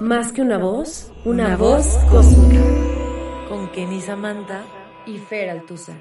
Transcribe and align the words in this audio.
Más 0.00 0.32
que 0.32 0.42
una 0.42 0.58
voz, 0.58 1.12
una 1.24 1.56
voz 1.56 1.98
cósmica. 2.10 2.60
Con 3.48 3.70
Kenny 3.72 4.00
Samantha 4.00 4.62
y 5.06 5.18
Fer 5.18 5.50
Altuzar. 5.50 6.00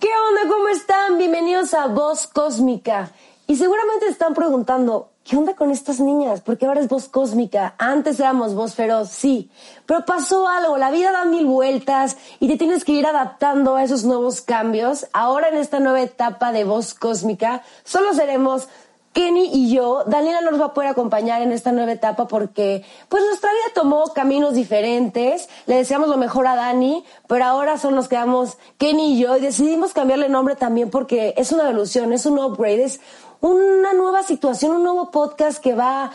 ¿Qué 0.00 0.08
onda? 0.08 0.54
¿Cómo 0.54 0.68
están? 0.68 1.18
Bienvenidos 1.18 1.74
a 1.74 1.86
Voz 1.86 2.26
Cósmica. 2.26 3.12
Y 3.46 3.56
seguramente 3.56 4.04
se 4.04 4.12
están 4.12 4.34
preguntando, 4.34 5.12
¿qué 5.24 5.36
onda 5.36 5.56
con 5.56 5.70
estas 5.70 6.00
niñas? 6.00 6.42
Porque 6.42 6.66
ahora 6.66 6.80
es 6.80 6.88
voz 6.88 7.08
cósmica. 7.08 7.74
Antes 7.78 8.20
éramos 8.20 8.54
voz 8.54 8.74
feroz, 8.74 9.08
sí. 9.08 9.50
Pero 9.86 10.04
pasó 10.04 10.46
algo, 10.46 10.76
la 10.76 10.90
vida 10.90 11.12
da 11.12 11.24
mil 11.24 11.46
vueltas 11.46 12.18
y 12.40 12.48
te 12.48 12.58
tienes 12.58 12.84
que 12.84 12.92
ir 12.92 13.06
adaptando 13.06 13.74
a 13.74 13.82
esos 13.82 14.04
nuevos 14.04 14.42
cambios. 14.42 15.06
Ahora 15.14 15.48
en 15.48 15.56
esta 15.56 15.80
nueva 15.80 16.02
etapa 16.02 16.52
de 16.52 16.64
voz 16.64 16.92
cósmica, 16.92 17.62
solo 17.84 18.12
seremos 18.12 18.68
Kenny 19.18 19.50
y 19.52 19.74
yo, 19.74 20.04
Daniela 20.06 20.42
no 20.42 20.52
nos 20.52 20.60
va 20.60 20.66
a 20.66 20.74
poder 20.74 20.90
acompañar 20.90 21.42
en 21.42 21.50
esta 21.50 21.72
nueva 21.72 21.90
etapa 21.90 22.28
porque 22.28 22.84
pues 23.08 23.20
nuestra 23.24 23.50
vida 23.50 23.74
tomó 23.74 24.12
caminos 24.14 24.54
diferentes. 24.54 25.48
Le 25.66 25.74
deseamos 25.74 26.08
lo 26.08 26.16
mejor 26.16 26.46
a 26.46 26.54
Dani, 26.54 27.02
pero 27.26 27.44
ahora 27.44 27.78
solo 27.78 27.96
nos 27.96 28.06
quedamos 28.06 28.58
Kenny 28.76 29.14
y 29.14 29.18
yo 29.18 29.36
y 29.36 29.40
decidimos 29.40 29.92
cambiarle 29.92 30.28
nombre 30.28 30.54
también 30.54 30.88
porque 30.88 31.34
es 31.36 31.50
una 31.50 31.64
evolución, 31.64 32.12
es 32.12 32.26
un 32.26 32.38
upgrade, 32.38 32.84
es 32.84 33.00
una 33.40 33.92
nueva 33.92 34.22
situación, 34.22 34.76
un 34.76 34.84
nuevo 34.84 35.10
podcast 35.10 35.60
que 35.60 35.74
va 35.74 36.12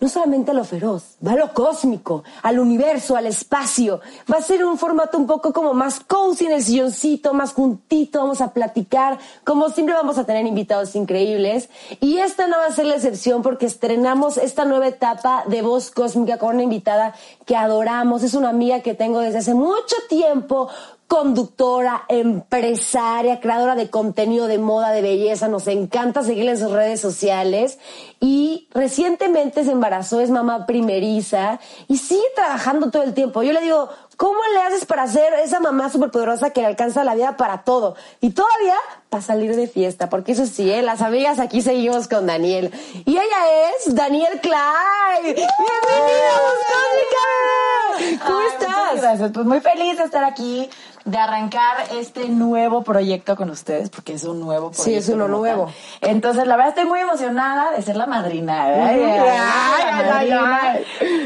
no 0.00 0.08
solamente 0.08 0.50
a 0.50 0.54
lo 0.54 0.64
feroz, 0.64 1.16
va 1.26 1.32
a 1.32 1.36
lo 1.36 1.54
cósmico, 1.54 2.22
al 2.42 2.58
universo, 2.58 3.16
al 3.16 3.26
espacio. 3.26 4.00
Va 4.30 4.38
a 4.38 4.42
ser 4.42 4.64
un 4.64 4.78
formato 4.78 5.16
un 5.18 5.26
poco 5.26 5.52
como 5.52 5.72
más 5.74 6.00
cozy 6.00 6.46
en 6.46 6.52
el 6.52 6.62
silloncito, 6.62 7.32
más 7.32 7.52
juntito, 7.52 8.18
vamos 8.18 8.40
a 8.40 8.52
platicar. 8.52 9.18
Como 9.44 9.70
siempre 9.70 9.94
vamos 9.94 10.18
a 10.18 10.24
tener 10.24 10.46
invitados 10.46 10.94
increíbles. 10.96 11.70
Y 12.00 12.18
esta 12.18 12.46
no 12.46 12.58
va 12.58 12.66
a 12.66 12.72
ser 12.72 12.86
la 12.86 12.96
excepción 12.96 13.42
porque 13.42 13.66
estrenamos 13.66 14.36
esta 14.36 14.64
nueva 14.64 14.88
etapa 14.88 15.44
de 15.46 15.62
voz 15.62 15.90
cósmica 15.90 16.38
con 16.38 16.54
una 16.54 16.64
invitada 16.64 17.14
que 17.46 17.56
adoramos. 17.56 18.22
Es 18.22 18.34
una 18.34 18.50
amiga 18.50 18.80
que 18.80 18.92
tengo 18.92 19.20
desde 19.20 19.38
hace 19.38 19.54
mucho 19.54 19.96
tiempo 20.08 20.68
conductora, 21.08 22.02
empresaria, 22.08 23.38
creadora 23.38 23.76
de 23.76 23.90
contenido 23.90 24.48
de 24.48 24.58
moda, 24.58 24.90
de 24.90 25.02
belleza. 25.02 25.46
Nos 25.46 25.68
encanta 25.68 26.24
seguirla 26.24 26.50
en 26.50 26.58
sus 26.58 26.72
redes 26.72 27.00
sociales. 27.00 27.78
Y 28.20 28.68
recientemente 28.72 29.64
se 29.64 29.70
embarazó, 29.70 30.20
es 30.20 30.30
mamá 30.30 30.66
primeriza 30.66 31.60
y 31.86 31.98
sigue 31.98 32.24
trabajando 32.34 32.90
todo 32.90 33.04
el 33.04 33.14
tiempo. 33.14 33.44
Yo 33.44 33.52
le 33.52 33.60
digo, 33.60 33.88
¿cómo 34.16 34.40
le 34.54 34.62
haces 34.62 34.84
para 34.84 35.06
ser 35.06 35.32
esa 35.34 35.60
mamá 35.60 35.90
superpoderosa 35.90 36.50
que 36.50 36.60
le 36.60 36.66
alcanza 36.68 37.04
la 37.04 37.14
vida 37.14 37.36
para 37.36 37.62
todo? 37.64 37.96
Y 38.20 38.30
todavía 38.30 38.76
para 39.10 39.22
salir 39.22 39.54
de 39.54 39.68
fiesta, 39.68 40.08
porque 40.08 40.32
eso 40.32 40.46
sí, 40.46 40.70
¿eh? 40.70 40.82
las 40.82 41.02
amigas 41.02 41.38
aquí 41.38 41.62
seguimos 41.62 42.08
con 42.08 42.26
Daniel. 42.26 42.72
Y 43.04 43.12
ella 43.12 43.70
es 43.76 43.94
Daniel 43.94 44.40
Klein. 44.40 45.22
¡Bienvenida, 45.22 46.32
Moscónica! 46.46 48.24
¿Cómo 48.26 48.38
Ay, 48.40 48.46
estás? 48.52 48.68
muchas 48.68 49.02
gracias. 49.02 49.30
Pues 49.32 49.46
muy 49.46 49.60
feliz 49.60 49.98
de 49.98 50.04
estar 50.04 50.24
aquí, 50.24 50.68
de 51.06 51.18
arrancar 51.18 51.76
este 51.92 52.28
nuevo 52.28 52.82
proyecto 52.82 53.36
con 53.36 53.48
ustedes, 53.48 53.90
porque 53.90 54.14
es 54.14 54.24
un 54.24 54.40
nuevo 54.40 54.70
proyecto. 54.70 54.82
Sí, 54.82 54.94
es 54.94 55.08
uno 55.08 55.28
nuevo. 55.28 55.66
tal. 56.00 56.10
Entonces, 56.10 56.46
la 56.48 56.56
verdad, 56.56 56.70
estoy 56.70 56.84
muy 56.84 56.98
emocionada 57.00 57.70
de 57.70 57.80
ser 57.80 57.96
la 57.96 58.06
madrina. 58.06 58.92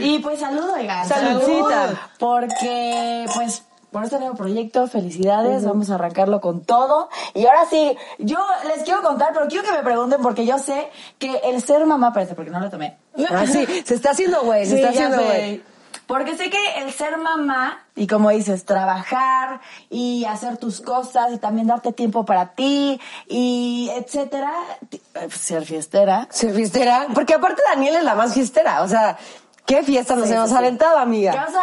Y 0.03 0.19
pues 0.19 0.41
saludo, 0.41 0.75
oigan. 0.75 1.09
Saludcita. 1.09 1.87
Salud, 1.87 1.99
Porque, 2.19 3.25
pues, 3.35 3.65
por 3.91 4.05
este 4.05 4.19
nuevo 4.19 4.37
proyecto, 4.37 4.87
felicidades, 4.87 5.65
vamos 5.65 5.91
a 5.91 5.95
arrancarlo 5.95 6.43
con 6.43 6.61
todo. 6.61 7.09
Y 7.33 7.47
ahora 7.47 7.65
sí, 7.69 7.97
yo 8.19 8.39
les 8.69 8.85
quiero 8.85 9.03
contar, 9.03 9.31
pero 9.33 9.49
quiero 9.49 9.65
que 9.65 9.73
me 9.73 9.83
pregunten, 9.83 10.21
porque 10.21 10.45
yo 10.45 10.59
sé 10.59 10.91
que 11.19 11.41
el 11.45 11.63
ser 11.63 11.87
mamá, 11.87 12.13
parece, 12.13 12.35
porque 12.35 12.51
no 12.51 12.61
lo 12.61 12.69
tomé. 12.69 12.99
Ah, 13.31 13.47
sí, 13.47 13.67
se 13.85 13.95
está 13.95 14.11
haciendo 14.11 14.43
güey, 14.43 14.67
se 14.67 14.73
Sí, 14.73 14.77
está 14.77 14.91
haciendo 14.91 15.23
güey. 15.25 15.63
Porque 16.11 16.37
sé 16.37 16.51
que 16.51 16.59
el 16.79 16.93
ser 16.93 17.19
mamá, 17.19 17.85
y 17.95 18.09
como 18.09 18.31
dices, 18.31 18.65
trabajar 18.65 19.61
y 19.91 20.25
hacer 20.25 20.57
tus 20.57 20.81
cosas 20.81 21.33
y 21.33 21.39
también 21.39 21.69
darte 21.69 21.93
tiempo 21.93 22.25
para 22.25 22.47
ti 22.57 23.01
y 23.29 23.89
etcétera, 23.95 24.53
eh, 24.91 25.29
ser 25.31 25.65
fiestera. 25.65 26.27
Ser 26.29 26.53
fiestera, 26.53 27.07
porque 27.15 27.35
aparte 27.35 27.63
Daniel 27.73 27.95
es 27.95 28.03
la 28.03 28.17
más 28.17 28.35
fiestera, 28.35 28.83
o 28.83 28.89
sea, 28.89 29.19
¿qué 29.67 29.83
fiesta 29.83 30.17
nos 30.17 30.27
Sí, 30.29 30.35
hemos 30.35 30.51
sí, 30.51 30.57
aventado, 30.57 30.99
amiga? 30.99 31.33
Causa 31.33 31.61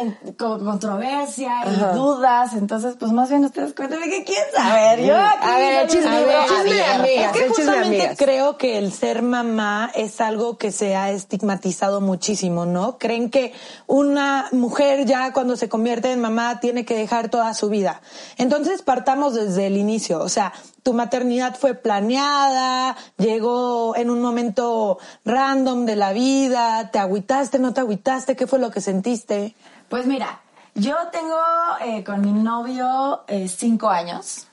en- 0.00 0.34
con 0.34 0.64
controversia 0.64 1.52
y 1.66 1.74
Ajá. 1.74 1.92
dudas, 1.92 2.52
entonces 2.54 2.96
pues 2.98 3.12
más 3.12 3.28
bien 3.30 3.44
ustedes 3.44 3.72
cuéntenme 3.74 4.08
qué 4.08 4.24
quieren 4.24 4.52
saber. 4.54 5.00
Yo 5.04 5.16
aquí 5.16 5.38
A 5.46 5.56
ver, 5.56 5.82
el 5.82 5.88
chisme, 5.88 6.08
a 6.08 6.20
ver, 6.20 6.28
el 6.28 6.48
chisme 6.48 6.74
de 6.74 6.84
amigas, 6.84 7.36
Es 7.36 7.42
que 7.42 7.48
justamente 7.48 8.14
creo 8.18 8.56
que 8.58 8.78
el 8.78 8.92
ser 8.92 9.22
mamá 9.22 9.90
es 9.94 10.20
algo 10.20 10.58
que 10.58 10.70
se 10.72 10.96
ha 10.96 11.10
estigmatizado 11.10 12.00
muchísimo, 12.00 12.66
¿no? 12.66 12.98
Creen 12.98 13.30
que 13.30 13.52
una 13.86 14.48
mujer 14.52 15.06
ya 15.06 15.32
cuando 15.32 15.56
se 15.56 15.68
convierte 15.68 16.12
en 16.12 16.20
mamá 16.20 16.60
tiene 16.60 16.84
que 16.84 16.94
dejar 16.94 17.28
toda 17.30 17.54
su 17.54 17.68
vida. 17.68 18.00
Entonces 18.36 18.82
partamos 18.82 19.34
desde 19.34 19.66
el 19.66 19.76
inicio, 19.76 20.20
o 20.20 20.28
sea, 20.28 20.52
tu 20.82 20.92
maternidad 20.92 21.56
fue 21.56 21.74
planeada, 21.74 22.96
llegó 23.18 23.94
en 23.96 24.10
un 24.10 24.20
momento 24.20 24.98
random 25.24 25.86
de 25.86 25.96
la 25.96 26.12
vida, 26.12 26.90
te 26.90 26.98
agüitaste, 26.98 27.58
no 27.58 27.72
te 27.72 27.80
agüitaste, 27.80 28.36
¿qué 28.36 28.46
fue 28.46 28.58
lo 28.58 28.70
que 28.70 28.80
sentiste? 28.80 29.54
Pues 29.88 30.06
mira, 30.06 30.40
yo 30.74 30.96
tengo 31.12 31.38
eh, 31.80 32.04
con 32.04 32.20
mi 32.20 32.32
novio 32.32 33.22
eh, 33.26 33.48
cinco 33.48 33.88
años 33.88 34.46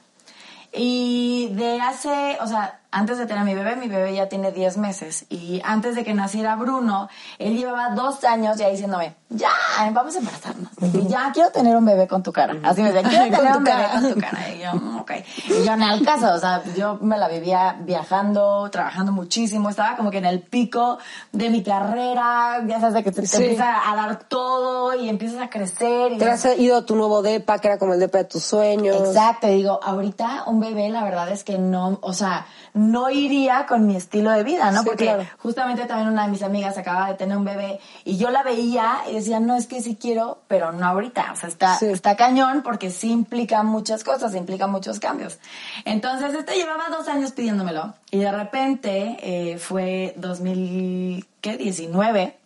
y 0.73 1.49
de 1.53 1.79
hace, 1.81 2.37
o 2.41 2.47
sea, 2.47 2.81
antes 2.91 3.17
de 3.17 3.25
tener 3.25 3.41
a 3.41 3.45
mi 3.45 3.53
bebé, 3.55 3.75
mi 3.75 3.87
bebé 3.87 4.15
ya 4.15 4.27
tiene 4.29 4.51
10 4.51 4.77
meses 4.77 5.25
y 5.29 5.61
antes 5.63 5.95
de 5.95 6.03
que 6.03 6.13
naciera 6.13 6.55
Bruno, 6.55 7.09
él 7.37 7.57
llevaba 7.57 7.89
dos 7.95 8.23
años 8.23 8.57
ya 8.57 8.69
diciéndome, 8.69 9.15
ya, 9.29 9.49
vamos 9.93 10.15
a 10.15 10.19
embarazarnos. 10.19 10.71
Y 10.93 11.07
ya 11.07 11.31
quiero 11.33 11.51
tener 11.51 11.75
un 11.75 11.83
bebé 11.85 12.07
con 12.07 12.23
tu 12.23 12.31
cara. 12.31 12.55
Así 12.63 12.81
me 12.81 12.91
decía, 12.93 13.07
quiero 13.09 13.25
tener 13.37 13.57
un 13.57 13.63
bebé 13.63 13.85
con 13.93 14.13
tu 14.13 14.19
cara. 14.21 14.49
Y 14.53 14.59
yo, 14.59 14.73
"Mm, 14.73 14.97
ok. 14.99 15.11
Y 15.49 15.65
yo 15.65 15.73
en 15.73 15.81
el 15.83 16.05
caso, 16.05 16.33
o 16.33 16.39
sea, 16.39 16.63
yo 16.75 16.97
me 17.01 17.17
la 17.17 17.27
vivía 17.27 17.75
viajando, 17.81 18.69
trabajando 18.71 19.11
muchísimo, 19.11 19.69
estaba 19.69 19.97
como 19.97 20.09
que 20.09 20.19
en 20.19 20.25
el 20.25 20.41
pico 20.41 20.97
de 21.33 21.49
mi 21.49 21.63
carrera, 21.63 22.63
ya 22.65 22.79
sabes, 22.79 22.93
de 22.95 23.03
que 23.03 23.11
te, 23.11 23.21
te 23.21 23.27
Sí. 23.27 23.37
empieza 23.43 23.89
a 23.91 23.95
dar 23.95 24.19
todo 24.29 24.95
y 24.95 25.09
empiezas 25.09 25.41
a 25.41 25.49
crecer. 25.49 26.13
Y 26.13 26.17
Te 26.17 26.29
has 26.29 26.45
ido 26.57 26.77
a 26.77 26.85
tu 26.85 26.95
nuevo 26.95 27.21
depa, 27.21 27.59
que 27.59 27.67
era 27.67 27.77
como 27.77 27.93
el 27.93 27.99
depa 27.99 28.19
de 28.19 28.23
tus 28.25 28.43
sueños. 28.43 28.95
Exacto, 28.95 29.47
y 29.47 29.55
digo, 29.55 29.79
ahorita 29.83 30.43
un 30.47 30.59
bebé 30.61 30.89
la 30.89 31.03
verdad 31.03 31.29
es 31.29 31.43
que 31.43 31.57
no, 31.57 31.99
o 32.01 32.13
sea, 32.13 32.45
no 32.77 33.09
iría 33.09 33.65
con 33.65 33.87
mi 33.87 33.95
estilo 33.95 34.29
de 34.31 34.43
vida, 34.43 34.71
¿no? 34.71 34.81
Sí, 34.83 34.87
Porque 34.87 35.05
claro. 35.05 35.25
justamente 35.39 35.85
también 35.85 36.09
una 36.09 36.25
de 36.25 36.31
mis 36.31 36.43
amigas 36.43 36.77
acaba 36.77 37.07
de 37.09 37.15
tener 37.15 37.35
un 37.35 37.45
bebé 37.45 37.79
y 38.05 38.17
yo 38.17 38.29
la 38.29 38.43
veía 38.43 38.97
y 39.09 39.15
decía, 39.15 39.39
no, 39.39 39.55
es 39.55 39.65
que 39.67 39.81
sí 39.81 39.97
quiero, 39.99 40.39
pero 40.47 40.71
no 40.71 40.85
ahorita, 40.85 41.31
o 41.33 41.35
sea, 41.35 41.49
está, 41.49 41.75
Sí. 41.75 41.87
está 41.87 42.15
cañón 42.15 42.61
porque 42.63 42.91
sí 42.91 43.11
implica 43.11 43.63
muchas 43.63 44.03
cosas, 44.03 44.35
implica 44.35 44.67
muchos 44.67 44.99
cambios. 44.99 45.39
Entonces, 45.85 46.33
este 46.33 46.55
llevaba 46.55 46.89
dos 46.89 47.07
años 47.07 47.31
pidiéndomelo 47.31 47.93
y 48.11 48.19
de 48.19 48.31
repente 48.31 49.17
eh, 49.21 49.57
fue 49.57 50.13
2019, 50.17 52.37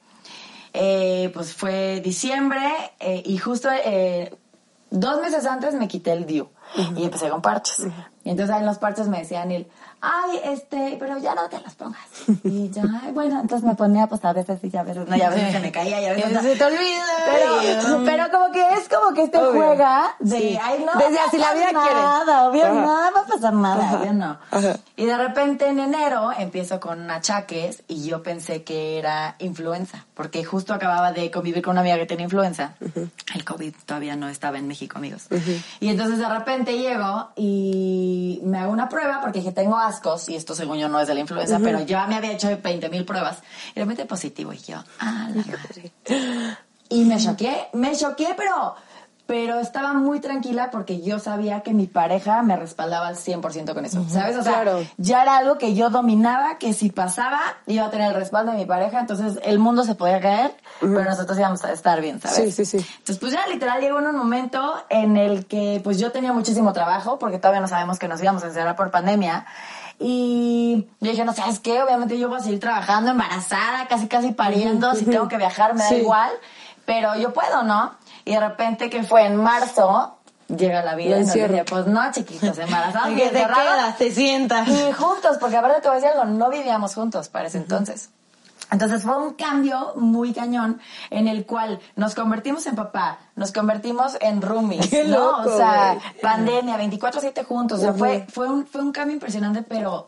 eh, 0.74 1.30
pues 1.34 1.54
fue 1.54 2.00
diciembre 2.02 2.62
eh, 3.00 3.22
y 3.26 3.38
justo 3.38 3.70
dos 4.90 5.22
meses 5.22 5.46
antes 5.46 5.74
me 5.76 5.88
quité 5.88 6.14
el 6.14 6.26
DIU 6.26 6.48
y 6.96 7.04
empecé 7.04 7.30
con 7.30 7.42
parches. 7.42 7.86
Y 8.24 8.30
entonces 8.30 8.56
en 8.56 8.66
los 8.66 8.78
parches 8.78 9.08
me 9.08 9.20
decían 9.20 9.52
él, 9.52 9.68
ay, 10.02 10.40
este, 10.46 10.98
pero 11.00 11.18
ya 11.20 11.36
no 11.36 11.48
te 11.48 11.60
las 11.60 11.76
pongas. 11.76 12.02
Y 12.44 12.70
yo, 12.72 12.82
ay, 13.02 13.12
bueno, 13.12 13.40
entonces 13.40 13.68
me 13.68 13.76
ponía, 13.76 14.08
pues 14.08 14.26
a 14.26 14.34
veces 14.34 14.60
sí, 14.62 14.76
a 14.76 14.84
veces 14.84 15.08
no, 15.08 15.16
y 15.16 15.22
a 15.22 15.30
veces 15.30 15.52
se 15.52 15.60
me 15.60 15.72
caía, 15.72 16.02
y 16.02 16.06
a 16.06 16.14
veces 16.14 16.32
no. 16.32 16.42
Se 16.52 16.56
te 16.56 16.64
olvida. 16.64 17.04
Pero, 17.26 18.04
pero 18.06 18.32
como 18.32 18.51
como 19.12 19.16
que 19.16 19.24
este 19.24 19.38
Obvio. 19.38 19.52
juega 19.54 20.16
de, 20.20 20.38
Sí. 20.40 20.60
ay, 20.62 20.84
no. 20.86 21.00
Desde 21.00 21.20
así 21.20 21.38
la 21.38 21.54
vida 21.54 21.68
quiere. 21.70 22.02
Nada, 22.02 22.50
obvio, 22.50 22.74
no 22.74 22.88
va 22.88 23.08
a 23.22 23.26
pasar 23.26 23.54
nada, 23.54 24.00
obvio 24.00 24.14
no. 24.14 24.40
Ajá. 24.50 24.78
Y 24.96 25.06
de 25.06 25.18
repente 25.18 25.68
en 25.68 25.80
enero 25.80 26.32
empiezo 26.38 26.80
con 26.80 27.10
achaques 27.12 27.84
y 27.88 28.04
yo 28.08 28.24
pensé 28.24 28.64
que 28.64 28.98
era 28.98 29.36
influenza, 29.40 30.06
porque 30.16 30.44
justo 30.44 30.74
acababa 30.74 31.12
de 31.12 31.30
convivir 31.30 31.62
con 31.62 31.74
una 31.74 31.82
amiga 31.82 31.98
que 31.98 32.06
tenía 32.08 32.24
influenza. 32.24 32.74
El 33.36 33.46
COVID 33.46 33.74
todavía 33.86 34.16
no 34.16 34.28
estaba 34.30 34.58
en 34.58 34.68
México, 34.68 34.98
amigos. 34.98 35.28
Y 35.80 35.90
entonces 35.90 36.18
de 36.18 36.28
repente 36.28 36.76
llego 36.78 37.30
y 37.36 38.42
me 38.44 38.58
hago 38.58 38.72
una 38.72 38.90
prueba 38.90 39.20
porque 39.22 39.40
dije, 39.40 39.52
tengo 39.52 39.78
frascos, 39.92 40.30
y 40.30 40.36
esto 40.36 40.56
según 40.56 40.78
yo 40.78 40.88
no 40.88 41.00
es 41.02 41.08
de 41.08 41.14
la 41.14 41.20
influenza, 41.20 41.60
pero 41.62 41.82
ya 41.82 42.08
me 42.08 42.16
había 42.16 42.32
hecho 42.32 42.48
20 42.62 42.90
mil 42.90 43.04
pruebas, 43.04 43.40
y 43.72 43.76
de 43.76 43.82
repente 43.82 44.06
positivo, 44.06 44.54
y 44.54 44.58
yo, 44.60 44.78
ah, 45.00 45.28
la 45.34 45.44
madre. 45.44 45.92
Y 46.90 47.04
me 47.06 47.18
choqué, 47.18 47.68
me 47.74 47.96
choqué, 47.96 48.34
pero, 48.38 48.76
pero 49.32 49.62
estaba 49.62 49.94
muy 49.94 50.20
tranquila 50.20 50.72
porque 50.72 51.00
yo 51.02 51.18
sabía 51.18 51.62
que 51.62 51.74
mi 51.74 51.88
pareja 51.88 52.42
me 52.44 52.58
respaldaba 52.58 53.08
al 53.08 53.16
100% 53.16 53.74
con 53.74 53.86
eso, 53.86 54.06
¿sabes? 54.10 54.36
O 54.36 54.44
sea, 54.44 54.52
Claro. 54.64 54.86
ya 54.98 55.22
era 55.22 55.38
algo 55.38 55.58
que 55.58 55.74
yo 55.74 55.90
dominaba, 55.90 56.58
que 56.58 56.74
si 56.74 56.90
pasaba, 56.90 57.40
iba 57.66 57.86
a 57.86 57.90
tener 57.90 58.10
el 58.10 58.16
respaldo 58.16 58.52
de 58.52 58.58
mi 58.58 58.66
pareja, 58.66 59.00
entonces 59.00 59.40
el 59.44 59.58
mundo 59.58 59.86
se 59.86 59.96
podía 59.96 60.20
caer, 60.20 60.54
pero 60.82 61.06
nosotros 61.06 61.38
íbamos 61.40 61.64
a 61.64 61.72
estar 61.72 62.02
bien, 62.02 62.20
¿sabes? 62.20 62.54
Sí, 62.54 62.66
sí, 62.66 62.66
sí. 62.66 62.86
Entonces, 62.98 63.20
pues 63.20 63.32
ya 63.32 63.48
literal 63.48 63.80
llegó 63.80 64.00
en 64.00 64.08
un 64.08 64.18
momento 64.18 64.74
en 64.90 65.16
el 65.16 65.46
que 65.46 65.80
pues 65.82 65.98
yo 65.98 66.12
tenía 66.12 66.34
muchísimo 66.34 66.74
trabajo, 66.74 67.18
porque 67.18 67.38
todavía 67.38 67.62
no 67.62 67.70
sabemos 67.70 68.00
que 68.00 68.10
nos 68.10 68.22
íbamos 68.22 68.44
a 68.44 68.48
encerrar 68.48 68.76
por 68.76 68.92
pandemia. 68.92 69.46
Y 69.98 70.88
yo 71.00 71.12
dije, 71.12 71.24
no 71.24 71.32
sabes 71.34 71.60
qué, 71.62 71.82
obviamente 71.82 72.20
yo 72.20 72.28
voy 72.28 72.40
a 72.40 72.44
seguir 72.44 72.60
trabajando 72.60 73.12
embarazada, 73.12 73.88
casi 73.88 74.08
casi 74.10 74.34
pariendo, 74.34 74.94
si 74.94 75.06
tengo 75.06 75.30
que 75.30 75.38
viajar 75.38 75.74
me 75.74 75.84
da 75.84 75.88
Sí. 75.90 75.96
igual, 75.96 76.32
pero 76.86 77.16
yo 77.16 77.32
puedo, 77.32 77.64
¿no? 77.64 77.94
Y 78.26 78.34
de 78.34 78.40
repente 78.40 78.90
que 78.90 79.04
fue 79.04 79.26
en 79.26 79.36
marzo, 79.36 80.18
llega 80.48 80.84
la 80.84 80.96
vida 80.96 81.18
y 81.18 81.22
nos 81.22 81.34
dice, 81.34 81.66
pues 81.68 81.88
no, 81.88 82.12
chiquitos, 82.12 82.58
embarazados 82.58 83.12
y 83.12 83.16
¿Qué 83.16 83.30
te 83.30 83.40
quedas? 83.40 83.98
Te 83.98 84.12
sientas. 84.12 84.68
Y 84.68 84.92
juntos, 84.94 85.38
porque 85.40 85.58
aparte 85.58 85.82
te 85.82 85.88
voy 85.88 85.98
a 85.98 86.02
decir 86.02 86.18
algo, 86.18 86.26
no 86.26 86.50
vivíamos 86.50 86.96
juntos 86.96 87.30
para 87.30 87.48
ese 87.48 87.58
entonces. 87.58 88.10
Entonces 88.72 89.04
fue 89.04 89.18
un 89.18 89.34
cambio 89.34 89.94
muy 89.98 90.34
cañón 90.34 90.80
en 91.10 91.28
el 91.28 91.46
cual 91.46 91.82
nos 91.98 92.16
convertimos 92.16 92.66
en 92.68 92.76
papá, 92.76 93.20
nos 93.36 93.52
convertimos 93.52 94.18
en 94.22 94.42
roomies, 94.42 94.88
Qué 94.90 95.04
¿no? 95.04 95.18
loco, 95.18 95.50
o 95.50 95.58
sea, 95.58 95.98
pandemia, 96.22 96.78
24/7 96.78 97.44
juntos, 97.44 97.80
o 97.80 97.82
sea, 97.82 97.94
fue, 97.94 98.26
fue, 98.32 98.48
un, 98.48 98.66
fue 98.66 98.82
un 98.82 98.94
cambio 98.94 99.16
impresionante, 99.16 99.62
pero 99.62 100.08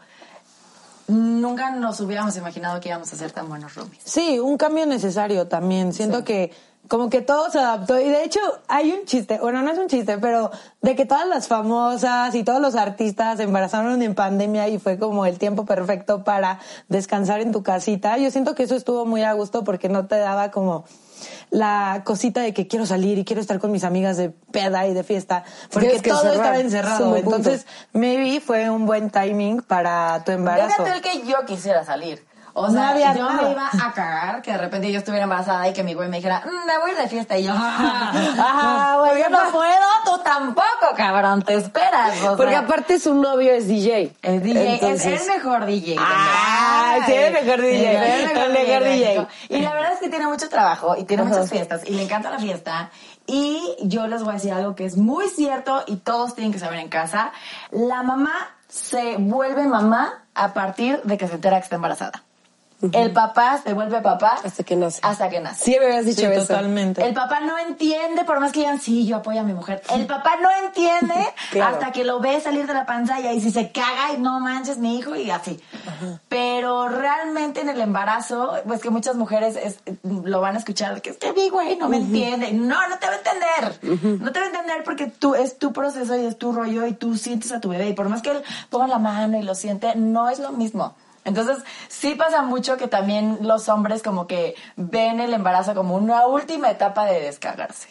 nunca 1.07 1.71
nos 1.71 1.99
hubiéramos 1.99 2.37
imaginado 2.37 2.79
que 2.79 2.87
íbamos 2.87 3.11
a 3.11 3.17
ser 3.17 3.31
tan 3.31 3.49
buenos 3.49 3.75
roomies. 3.75 4.01
Sí, 4.05 4.39
un 4.39 4.57
cambio 4.57 4.85
necesario 4.85 5.47
también. 5.47 5.91
Siento 5.91 6.23
que 6.23 6.53
como 6.87 7.09
que 7.09 7.21
todo 7.21 7.49
se 7.49 7.59
adaptó. 7.59 7.99
Y 7.99 8.09
de 8.09 8.23
hecho 8.23 8.39
hay 8.67 8.91
un 8.91 9.05
chiste, 9.05 9.39
bueno, 9.39 9.61
no 9.61 9.71
es 9.71 9.77
un 9.77 9.87
chiste, 9.87 10.17
pero 10.17 10.51
de 10.81 10.95
que 10.95 11.05
todas 11.05 11.27
las 11.27 11.47
famosas 11.47 12.35
y 12.35 12.43
todos 12.43 12.61
los 12.61 12.75
artistas 12.75 13.37
se 13.37 13.43
embarazaron 13.43 14.01
en 14.01 14.15
pandemia 14.15 14.67
y 14.67 14.79
fue 14.79 14.97
como 14.97 15.25
el 15.25 15.37
tiempo 15.39 15.65
perfecto 15.65 16.23
para 16.23 16.59
descansar 16.89 17.41
en 17.41 17.51
tu 17.51 17.63
casita. 17.63 18.17
Yo 18.17 18.29
siento 18.31 18.55
que 18.55 18.63
eso 18.63 18.75
estuvo 18.75 19.05
muy 19.05 19.23
a 19.23 19.33
gusto 19.33 19.63
porque 19.63 19.89
no 19.89 20.07
te 20.07 20.17
daba 20.17 20.51
como 20.51 20.85
la 21.49 22.01
cosita 22.03 22.41
de 22.41 22.53
que 22.53 22.67
quiero 22.67 22.85
salir 22.85 23.17
y 23.17 23.25
quiero 23.25 23.41
estar 23.41 23.59
con 23.59 23.71
mis 23.71 23.83
amigas 23.83 24.17
de 24.17 24.29
peda 24.29 24.87
y 24.87 24.93
de 24.93 25.03
fiesta, 25.03 25.43
porque 25.71 26.01
todo 26.01 26.33
estaba 26.33 26.59
encerrado. 26.59 27.13
punto. 27.13 27.17
Entonces, 27.17 27.65
maybe 27.93 28.41
fue 28.41 28.69
un 28.69 28.85
buen 28.85 29.09
timing 29.09 29.61
para 29.61 30.23
tu 30.25 30.31
embarazo. 30.31 30.83
Déjate 30.83 30.97
el 30.97 31.01
que 31.01 31.27
yo 31.27 31.45
quisiera 31.45 31.85
salir. 31.85 32.25
O 32.55 32.67
No 32.67 32.73
sea, 32.73 32.89
había 32.89 33.15
yo 33.15 33.27
nada. 33.27 33.41
me 33.41 33.51
iba 33.51 33.67
a 33.67 33.93
cagar 33.93 34.41
que 34.43 34.51
de 34.51 34.57
repente 34.59 34.91
yo 34.91 34.99
estuviera 34.99 35.23
embarazada 35.23 35.67
y 35.67 35.73
que 35.73 35.83
mi 35.83 35.95
güey 35.95 36.07
me 36.07 36.17
dijera, 36.17 36.43
"Mm, 36.45 36.67
me 36.67 36.77
voy 36.77 36.91
a 36.91 36.93
ir 36.93 36.99
de 36.99 37.07
fiesta. 37.09 37.35
Y 37.37 37.45
yo, 37.45 37.53
ah, 37.57 38.97
güey, 39.07 39.23
yo 39.23 39.29
no 39.29 39.39
puedo, 39.51 39.87
tú 40.05 40.19
tampoco, 40.23 40.93
cabrón, 40.95 41.41
te 41.41 41.55
esperas. 41.55 42.21
o 42.23 42.37
Porque 42.37 42.51
sea. 42.51 42.59
aparte 42.59 42.99
su 42.99 43.15
novio 43.15 43.53
es 43.53 43.67
DJ. 43.67 44.15
Es 44.21 44.43
DJ, 44.43 44.73
Entonces- 44.75 45.21
es 45.21 45.27
el 45.27 45.33
mejor 45.35 45.65
DJ. 45.65 45.95
Ah, 45.99 46.97
sí, 47.05 47.13
el 47.13 47.33
mejor 47.33 47.61
DJ, 47.61 48.23
Es 48.23 48.29
el 48.31 48.51
mejor 48.53 48.83
DJ. 48.83 49.27
Y 49.49 49.59
la 49.61 49.73
verdad 49.73 49.93
es 49.93 49.99
que 49.99 50.09
tiene 50.09 50.27
mucho 50.27 50.47
trabajo 50.49 50.95
y 50.97 51.05
tiene 51.05 51.23
Ajá. 51.23 51.31
muchas 51.31 51.49
fiestas 51.49 51.81
y 51.85 51.91
le 51.93 52.03
encanta 52.03 52.29
la 52.29 52.39
fiesta. 52.39 52.91
Y 53.25 53.75
yo 53.81 54.05
les 54.07 54.21
voy 54.21 54.31
a 54.31 54.33
decir 54.33 54.53
algo 54.53 54.75
que 54.75 54.85
es 54.85 54.97
muy 54.97 55.27
cierto 55.29 55.83
y 55.87 55.95
todos 55.97 56.35
tienen 56.35 56.51
que 56.53 56.59
saber 56.59 56.79
en 56.79 56.89
casa. 56.89 57.31
La 57.71 58.03
mamá 58.03 58.33
se 58.67 59.15
vuelve 59.17 59.63
mamá 59.65 60.23
a 60.35 60.53
partir 60.53 61.01
de 61.03 61.17
que 61.17 61.27
se 61.27 61.35
entera 61.35 61.57
que 61.57 61.63
está 61.63 61.75
embarazada. 61.77 62.23
El 62.91 63.11
papá 63.11 63.59
se 63.63 63.73
vuelve 63.73 64.01
papá 64.01 64.39
Hasta 64.43 64.63
que 64.63 64.75
nace. 64.75 64.99
Hasta 65.03 65.29
que 65.29 65.39
nace. 65.39 65.63
Sí, 65.63 65.77
me 65.79 65.85
habías 65.85 66.05
dicho 66.05 66.21
Sí, 66.21 66.25
eso. 66.27 66.47
totalmente. 66.47 67.05
El 67.05 67.13
papá 67.13 67.39
no 67.39 67.57
entiende, 67.57 68.23
por 68.25 68.39
más 68.39 68.51
que 68.51 68.59
digan, 68.59 68.79
sí, 68.81 69.05
yo 69.07 69.17
apoyo 69.17 69.39
a 69.39 69.43
mi 69.43 69.53
mujer. 69.53 69.81
El 69.93 70.05
papá 70.05 70.31
no 70.41 70.49
entiende 70.65 71.13
Claro. 71.51 71.75
hasta 71.75 71.91
que 71.91 72.03
lo 72.03 72.19
ve 72.19 72.39
salir 72.41 72.67
de 72.67 72.73
la 72.73 72.85
pantalla 72.85 73.31
y 73.33 73.41
si 73.41 73.51
se 73.51 73.71
caga 73.71 74.13
y 74.15 74.21
no 74.21 74.39
manches 74.39 74.77
mi 74.77 74.97
hijo 74.97 75.15
y 75.15 75.31
así. 75.31 75.59
Pero 76.29 76.87
realmente 76.89 77.61
en 77.61 77.69
el 77.69 77.79
embarazo, 77.81 78.53
pues 78.67 78.81
que 78.81 78.89
muchas 78.89 79.15
mujeres 79.15 79.55
es- 79.55 79.79
lo 80.03 80.41
van 80.41 80.55
a 80.55 80.59
escuchar, 80.59 81.01
que 81.01 81.11
es 81.11 81.17
que 81.17 81.31
mi 81.33 81.49
güey 81.49 81.77
no 81.77 81.89
me 81.89 81.97
entiende. 81.97 82.51
No, 82.53 82.87
no 82.89 82.97
te 82.99 83.07
va 83.07 83.13
a 83.13 83.17
entender. 83.17 84.19
No 84.21 84.31
te 84.31 84.39
va 84.39 84.45
a 84.45 84.49
entender 84.49 84.83
porque 84.83 85.07
tú, 85.07 85.35
es 85.35 85.57
tu 85.57 85.71
proceso 85.73 86.15
y 86.17 86.25
es 86.25 86.37
tu 86.37 86.51
rollo 86.51 86.85
y 86.85 86.93
tú 86.93 87.17
sientes 87.17 87.51
a 87.51 87.59
tu 87.59 87.69
bebé. 87.69 87.89
Y 87.89 87.93
por 87.93 88.09
más 88.09 88.21
que 88.21 88.31
él 88.31 88.43
ponga 88.69 88.87
la 88.87 88.99
mano 88.99 89.37
y 89.37 89.43
lo 89.43 89.55
siente, 89.55 89.95
no 89.95 90.29
es 90.29 90.39
lo 90.39 90.51
mismo. 90.51 90.95
Entonces, 91.25 91.57
sí 91.87 92.15
pasa 92.15 92.41
mucho 92.41 92.77
que 92.77 92.87
también 92.87 93.39
los 93.41 93.69
hombres 93.69 94.03
como 94.03 94.27
que 94.27 94.55
ven 94.75 95.19
el 95.19 95.33
embarazo 95.33 95.73
como 95.73 95.95
una 95.95 96.27
última 96.27 96.69
etapa 96.69 97.05
de 97.05 97.21
descargarse. 97.21 97.87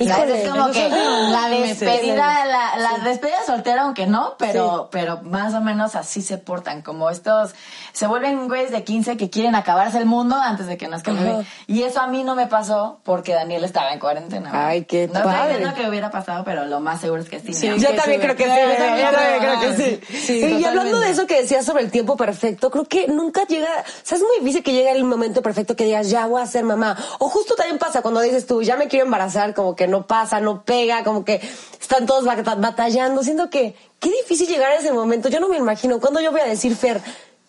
Híjole, 0.00 0.42
es 0.42 0.50
como 0.50 0.70
que 0.70 0.88
la 1.30 1.48
despedida, 1.48 2.44
la, 2.46 2.76
la 2.76 2.98
despedida 3.04 3.44
soltera, 3.46 3.82
aunque 3.82 4.06
no, 4.06 4.34
pero, 4.38 4.88
pero 4.90 5.20
más 5.22 5.54
o 5.54 5.60
menos 5.60 5.94
así 5.94 6.22
se 6.22 6.38
portan, 6.38 6.82
como 6.82 7.10
estos, 7.10 7.54
se 7.92 8.06
vuelven 8.06 8.48
güeyes 8.48 8.70
de 8.70 8.82
15 8.82 9.16
que 9.16 9.30
quieren 9.30 9.54
acabarse 9.54 9.98
el 9.98 10.06
mundo 10.06 10.36
antes 10.36 10.66
de 10.66 10.76
que 10.76 10.88
nazca 10.88 11.10
el 11.10 11.18
bebé. 11.18 11.46
Y 11.66 11.82
eso 11.82 12.00
a 12.00 12.06
mí 12.06 12.24
no 12.24 12.34
me 12.34 12.46
pasó 12.46 13.00
porque 13.04 13.34
Daniel 13.34 13.62
estaba 13.64 13.92
en 13.92 13.98
cuarentena. 13.98 14.50
Ay, 14.52 14.84
qué 14.84 15.06
No 15.06 15.12
padre. 15.22 15.30
estoy 15.30 15.48
diciendo 15.48 15.74
que 15.76 15.88
hubiera 15.88 16.10
pasado, 16.10 16.44
pero 16.44 16.64
lo 16.64 16.80
más 16.80 17.00
seguro 17.00 17.20
es 17.22 17.28
que 17.28 17.40
sí. 17.40 17.52
Sí. 17.52 17.68
Yo 17.78 17.94
también 17.94 18.20
creo 18.20 18.36
que 18.36 18.44
sí. 18.44 18.50
Yo 18.50 18.76
también 18.76 19.40
creo, 19.40 19.60
que 19.60 20.00
sí. 20.16 20.38
y 20.60 20.64
hablando 20.64 20.98
de 20.98 21.10
eso 21.10 21.26
que 21.26 21.42
decías 21.42 21.64
sobre 21.64 21.82
el 21.82 21.90
tiempo 21.90 22.16
perfecto, 22.16 22.70
creo 22.70 22.84
que 22.84 23.06
nunca 23.08 23.44
llega, 23.46 23.68
o 23.68 23.84
sea, 24.02 24.16
es 24.16 24.22
muy 24.22 24.38
difícil 24.40 24.62
que 24.62 24.72
llegue 24.72 24.90
el 24.92 25.04
momento 25.04 25.42
perfecto 25.42 25.76
que 25.76 25.84
digas, 25.84 26.08
ya 26.08 26.26
voy 26.26 26.40
a 26.40 26.46
ser 26.46 26.64
mamá. 26.64 26.96
O 27.18 27.28
justo 27.28 27.54
también 27.54 27.78
pasa 27.78 28.02
cuando 28.02 28.20
dices 28.20 28.46
tú, 28.46 28.62
ya 28.62 28.76
me 28.76 28.88
quiero 28.88 29.04
embarazar, 29.04 29.54
como 29.54 29.76
que 29.76 29.89
no 29.90 30.06
pasa, 30.06 30.40
no 30.40 30.64
pega, 30.64 31.04
como 31.04 31.24
que 31.24 31.40
están 31.80 32.06
todos 32.06 32.24
bat- 32.24 32.58
batallando. 32.60 33.22
Siento 33.22 33.50
que 33.50 33.74
qué 33.98 34.10
difícil 34.10 34.48
llegar 34.48 34.70
a 34.72 34.76
ese 34.76 34.92
momento. 34.92 35.28
Yo 35.28 35.40
no 35.40 35.48
me 35.48 35.56
imagino 35.58 36.00
cuando 36.00 36.20
yo 36.20 36.30
voy 36.32 36.40
a 36.40 36.46
decir, 36.46 36.74
Fer, 36.76 37.00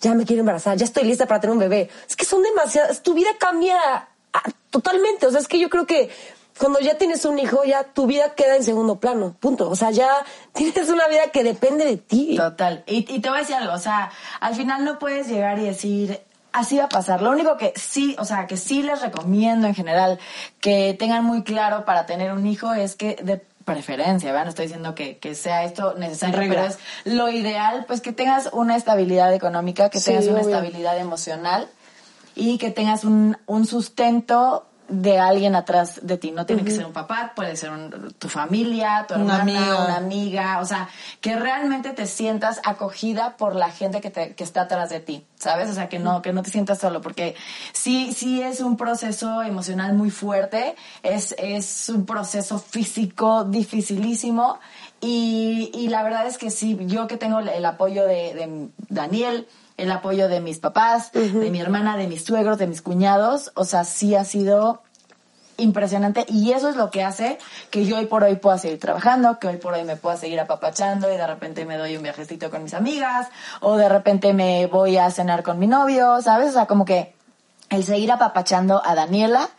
ya 0.02 0.14
me 0.14 0.26
quiero 0.26 0.40
embarazar, 0.42 0.78
ya 0.78 0.86
estoy 0.86 1.04
lista 1.04 1.28
para 1.28 1.40
tener 1.40 1.54
un 1.54 1.60
bebé. 1.60 1.90
Es 2.10 2.16
que 2.16 2.26
son 2.26 2.42
demasiadas, 2.44 3.04
tu 3.04 3.14
vida 3.14 3.30
cambia 3.40 3.78
ah, 4.34 4.44
totalmente. 4.70 5.28
O 5.28 5.32
sea, 5.32 5.40
es 5.40 5.48
que 5.48 5.60
yo 5.60 5.70
creo 5.70 5.86
que 5.86 6.10
cuando 6.58 6.80
ya 6.80 6.98
tienes 6.98 7.24
un 7.26 7.40
hijo, 7.40 7.64
ya 7.64 7.84
tu 7.86 8.06
vida 8.08 8.36
queda 8.36 8.56
en 8.56 8.64
segundo 8.64 9.00
plano, 9.00 9.36
punto. 9.40 9.70
O 9.70 9.76
sea, 9.76 9.92
ya 9.92 10.10
tienes 10.54 10.90
una 10.90 11.08
vida 11.08 11.28
que 11.32 11.44
depende 11.44 11.86
de 11.86 11.98
ti. 11.98 12.36
Total. 12.36 12.84
Y, 12.88 13.06
y 13.14 13.20
te 13.20 13.30
voy 13.30 13.38
a 13.38 13.42
decir 13.42 13.56
algo, 13.56 13.74
o 13.74 13.80
sea, 13.80 14.12
al 14.40 14.56
final 14.56 14.84
no 14.86 15.00
puedes 15.00 15.28
llegar 15.28 15.60
y 15.60 15.66
decir, 15.66 16.20
así 16.54 16.78
va 16.78 16.86
a 16.86 16.90
pasar. 16.90 17.22
Lo 17.22 17.32
único 17.32 17.58
que 17.58 17.74
sí, 17.76 18.16
o 18.20 18.26
sea, 18.26 18.48
que 18.48 18.58
sí 18.58 18.84
les 18.84 19.02
recomiendo 19.02 19.68
en 19.68 19.76
general 19.76 20.20
que 20.60 20.96
tengan 20.98 21.24
muy 21.24 21.44
claro 21.44 21.86
para 21.86 22.06
tener 22.06 22.32
un 22.34 22.46
hijo 22.48 22.74
es 22.74 22.96
que 22.96 23.16
de 23.22 23.42
preferencia, 23.66 24.32
¿verdad? 24.32 24.46
No 24.46 24.50
estoy 24.50 24.66
diciendo 24.66 24.96
que, 24.96 25.18
que 25.18 25.36
sea 25.36 25.64
esto 25.64 25.94
necesario, 25.98 26.36
Regla. 26.38 26.56
pero 26.56 26.68
es 26.68 26.80
lo 27.14 27.30
ideal, 27.30 27.86
pues 27.88 28.02
que 28.02 28.12
tengas 28.12 28.50
una 28.54 28.76
estabilidad 28.76 29.34
económica, 29.34 29.90
que 29.90 30.00
Sí, 30.00 30.06
tengas 30.06 30.26
una 30.26 30.42
obvio. 30.42 30.50
estabilidad 30.56 30.98
emocional 30.98 31.70
y 32.36 32.58
que 32.58 32.72
tengas 32.72 33.04
un, 33.04 33.38
un 33.46 33.68
sustento 33.68 34.66
de 34.92 35.18
alguien 35.20 35.56
atrás 35.56 36.00
de 36.04 36.18
ti. 36.18 36.32
No 36.32 36.46
tiene 36.46 36.64
que 36.64 36.72
ser 36.72 36.86
un 36.86 36.92
papá, 36.94 37.32
puede 37.36 37.56
ser 37.56 37.72
un- 37.72 38.14
tu 38.20 38.28
familia, 38.30 39.06
tu 39.08 39.14
hermana, 39.16 39.42
amigo. 39.42 39.86
una 39.86 39.96
amiga, 39.96 40.60
o 40.60 40.66
sea, 40.66 40.90
que 41.22 41.36
realmente 41.38 41.92
te 41.92 42.06
sientas 42.06 42.60
acogida 42.66 43.38
por 43.38 43.56
la 43.56 43.72
gente 43.72 44.02
que, 44.02 44.10
te, 44.12 44.36
que 44.36 44.44
está 44.44 44.62
atrás 44.64 44.90
de 44.90 45.00
ti, 45.00 45.26
¿sabes? 45.40 45.70
O 45.70 45.74
sea, 45.74 45.88
que 45.90 45.98
no, 45.98 46.22
que 46.22 46.34
no 46.34 46.44
te 46.44 46.50
sientas 46.52 46.78
solo, 46.80 47.02
porque 47.02 47.36
sí, 47.74 48.12
sí 48.14 48.42
es 48.42 48.60
un 48.60 48.76
proceso 48.78 49.42
emocional 49.44 49.94
muy 49.94 50.12
fuerte, 50.12 50.76
es, 51.04 51.34
es 51.38 51.88
un 51.90 52.06
proceso 52.06 52.60
físico 52.60 53.46
dificilísimo 53.46 54.60
y, 55.00 55.72
y 55.74 55.88
la 55.88 56.04
verdad 56.04 56.28
es 56.28 56.38
que 56.38 56.52
sí, 56.52 56.78
yo 56.82 57.08
que 57.08 57.18
tengo 57.18 57.40
el 57.40 57.66
apoyo 57.66 58.04
de, 58.06 58.34
de 58.36 58.70
Daniel, 58.90 59.48
el 59.82 59.92
apoyo 59.92 60.28
de 60.28 60.42
mis 60.42 60.60
papás, 60.60 61.12
de 61.12 61.50
mi 61.50 61.60
hermana, 61.60 61.98
de 61.98 62.06
mis 62.06 62.24
suegros, 62.24 62.60
de 62.60 62.68
mis 62.68 62.84
cuñados, 62.84 63.52
o 63.56 63.66
sea, 63.66 63.84
sí 63.84 64.14
ha 64.16 64.24
sido 64.24 64.84
impresionante 65.58 66.24
y 66.28 66.52
eso 66.52 66.70
es 66.70 66.76
lo 66.76 66.92
que 66.92 67.04
hace 67.04 67.40
que 67.72 67.86
yo 67.86 67.98
hoy 67.98 68.06
por 68.06 68.24
hoy 68.24 68.36
pueda 68.36 68.60
seguir 68.60 68.80
trabajando, 68.80 69.40
que 69.40 69.48
hoy 69.48 69.58
por 69.58 69.74
hoy 69.74 69.84
me 69.84 69.96
pueda 69.96 70.18
seguir 70.18 70.40
apapachando 70.40 71.12
y 71.12 71.18
de 71.18 71.26
repente 71.26 71.66
me 71.66 71.78
doy 71.78 71.98
un 71.98 72.04
viajecito 72.04 72.52
con 72.52 72.64
mis 72.64 72.76
amigas 72.76 73.28
o 73.60 73.76
de 73.76 73.90
repente 73.90 74.34
me 74.34 74.68
voy 74.68 74.98
a 74.98 75.10
cenar 75.10 75.42
con 75.42 75.58
mi 75.58 75.66
novio, 75.66 76.22
¿sabes? 76.22 76.50
O 76.50 76.54
sea, 76.54 76.68
como 76.68 76.86
que 76.86 77.16
el 77.70 77.84
seguir 77.84 78.12
apapachando 78.12 78.84
a 78.86 78.94
Daniela, 78.94 79.50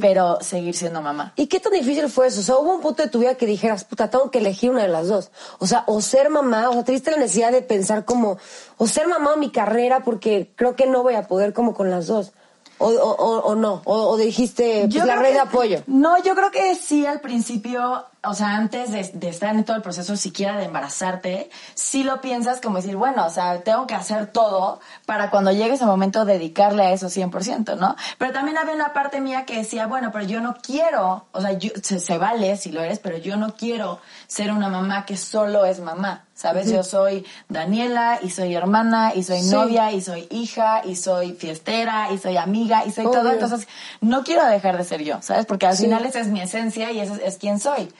pero 0.00 0.38
seguir 0.40 0.74
siendo 0.74 1.00
mamá. 1.00 1.32
¿Y 1.36 1.46
qué 1.46 1.60
tan 1.60 1.72
difícil 1.72 2.08
fue 2.08 2.26
eso? 2.26 2.40
O 2.40 2.42
sea, 2.42 2.56
hubo 2.56 2.74
un 2.74 2.80
punto 2.80 3.02
de 3.02 3.08
tu 3.08 3.20
vida 3.20 3.34
que 3.36 3.46
dijeras, 3.46 3.84
puta, 3.84 4.10
tengo 4.10 4.30
que 4.30 4.38
elegir 4.38 4.70
una 4.70 4.82
de 4.82 4.88
las 4.88 5.08
dos. 5.08 5.30
O 5.58 5.66
sea, 5.66 5.84
o 5.86 6.00
ser 6.00 6.30
mamá, 6.30 6.68
o 6.68 6.74
sea, 6.74 6.84
tuviste 6.84 7.10
la 7.10 7.18
necesidad 7.18 7.52
de 7.52 7.62
pensar 7.62 8.04
como, 8.04 8.38
o 8.76 8.86
ser 8.86 9.08
mamá 9.08 9.32
o 9.32 9.36
mi 9.36 9.50
carrera, 9.50 10.02
porque 10.02 10.52
creo 10.56 10.76
que 10.76 10.86
no 10.86 11.02
voy 11.02 11.14
a 11.14 11.26
poder 11.26 11.52
como 11.52 11.74
con 11.74 11.90
las 11.90 12.06
dos. 12.06 12.32
¿O, 12.78 12.88
o, 12.88 13.40
o- 13.42 13.54
no? 13.54 13.80
¿O, 13.84 13.94
o 13.94 14.16
dijiste 14.16 14.88
pues, 14.90 15.04
la 15.04 15.16
red 15.16 15.32
de 15.34 15.38
apoyo? 15.40 15.82
No, 15.86 16.20
yo 16.22 16.34
creo 16.34 16.50
que 16.50 16.74
sí 16.74 17.06
al 17.06 17.20
principio, 17.20 18.06
o 18.24 18.34
sea, 18.34 18.56
antes 18.56 18.90
de, 18.90 19.08
de 19.14 19.28
estar 19.28 19.54
en 19.54 19.62
todo 19.64 19.76
el 19.76 19.82
proceso 19.82 20.16
siquiera 20.16 20.56
de 20.56 20.64
embarazarte, 20.64 21.48
sí 21.74 22.02
lo 22.02 22.20
piensas 22.20 22.60
como 22.60 22.76
decir, 22.78 22.96
bueno, 22.96 23.24
o 23.24 23.30
sea, 23.30 23.62
tengo 23.62 23.86
que 23.86 23.94
hacer 23.94 24.32
todo 24.32 24.80
para 25.06 25.30
cuando 25.30 25.52
llegue 25.52 25.74
ese 25.74 25.84
momento 25.86 26.24
dedicarle 26.24 26.82
a 26.84 26.92
eso 26.92 27.06
100%, 27.06 27.76
¿no? 27.76 27.94
Pero 28.18 28.32
también 28.32 28.58
había 28.58 28.74
una 28.74 28.92
parte 28.92 29.20
mía 29.20 29.44
que 29.44 29.58
decía, 29.58 29.86
bueno, 29.86 30.10
pero 30.12 30.24
yo 30.24 30.40
no 30.40 30.56
quiero, 30.60 31.26
o 31.30 31.40
sea, 31.40 31.52
yo, 31.52 31.70
se, 31.82 32.00
se 32.00 32.18
vale 32.18 32.56
si 32.56 32.72
lo 32.72 32.82
eres, 32.82 32.98
pero 32.98 33.16
yo 33.18 33.36
no 33.36 33.54
quiero 33.54 34.00
ser 34.26 34.50
una 34.50 34.68
mamá 34.68 35.06
que 35.06 35.16
solo 35.16 35.64
es 35.66 35.78
mamá. 35.78 36.24
¿Sabes? 36.42 36.68
Yo 36.72 36.82
soy 36.82 37.24
Daniela 37.48 38.18
y 38.20 38.30
soy 38.30 38.52
hermana 38.56 39.12
y 39.14 39.22
soy 39.22 39.42
Sí. 39.42 39.50
novia 39.50 39.92
y 39.92 40.00
soy 40.00 40.26
hija 40.30 40.82
y 40.84 40.96
soy 40.96 41.34
fiestera 41.34 42.08
y 42.12 42.18
soy 42.18 42.36
amiga 42.36 42.84
y 42.84 42.90
soy 42.90 43.04
todo. 43.04 43.20
Obvio. 43.20 43.34
Entonces, 43.34 43.68
no 44.00 44.24
quiero 44.24 44.44
dejar 44.46 44.76
de 44.76 44.82
ser 44.82 45.04
yo, 45.04 45.22
¿sabes? 45.22 45.46
Porque 45.46 45.66
al 45.66 45.76
final 45.76 46.04
esa 46.04 46.18
es 46.18 46.26
mi 46.26 46.40
esencia 46.40 46.90
y 46.90 46.98
esa 46.98 47.14
es, 47.14 47.20
es 47.22 47.36
quien 47.38 47.60
soy. 47.60 47.92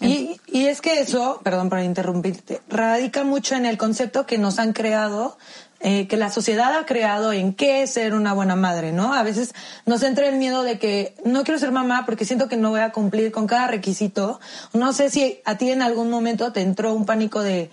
Y, 0.00 0.40
y 0.46 0.66
es 0.68 0.80
que 0.80 1.00
eso, 1.00 1.40
perdón 1.44 1.68
por 1.68 1.80
interrumpirte, 1.80 2.62
radica 2.68 3.24
mucho 3.24 3.56
en 3.56 3.66
el 3.66 3.76
concepto 3.76 4.24
que 4.24 4.38
nos 4.38 4.58
han 4.58 4.72
creado, 4.72 5.36
eh, 5.84 6.06
que 6.06 6.16
la 6.16 6.30
sociedad 6.30 6.72
ha 6.78 6.86
creado 6.86 7.32
en 7.32 7.54
qué 7.54 7.82
es 7.82 7.90
ser 7.92 8.14
una 8.14 8.32
buena 8.32 8.54
madre, 8.56 8.92
¿no? 8.92 9.12
A 9.14 9.22
veces 9.22 9.52
nos 9.84 10.02
entra 10.02 10.28
el 10.28 10.36
miedo 10.36 10.62
de 10.62 10.78
que 10.78 11.14
no 11.24 11.42
quiero 11.42 11.58
ser 11.58 11.72
mamá 11.72 12.04
porque 12.06 12.24
siento 12.24 12.48
que 12.48 12.56
no 12.56 12.70
voy 12.70 12.80
a 12.80 12.92
cumplir 12.92 13.32
con 13.32 13.46
cada 13.46 13.66
requisito. 13.66 14.38
No 14.72 14.92
sé 14.92 15.10
si 15.10 15.40
a 15.44 15.56
ti 15.58 15.70
en 15.70 15.82
algún 15.82 16.08
momento 16.08 16.52
te 16.52 16.60
entró 16.60 16.94
un 16.94 17.04
pánico 17.04 17.40
de 17.42 17.70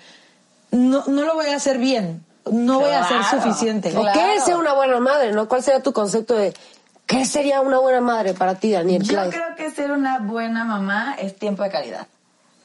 no, 0.71 1.03
no 1.07 1.23
lo 1.23 1.35
voy 1.35 1.47
a 1.47 1.55
hacer 1.55 1.77
bien, 1.77 2.23
no 2.51 2.79
voy 2.79 2.91
a 2.91 3.07
ser 3.07 3.17
Claro, 3.17 3.41
suficiente. 3.43 3.89
¿O 3.95 4.01
claro. 4.01 4.19
qué 4.19 4.35
es 4.35 4.43
ser 4.43 4.55
una 4.55 4.73
buena 4.73 4.99
madre, 4.99 5.31
no? 5.31 5.47
¿Cuál 5.47 5.61
sería 5.63 5.81
tu 5.83 5.93
concepto 5.93 6.35
de 6.35 6.53
qué 7.05 7.25
sería 7.25 7.61
una 7.61 7.79
buena 7.79 8.01
madre 8.01 8.33
para 8.33 8.55
ti, 8.55 8.71
Daniel? 8.71 9.03
Yo 9.03 9.29
creo 9.29 9.55
que 9.55 9.69
ser 9.71 9.91
una 9.91 10.19
buena 10.19 10.63
mamá 10.63 11.15
es 11.19 11.35
tiempo 11.35 11.63
de 11.63 11.69
calidad. 11.69 12.07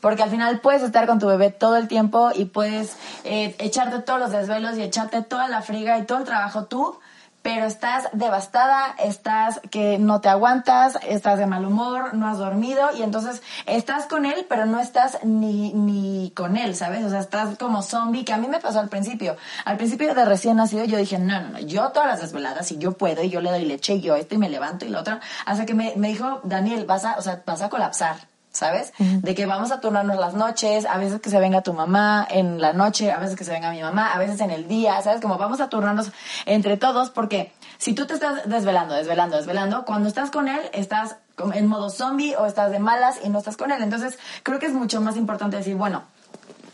Porque 0.04 0.22
al 0.22 0.28
final 0.28 0.60
puedes 0.60 0.82
estar 0.82 1.06
con 1.06 1.18
tu 1.18 1.26
bebé 1.26 1.48
todo 1.48 1.76
el 1.76 1.88
tiempo 1.88 2.30
y 2.34 2.44
puedes 2.44 2.98
eh, 3.24 3.56
echarte 3.58 4.00
todos 4.00 4.20
los 4.20 4.32
desvelos 4.32 4.76
y 4.76 4.82
echarte 4.82 5.22
toda 5.22 5.48
la 5.48 5.62
friga 5.62 5.96
y 5.96 6.02
todo 6.02 6.18
el 6.18 6.24
trabajo 6.24 6.66
tú, 6.66 6.98
pero 7.40 7.64
estás 7.64 8.10
devastada, 8.12 8.94
estás 9.02 9.62
que 9.70 9.98
no 9.98 10.20
te 10.20 10.28
aguantas, 10.28 10.98
estás 11.08 11.38
de 11.38 11.46
mal 11.46 11.64
humor, 11.64 12.12
no 12.12 12.28
has 12.28 12.36
dormido 12.36 12.90
y 12.94 13.02
entonces 13.02 13.40
estás 13.64 14.04
con 14.04 14.26
él, 14.26 14.44
pero 14.46 14.66
no 14.66 14.78
estás 14.78 15.24
ni, 15.24 15.72
ni 15.72 16.32
con 16.36 16.58
él, 16.58 16.76
¿sabes? 16.76 17.02
O 17.06 17.08
sea, 17.08 17.20
estás 17.20 17.56
como 17.56 17.80
zombie, 17.80 18.26
que 18.26 18.34
a 18.34 18.36
mí 18.36 18.46
me 18.46 18.60
pasó 18.60 18.80
al 18.80 18.90
principio. 18.90 19.38
Al 19.64 19.78
principio 19.78 20.14
de 20.14 20.26
recién 20.26 20.58
nacido 20.58 20.84
yo 20.84 20.98
dije, 20.98 21.18
no, 21.18 21.40
no, 21.40 21.48
no, 21.48 21.60
yo 21.60 21.88
todas 21.92 22.10
las 22.10 22.20
desveladas 22.20 22.70
y 22.72 22.76
yo 22.76 22.92
puedo 22.92 23.22
y 23.22 23.30
yo 23.30 23.40
le 23.40 23.48
doy 23.48 23.64
leche 23.64 23.94
y 23.94 24.02
yo 24.02 24.16
esto 24.16 24.34
y 24.34 24.38
me 24.38 24.50
levanto 24.50 24.84
y 24.84 24.90
lo 24.90 25.00
otro. 25.00 25.18
Hasta 25.46 25.64
que 25.64 25.72
me, 25.72 25.94
me 25.96 26.08
dijo, 26.08 26.42
Daniel, 26.44 26.84
vas 26.84 27.06
a, 27.06 27.14
o 27.16 27.22
sea, 27.22 27.42
vas 27.46 27.62
a 27.62 27.70
colapsar. 27.70 28.33
¿Sabes? 28.54 28.92
De 28.98 29.34
que 29.34 29.46
vamos 29.46 29.72
a 29.72 29.80
turnarnos 29.80 30.16
las 30.16 30.34
noches, 30.34 30.86
a 30.86 30.96
veces 30.96 31.20
que 31.20 31.28
se 31.28 31.40
venga 31.40 31.62
tu 31.62 31.72
mamá 31.72 32.24
en 32.30 32.60
la 32.60 32.72
noche, 32.72 33.10
a 33.10 33.18
veces 33.18 33.34
que 33.34 33.42
se 33.42 33.50
venga 33.50 33.72
mi 33.72 33.82
mamá, 33.82 34.12
a 34.12 34.18
veces 34.20 34.40
en 34.40 34.52
el 34.52 34.68
día, 34.68 35.02
¿sabes? 35.02 35.20
Como 35.20 35.38
vamos 35.38 35.60
a 35.60 35.68
turnarnos 35.68 36.12
entre 36.46 36.76
todos 36.76 37.10
porque 37.10 37.52
si 37.78 37.94
tú 37.94 38.06
te 38.06 38.14
estás 38.14 38.48
desvelando, 38.48 38.94
desvelando, 38.94 39.36
desvelando, 39.36 39.84
cuando 39.84 40.08
estás 40.08 40.30
con 40.30 40.46
él 40.46 40.60
estás 40.72 41.16
en 41.52 41.66
modo 41.66 41.90
zombie 41.90 42.36
o 42.36 42.46
estás 42.46 42.70
de 42.70 42.78
malas 42.78 43.18
y 43.24 43.28
no 43.28 43.38
estás 43.38 43.56
con 43.56 43.72
él. 43.72 43.82
Entonces 43.82 44.18
creo 44.44 44.60
que 44.60 44.66
es 44.66 44.72
mucho 44.72 45.00
más 45.00 45.16
importante 45.16 45.56
decir, 45.56 45.74
bueno, 45.74 46.04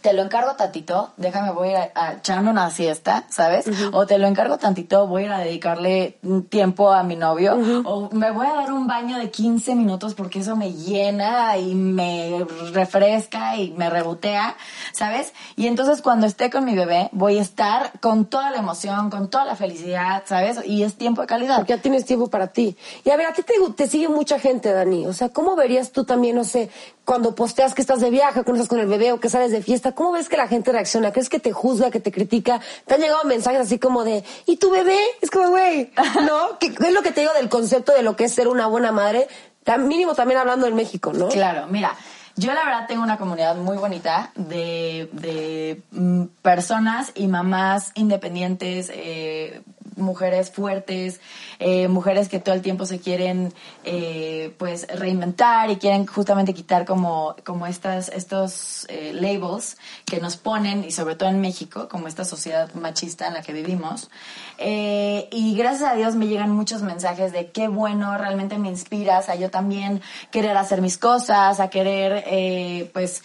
te 0.01 0.13
lo 0.13 0.23
encargo 0.23 0.55
tantito, 0.55 1.13
déjame, 1.17 1.53
voy 1.53 1.75
a, 1.75 1.91
a, 1.95 2.15
echarme 2.15 2.51
una 2.51 2.71
siesta, 2.71 3.25
¿sabes? 3.29 3.67
O 3.93 4.07
te 4.07 4.19
lo 4.19 4.27
encargo 4.27 4.59
tantito, 4.59 5.07
voy 5.07 5.23
a 5.23 5.27
ir 5.27 5.33
a 5.33 5.39
dedicarle 5.39 6.19
tiempo 6.49 6.93
a 6.93 7.03
mi 7.03 7.17
novio, 7.17 7.59
o 7.85 8.09
me 8.13 8.31
voy 8.31 8.47
a 8.47 8.55
dar 8.55 8.73
un 8.73 8.87
baño 8.87 9.19
de 9.19 9.31
15 9.31 9.75
minutos 9.75 10.15
porque 10.15 10.41
eso 10.41 10.57
me 10.57 10.73
llena 10.73 11.57
y 11.59 11.75
me 11.75 12.47
refresca 12.73 13.57
y 13.57 13.71
me 13.73 13.91
rebotea, 13.91 14.57
¿sabes? 14.93 15.33
Y 15.57 15.67
entonces 15.67 16.03
cuando 16.03 16.27
esté 16.27 16.51
con 16.51 16.65
mi 16.65 16.75
bebé, 16.75 17.09
voy 17.13 17.39
a 17.39 17.43
estar 17.43 17.99
con 18.01 18.27
toda 18.27 18.51
la 18.51 18.59
emoción, 18.59 19.11
con 19.11 19.29
toda 19.29 19.45
la 19.45 19.57
felicidad, 19.57 20.23
¿sabes? 20.27 20.61
Y 20.65 20.83
es 20.83 20.95
tiempo 20.97 21.21
de 21.21 21.27
calidad. 21.27 21.57
Porque 21.57 21.75
ya 21.75 21.83
tienes 21.83 22.05
tiempo 22.05 22.29
para 22.29 22.49
ti. 22.49 22.77
Y 23.05 23.11
a 23.11 23.17
ver, 23.17 23.27
a 23.27 23.33
ti 23.33 23.43
te, 23.43 23.55
te 23.77 23.87
sigue 23.87 24.09
mucha 24.09 24.39
gente, 24.39 24.73
Dani. 24.73 25.07
O 25.07 25.13
sea, 25.13 25.31
¿cómo 25.31 25.57
verías 25.57 25.93
tú 25.93 26.05
también, 26.05 26.37
no 26.37 26.45
sé, 26.45 26.71
cuando 27.11 27.35
posteas 27.35 27.75
que 27.75 27.81
estás 27.81 27.99
de 27.99 28.09
viaje, 28.09 28.45
que 28.45 28.53
no 28.53 28.57
estás 28.57 28.69
con 28.69 28.79
el 28.79 28.87
bebé 28.87 29.11
o 29.11 29.19
que 29.19 29.29
sales 29.29 29.51
de 29.51 29.63
fiesta? 29.63 29.97
¿Cómo 29.97 30.13
ves 30.13 30.29
que 30.29 30.37
la 30.37 30.47
gente 30.47 30.71
reacciona? 30.71 31.11
¿Crees 31.11 31.29
que 31.29 31.41
te 31.41 31.51
juzga, 31.51 31.91
que 31.91 31.99
te 31.99 32.13
critica? 32.13 32.61
¿Te 32.87 32.95
han 32.95 33.01
llegado 33.01 33.25
mensajes 33.25 33.63
así 33.63 33.81
como 33.81 34.05
de, 34.05 34.23
¿y 34.47 34.59
tu 34.59 34.71
bebé? 34.71 34.97
Es 35.21 35.29
como, 35.29 35.49
güey, 35.49 35.91
¿no? 36.25 36.57
¿Qué 36.61 36.73
qué 36.73 36.87
es 36.87 36.95
lo 36.95 37.03
que 37.03 37.11
te 37.11 37.23
digo 37.23 37.33
del 37.33 37.49
concepto 37.49 37.93
de 37.93 38.05
lo 38.05 38.15
que 38.15 38.27
es 38.27 38.33
ser 38.33 38.47
una 38.47 38.69
buena 38.69 38.93
madre? 38.93 39.27
Tan 39.65 39.89
mínimo 39.89 40.15
también 40.15 40.39
hablando 40.39 40.69
en 40.69 40.77
México, 40.77 41.13
¿no? 41.13 41.27
Claro, 41.31 41.67
mira, 41.67 41.97
yo 42.37 42.55
la 42.55 42.65
verdad 42.65 42.87
tengo 42.87 43.03
una 43.03 43.19
comunidad 43.19 43.57
muy 43.57 43.77
bonita 43.77 44.31
de, 44.37 45.11
de 45.13 45.83
mm, 45.91 46.27
personas 46.43 47.11
y 47.17 47.27
mamás 47.27 47.91
independientes, 47.97 48.89
eh, 48.95 49.63
mujeres 49.97 50.51
fuertes, 50.51 51.21
eh, 51.59 51.89
mujeres 51.89 52.29
que 52.29 52.41
todo 52.41 52.55
el 52.55 52.63
tiempo 52.63 52.87
se 52.87 53.01
quieren 53.01 53.53
eh, 53.85 54.55
pues 54.59 54.87
reinventar 54.89 55.71
y 55.71 55.77
quieren 55.77 56.07
justamente 56.07 56.55
quitar 56.55 56.85
como, 56.85 57.37
como 57.45 57.67
estas, 57.67 58.09
estos 58.09 58.87
eh, 58.89 59.13
labels 59.15 59.77
que 60.05 60.21
nos 60.21 60.37
ponen, 60.37 60.85
y 60.85 60.91
sobre 60.91 61.17
todo 61.17 61.29
en 61.29 61.41
México, 61.41 61.89
como 61.89 62.09
esta 62.09 62.25
sociedad 62.25 62.73
machista 62.75 63.27
en 63.27 63.35
la 63.35 63.43
que 63.43 63.53
vivimos. 63.53 64.11
Eh, 64.59 65.29
y 65.33 65.57
gracias 65.57 65.91
a 65.91 65.95
Dios 65.95 66.15
me 66.17 66.27
llegan 66.27 66.51
muchos 66.51 66.83
mensajes 66.83 67.33
de 67.33 67.51
qué 67.51 67.69
bueno, 67.69 68.17
realmente 68.19 68.59
me 68.59 68.69
inspiras 68.69 69.29
a 69.29 69.35
yo 69.35 69.51
también 69.51 70.03
querer 70.31 70.57
hacer 70.57 70.83
mis 70.83 70.99
cosas, 70.99 71.61
a 71.61 71.69
querer 71.71 72.25
eh, 72.27 72.91
pues 72.93 73.23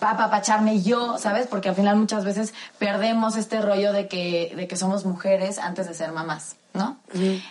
apapacharme 0.00 0.82
yo, 0.82 1.18
¿sabes? 1.18 1.46
Porque 1.46 1.68
al 1.68 1.74
final 1.74 1.96
muchas 1.96 2.24
veces 2.24 2.54
perdemos 2.78 3.36
este 3.36 3.60
rollo 3.60 3.92
de 3.92 4.08
que, 4.08 4.52
de 4.56 4.66
que 4.66 4.76
somos 4.76 5.04
mujeres 5.04 5.58
antes 5.58 5.86
de 5.86 5.91
ser 5.94 6.12
mamás, 6.12 6.56
¿no? 6.74 6.96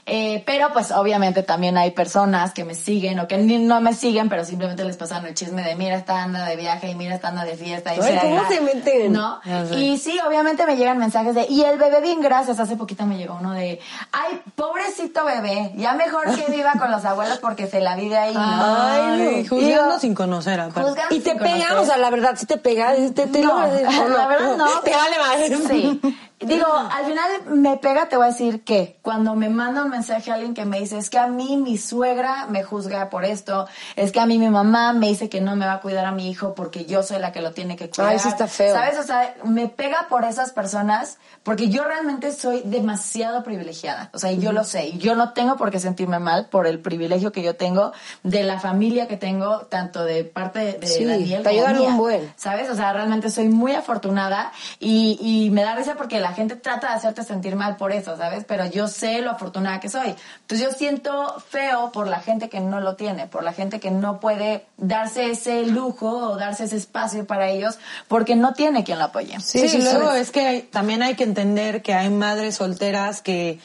Eh, 0.05 0.43
pero 0.45 0.73
pues 0.73 0.91
obviamente 0.91 1.43
también 1.43 1.77
hay 1.77 1.91
personas 1.91 2.53
que 2.53 2.63
me 2.65 2.73
siguen 2.73 3.19
o 3.19 3.27
que 3.27 3.37
ni- 3.37 3.59
no 3.59 3.79
me 3.81 3.93
siguen, 3.93 4.27
pero 4.29 4.43
simplemente 4.43 4.83
les 4.83 4.97
pasan 4.97 5.25
el 5.25 5.33
chisme 5.35 5.61
de 5.63 5.75
mira 5.75 5.95
esta 5.95 6.23
anda 6.23 6.45
de 6.45 6.55
viaje 6.55 6.89
y 6.89 6.95
mira 6.95 7.15
esta 7.15 7.27
anda 7.27 7.43
de 7.45 7.55
fiesta. 7.55 7.93
Y 7.95 7.99
Ay, 8.01 8.17
¿cómo 8.21 8.47
se 8.47 8.61
meten? 8.61 9.13
¿No? 9.13 9.39
Y 9.77 9.97
sí, 9.99 10.17
obviamente 10.27 10.65
me 10.65 10.75
llegan 10.77 10.97
mensajes 10.97 11.35
de, 11.35 11.45
y 11.49 11.63
el 11.63 11.77
bebé 11.77 12.01
bien 12.01 12.21
gracias, 12.21 12.59
hace 12.59 12.75
poquito 12.75 13.05
me 13.05 13.17
llegó 13.17 13.37
uno 13.39 13.51
de, 13.53 13.79
ay, 14.11 14.41
pobrecito 14.55 15.23
bebé, 15.25 15.73
ya 15.75 15.93
mejor 15.93 16.25
que 16.35 16.51
viva 16.51 16.73
con 16.79 16.89
los 16.91 17.05
abuelos 17.05 17.37
porque 17.39 17.67
se 17.67 17.79
la 17.81 17.95
vive 17.95 18.17
ahí, 18.17 18.33
¿no? 18.33 18.41
Ay, 18.41 19.45
juzgando 19.47 19.85
digo, 19.85 19.99
sin 19.99 20.15
conocer, 20.15 20.59
juzgando 20.73 21.15
Y 21.15 21.19
te 21.19 21.35
pegan, 21.35 21.77
o 21.77 21.85
sea, 21.85 21.97
la 21.97 22.09
verdad, 22.09 22.35
sí 22.37 22.45
te 22.47 22.57
pega. 22.57 22.93
Te, 23.13 23.27
te 23.27 23.41
No, 23.41 23.59
lo- 23.67 24.07
la 24.17 24.27
verdad 24.27 24.57
no. 24.57 24.79
Te 24.83 24.95
vale 24.95 25.17
madre. 25.19 25.57
Sí. 25.67 26.01
Digo, 26.39 26.65
al 26.65 27.05
final 27.05 27.29
me 27.49 27.77
pega, 27.77 28.09
te 28.09 28.17
voy 28.17 28.25
a 28.25 28.29
decir 28.29 28.63
que 28.63 28.97
cuando 29.11 29.35
me 29.35 29.49
manda 29.49 29.83
un 29.83 29.89
mensaje 29.89 30.31
a 30.31 30.35
alguien 30.35 30.53
que 30.53 30.63
me 30.63 30.79
dice, 30.79 30.97
es 30.97 31.09
que 31.09 31.17
a 31.17 31.27
mí 31.27 31.57
mi 31.57 31.77
suegra 31.77 32.45
me 32.47 32.63
juzga 32.63 33.09
por 33.09 33.25
esto, 33.25 33.67
es 33.97 34.13
que 34.13 34.21
a 34.21 34.25
mí 34.25 34.37
mi 34.37 34.47
mamá 34.47 34.93
me 34.93 35.09
dice 35.09 35.27
que 35.27 35.41
no 35.41 35.57
me 35.57 35.65
va 35.65 35.73
a 35.73 35.81
cuidar 35.81 36.05
a 36.05 36.13
mi 36.13 36.29
hijo 36.29 36.55
porque 36.55 36.85
yo 36.85 37.03
soy 37.03 37.19
la 37.19 37.33
que 37.33 37.41
lo 37.41 37.51
tiene 37.51 37.75
que 37.75 37.89
cuidar. 37.89 38.11
Ay, 38.11 38.19
sí 38.19 38.29
está 38.29 38.47
feo. 38.47 38.73
¿Sabes? 38.73 38.97
O 38.97 39.03
sea, 39.03 39.35
me 39.43 39.67
pega 39.67 40.07
por 40.07 40.23
esas 40.23 40.53
personas 40.53 41.17
porque 41.43 41.67
yo 41.67 41.83
realmente 41.83 42.31
soy 42.31 42.61
demasiado 42.63 43.43
privilegiada. 43.43 44.11
O 44.13 44.17
sea, 44.17 44.31
y 44.31 44.39
yo 44.39 44.53
lo 44.53 44.63
sé. 44.63 44.87
Y 44.87 44.99
yo 44.99 45.13
no 45.13 45.33
tengo 45.33 45.57
por 45.57 45.71
qué 45.71 45.81
sentirme 45.81 46.19
mal 46.19 46.45
por 46.45 46.65
el 46.65 46.79
privilegio 46.79 47.33
que 47.33 47.43
yo 47.43 47.57
tengo, 47.57 47.91
de 48.23 48.43
la 48.43 48.61
familia 48.61 49.09
que 49.09 49.17
tengo, 49.17 49.65
tanto 49.65 50.05
de 50.05 50.23
parte 50.23 50.59
de, 50.59 50.87
Sí, 50.87 51.03
Daniel 51.03 51.43
te 51.43 51.49
ayudan 51.49 51.79
un 51.81 51.97
buen. 51.97 52.33
¿Sabes? 52.37 52.69
O 52.69 52.75
sea, 52.75 52.93
realmente 52.93 53.29
soy 53.29 53.49
muy 53.49 53.73
afortunada 53.73 54.53
y, 54.79 55.17
y 55.19 55.49
me 55.49 55.63
da 55.63 55.75
risa 55.75 55.95
porque 55.95 56.21
la 56.21 56.31
gente 56.31 56.55
trata 56.55 56.87
de 56.91 56.93
hacerte 56.93 57.23
sentir 57.23 57.57
mal 57.57 57.75
por 57.75 57.91
eso, 57.91 58.15
¿sabes? 58.15 58.45
Pero 58.47 58.65
yo 58.67 58.87
sé 59.01 59.21
lo 59.21 59.31
afortunada 59.31 59.79
que 59.79 59.89
soy. 59.89 60.15
Entonces 60.41 60.67
yo 60.67 60.71
siento 60.73 61.11
feo 61.49 61.91
por 61.91 62.07
la 62.07 62.19
gente 62.19 62.49
que 62.49 62.59
no 62.59 62.79
lo 62.79 62.95
tiene, 62.95 63.27
por 63.27 63.43
la 63.43 63.53
gente 63.53 63.79
que 63.79 63.91
no 63.91 64.19
puede 64.19 64.65
darse 64.77 65.29
ese 65.31 65.65
lujo 65.65 66.09
o 66.31 66.37
darse 66.37 66.63
ese 66.65 66.77
espacio 66.77 67.25
para 67.25 67.49
ellos 67.49 67.77
porque 68.07 68.35
no 68.35 68.53
tiene 68.53 68.83
quien 68.83 68.99
lo 68.99 69.05
apoye. 69.05 69.39
Sí, 69.39 69.67
sí, 69.67 69.77
luego 69.81 70.07
sabes. 70.07 70.21
es 70.23 70.31
que 70.31 70.47
hay- 70.47 70.61
también 70.63 71.01
hay 71.03 71.15
que 71.15 71.23
entender 71.23 71.81
que 71.81 71.93
hay 71.93 72.09
madres 72.09 72.55
solteras 72.55 73.21
que, 73.21 73.59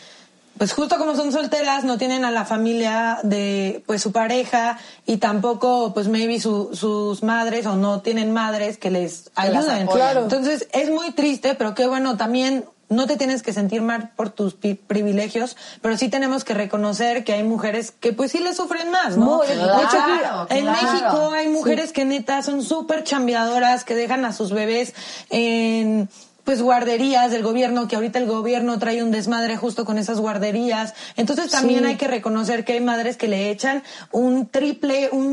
pues 0.59 0.73
justo 0.73 0.97
como 0.97 1.15
son 1.15 1.33
solteras, 1.33 1.85
no 1.85 1.99
tienen 1.99 2.25
a 2.25 2.31
la 2.31 2.45
familia 2.47 3.19
de, 3.23 3.83
pues 3.87 4.01
su 4.01 4.11
pareja 4.13 4.79
y 5.05 5.19
tampoco, 5.19 5.93
pues 5.93 6.09
maybe 6.09 6.41
su- 6.41 6.71
sus 6.75 7.23
madres 7.23 7.67
o 7.67 7.77
no 7.77 8.01
tienen 8.01 8.33
madres 8.33 8.79
que 8.79 8.91
les 8.91 9.31
ayuden. 9.35 9.87
Claro. 9.87 10.23
Entonces 10.23 10.67
es 10.73 10.89
muy 10.91 11.11
triste, 11.13 11.55
pero 11.57 11.75
qué 11.75 11.87
bueno 11.87 12.17
también. 12.17 12.65
No 12.89 13.07
te 13.09 13.17
tienes 13.17 13.43
que 13.43 13.53
sentir 13.53 13.83
mal 13.83 14.11
por 14.15 14.31
tus 14.31 14.55
privilegios, 14.55 15.57
pero 15.83 15.97
sí 15.97 16.09
tenemos 16.09 16.45
que 16.45 16.55
reconocer 16.55 17.25
que 17.25 17.33
hay 17.33 17.43
mujeres 17.43 17.91
que 17.91 18.13
pues 18.13 18.31
sí 18.31 18.39
le 18.39 18.55
sufren 18.55 18.91
más, 18.91 19.17
¿no? 19.17 19.25
Muy, 19.39 19.47
De 19.47 19.55
claro, 19.55 19.81
hecho, 19.83 20.47
en. 20.51 20.67
México 20.67 21.31
hay 21.33 21.49
mujeres 21.49 21.93
que 21.93 22.05
neta 22.05 22.43
son 22.43 22.63
súper 22.63 23.03
chambeadoras, 23.03 23.83
que 23.85 23.95
dejan 23.97 24.25
a 24.25 24.33
sus 24.33 24.53
bebés 24.53 24.95
en 25.31 26.09
pues 26.45 26.63
guarderías 26.63 27.33
del 27.33 27.43
gobierno, 27.43 27.89
que 27.89 27.97
ahorita 27.97 28.21
el 28.21 28.27
gobierno 28.27 28.79
trae 28.79 29.03
un 29.03 29.11
desmadre 29.11 29.57
justo 29.57 29.85
con 29.85 29.99
esas 29.99 30.21
guarderías. 30.21 30.95
Entonces 31.17 31.51
también 31.51 31.81
Sí. 31.83 31.87
hay 31.87 31.97
que 31.97 32.07
reconocer 32.07 32.65
que 32.65 32.75
hay 32.75 32.81
madres 32.81 33.17
que 33.17 33.27
le 33.27 33.51
echan 33.51 33.83
un 34.13 34.47
triple, 34.47 35.09
un, 35.11 35.26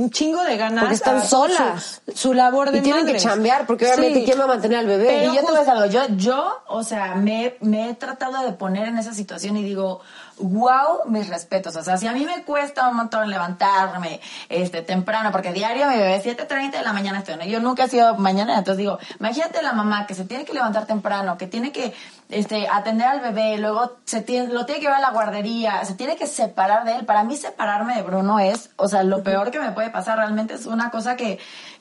un 0.00 0.10
chingo 0.10 0.42
de 0.44 0.56
ganas. 0.56 0.80
Porque 0.80 0.94
están 0.94 1.20
su- 1.22 1.28
solas. 1.28 2.02
Su, 2.14 2.32
labor 2.34 2.70
de 2.70 2.78
Y 2.78 2.82
tienen 2.82 3.06
que 3.06 3.16
chambear, 3.16 3.66
porque 3.66 3.86
obviamente, 3.86 4.20
Sí. 4.20 4.24
¿quién 4.24 4.38
va 4.40 4.44
a 4.44 4.48
mantener 4.48 4.78
al 4.78 4.86
bebé? 4.86 5.24
Y 5.24 5.26
yo 5.26 5.34
te 5.34 5.42
voy 5.42 5.56
a 5.56 5.58
decir 5.60 5.72
algo, 5.74 5.86
yo, 5.86 6.02
yo, 6.16 6.58
o 6.68 6.82
sea, 6.82 7.14
me, 7.14 7.56
me 7.60 7.90
he 7.90 7.94
tratado 7.94 8.42
de 8.44 8.52
poner 8.52 8.88
en 8.88 8.98
esa 8.98 9.12
situación 9.14 9.56
y 9.56 9.62
digo, 9.62 10.00
wow, 10.40 11.06
mis 11.06 11.28
respetos. 11.28 11.76
O 11.76 11.82
sea, 11.82 11.96
si 11.96 12.06
a 12.06 12.12
mí 12.12 12.24
me 12.24 12.42
cuesta 12.44 12.88
un 12.88 12.96
montón 12.96 13.30
levantarme 13.30 14.20
este 14.48 14.82
temprano, 14.82 15.30
porque 15.32 15.52
diario 15.52 15.86
mi 15.88 15.96
bebé 15.96 16.22
7.30 16.22 16.72
de 16.72 16.82
la 16.82 16.92
mañana 16.92 17.18
estoy, 17.18 17.36
¿no? 17.36 17.44
Yo 17.44 17.60
nunca 17.60 17.84
he 17.84 17.88
sido 17.88 18.16
mañana, 18.16 18.58
entonces 18.58 18.78
digo, 18.78 18.98
imagínate 19.18 19.62
la 19.62 19.72
mamá 19.72 20.06
que 20.06 20.14
se 20.14 20.24
tiene 20.24 20.44
que 20.44 20.52
levantar 20.52 20.86
temprano, 20.86 21.38
que 21.38 21.46
tiene 21.46 21.72
que 21.72 21.94
este, 22.28 22.68
atender 22.68 23.06
al 23.06 23.20
bebé, 23.20 23.58
luego 23.58 23.98
se 24.04 24.22
tiene, 24.22 24.52
lo 24.52 24.66
tiene 24.66 24.80
que 24.80 24.86
llevar 24.86 24.98
a 24.98 25.06
la 25.08 25.10
guardería, 25.10 25.84
se 25.84 25.94
tiene 25.94 26.16
que 26.16 26.26
separar 26.26 26.84
de 26.84 26.96
él. 26.96 27.06
Para 27.06 27.24
mí 27.24 27.36
separarme 27.36 27.96
de 27.96 28.02
Bruno 28.02 28.38
es, 28.38 28.70
o 28.76 28.88
sea, 28.88 29.02
lo 29.02 29.22
peor 29.22 29.50
que 29.50 29.60
me 29.60 29.72
puede 29.72 29.90
pasar, 29.90 30.18
realmente 30.18 30.54
es 30.54 30.66
una 30.66 30.90
cosa 30.90 31.16
que 31.16 31.38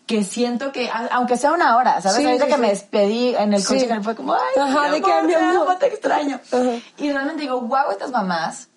que 0.09 0.23
siento 0.23 0.71
que, 0.71 0.89
aunque 1.11 1.37
sea 1.37 1.51
una 1.51 1.77
hora, 1.77 2.01
¿sabes? 2.01 2.17
Sí, 2.17 2.25
Ahorita 2.25 2.45
sí, 2.45 2.49
que 2.49 2.55
sí. 2.55 2.61
me 2.61 2.69
despedí 2.69 3.35
en 3.35 3.53
el 3.53 3.63
coche, 3.63 3.87
fue 4.01 4.15
como, 4.15 4.33
ay, 4.33 4.39
Ajá, 4.59 4.87
mi 4.87 4.95
de 4.95 5.01
que, 5.03 5.11
amor, 5.11 5.23
mi 5.27 5.33
te 5.33 5.39
amor. 5.39 5.67
amo, 5.69 5.77
te 5.77 5.85
extraño. 5.85 6.39
Ajá. 6.51 6.71
Y 6.97 7.11
realmente 7.11 7.43
digo, 7.43 7.61
wow, 7.61 7.91
estas 7.91 8.09
mamás 8.09 8.69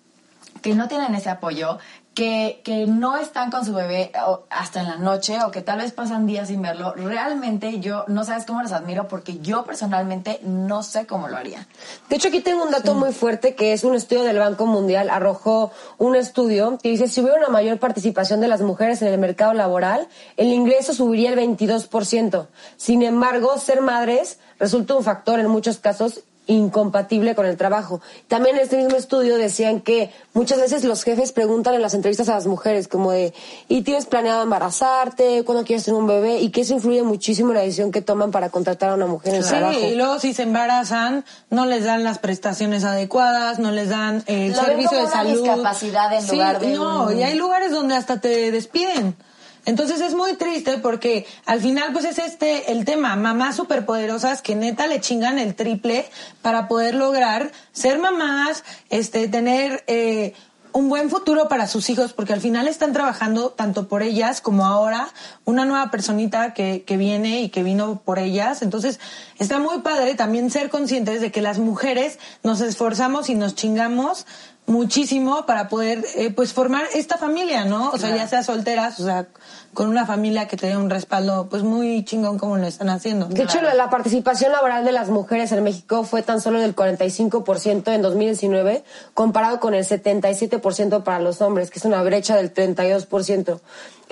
que 0.61 0.75
no 0.75 0.87
tienen 0.87 1.15
ese 1.15 1.31
apoyo, 1.31 1.79
que, 2.13 2.61
que 2.63 2.85
no 2.85 3.17
están 3.17 3.49
con 3.49 3.65
su 3.65 3.73
bebé 3.73 4.11
hasta 4.49 4.81
en 4.81 4.87
la 4.87 4.97
noche 4.97 5.37
o 5.43 5.51
que 5.51 5.61
tal 5.61 5.79
vez 5.79 5.91
pasan 5.91 6.25
días 6.25 6.47
sin 6.47 6.61
verlo, 6.61 6.93
realmente 6.93 7.79
yo 7.79 8.05
no 8.07 8.23
sabes 8.23 8.45
cómo 8.45 8.61
las 8.61 8.71
admiro 8.71 9.07
porque 9.07 9.39
yo 9.39 9.63
personalmente 9.65 10.39
no 10.43 10.83
sé 10.83 11.05
cómo 11.07 11.27
lo 11.27 11.37
haría. 11.37 11.67
De 12.09 12.15
hecho, 12.15 12.27
aquí 12.27 12.41
tengo 12.41 12.63
un 12.63 12.71
dato 12.71 12.93
muy 12.93 13.13
fuerte 13.13 13.55
que 13.55 13.73
es 13.73 13.83
un 13.83 13.95
estudio 13.95 14.23
del 14.23 14.37
Banco 14.37 14.65
Mundial. 14.65 15.09
Arrojó 15.09 15.71
un 15.97 16.15
estudio 16.15 16.77
que 16.81 16.89
dice 16.89 17.07
si 17.07 17.21
hubiera 17.21 17.37
una 17.37 17.49
mayor 17.49 17.79
participación 17.79 18.41
de 18.41 18.47
las 18.47 18.61
mujeres 18.61 19.01
en 19.01 19.07
el 19.07 19.19
mercado 19.19 19.53
laboral, 19.53 20.07
el 20.37 20.47
ingreso 20.47 20.93
subiría 20.93 21.33
el 21.33 21.39
22%. 21.39 22.47
Sin 22.77 23.01
embargo, 23.01 23.57
ser 23.57 23.81
madres 23.81 24.39
resulta 24.59 24.95
un 24.95 25.03
factor 25.03 25.39
en 25.39 25.47
muchos 25.47 25.79
casos 25.79 26.23
incompatible 26.47 27.35
con 27.35 27.45
el 27.45 27.57
trabajo. 27.57 28.01
También 28.27 28.55
en 28.57 28.61
este 28.63 28.77
mismo 28.77 28.95
estudio 28.97 29.37
decían 29.37 29.79
que 29.81 30.11
muchas 30.33 30.59
veces 30.59 30.83
los 30.83 31.03
jefes 31.03 31.31
preguntan 31.31 31.73
en 31.73 31.81
las 31.81 31.93
entrevistas 31.93 32.29
a 32.29 32.35
las 32.35 32.47
mujeres 32.47 32.87
como 32.87 33.11
de 33.11 33.33
¿y 33.69 33.81
tienes 33.83 34.05
planeado 34.05 34.43
embarazarte? 34.43 35.43
¿Cuándo 35.45 35.63
quieres 35.65 35.85
tener 35.85 35.99
un 35.99 36.07
bebé? 36.07 36.39
Y 36.39 36.49
que 36.51 36.61
eso 36.61 36.73
influye 36.73 37.03
muchísimo 37.03 37.49
en 37.51 37.55
la 37.57 37.61
decisión 37.63 37.91
que 37.91 38.01
toman 38.01 38.31
para 38.31 38.49
contratar 38.49 38.89
a 38.89 38.95
una 38.95 39.05
mujer 39.07 39.33
en 39.33 39.37
el 39.39 39.43
Sí, 39.43 39.49
trabajo. 39.49 39.79
y 39.79 39.95
luego 39.95 40.19
si 40.19 40.33
se 40.33 40.43
embarazan, 40.43 41.23
no 41.49 41.65
les 41.65 41.83
dan 41.85 42.03
las 42.03 42.19
prestaciones 42.19 42.83
adecuadas, 42.83 43.59
no 43.59 43.71
les 43.71 43.89
dan 43.89 44.23
el 44.27 44.51
Lo 44.51 44.57
ven 44.57 44.65
servicio 44.65 44.89
como 44.89 44.99
de 45.01 45.05
una 45.05 45.13
salud. 45.13 45.41
discapacidad 45.43 46.13
en 46.13 46.21
Sí, 46.23 46.31
lugar 46.31 46.59
de 46.59 46.67
No, 46.73 47.03
un- 47.05 47.17
y 47.19 47.23
hay 47.23 47.35
lugares 47.35 47.71
donde 47.71 47.95
hasta 47.95 48.19
te 48.19 48.51
despiden. 48.51 49.15
Entonces 49.65 50.01
es 50.01 50.13
muy 50.13 50.35
triste 50.35 50.77
porque 50.77 51.25
al 51.45 51.61
final 51.61 51.93
pues 51.93 52.05
es 52.05 52.19
este 52.19 52.71
el 52.71 52.83
tema, 52.83 53.15
mamás 53.15 53.55
superpoderosas 53.55 54.41
que 54.41 54.55
neta 54.55 54.87
le 54.87 54.99
chingan 54.99 55.39
el 55.39 55.55
triple 55.55 56.05
para 56.41 56.67
poder 56.67 56.95
lograr 56.95 57.51
ser 57.71 57.97
mamás, 57.97 58.63
este 58.89 59.27
tener 59.29 59.83
eh, 59.87 60.33
un 60.73 60.89
buen 60.89 61.09
futuro 61.09 61.47
para 61.47 61.67
sus 61.67 61.89
hijos, 61.89 62.13
porque 62.13 62.33
al 62.33 62.41
final 62.41 62.67
están 62.67 62.93
trabajando 62.93 63.51
tanto 63.51 63.87
por 63.87 64.01
ellas 64.01 64.41
como 64.41 64.65
ahora 64.65 65.07
una 65.45 65.65
nueva 65.65 65.91
personita 65.91 66.53
que, 66.53 66.83
que 66.83 66.97
viene 66.97 67.41
y 67.41 67.49
que 67.49 67.63
vino 67.63 68.01
por 68.03 68.17
ellas. 68.19 68.63
Entonces, 68.63 68.99
está 69.37 69.59
muy 69.59 69.79
padre 69.81 70.15
también 70.15 70.49
ser 70.49 70.69
conscientes 70.69 71.21
de 71.21 71.31
que 71.31 71.41
las 71.41 71.59
mujeres 71.59 72.17
nos 72.41 72.59
esforzamos 72.59 73.29
y 73.29 73.35
nos 73.35 73.55
chingamos 73.55 74.25
muchísimo 74.65 75.45
para 75.45 75.67
poder 75.67 76.05
eh, 76.15 76.31
pues 76.31 76.53
formar 76.53 76.85
esta 76.93 77.17
familia, 77.17 77.65
¿no? 77.65 77.91
O 77.91 77.97
sea, 77.97 78.15
ya 78.15 78.27
sea 78.27 78.43
solteras, 78.43 78.99
o 78.99 79.03
sea, 79.03 79.27
con 79.73 79.89
una 79.89 80.05
familia 80.05 80.47
que 80.47 80.55
te 80.55 80.67
dé 80.67 80.77
un 80.77 80.89
respaldo 80.89 81.47
pues 81.49 81.63
muy 81.63 82.05
chingón 82.05 82.37
como 82.37 82.57
lo 82.57 82.65
están 82.65 82.89
haciendo. 82.89 83.25
De 83.25 83.43
hecho, 83.43 83.61
la, 83.61 83.73
la 83.73 83.89
participación 83.89 84.51
laboral 84.51 84.85
de 84.85 84.91
las 84.91 85.09
mujeres 85.09 85.51
en 85.51 85.63
México 85.63 86.03
fue 86.03 86.21
tan 86.21 86.39
solo 86.39 86.59
del 86.59 86.75
45% 86.75 87.93
en 87.93 88.01
2019, 88.01 88.83
comparado 89.13 89.59
con 89.59 89.73
el 89.73 89.83
77% 89.85 91.03
para 91.03 91.19
los 91.19 91.41
hombres, 91.41 91.69
que 91.69 91.79
es 91.79 91.85
una 91.85 92.01
brecha 92.01 92.37
del 92.37 92.53
32%. 92.53 93.59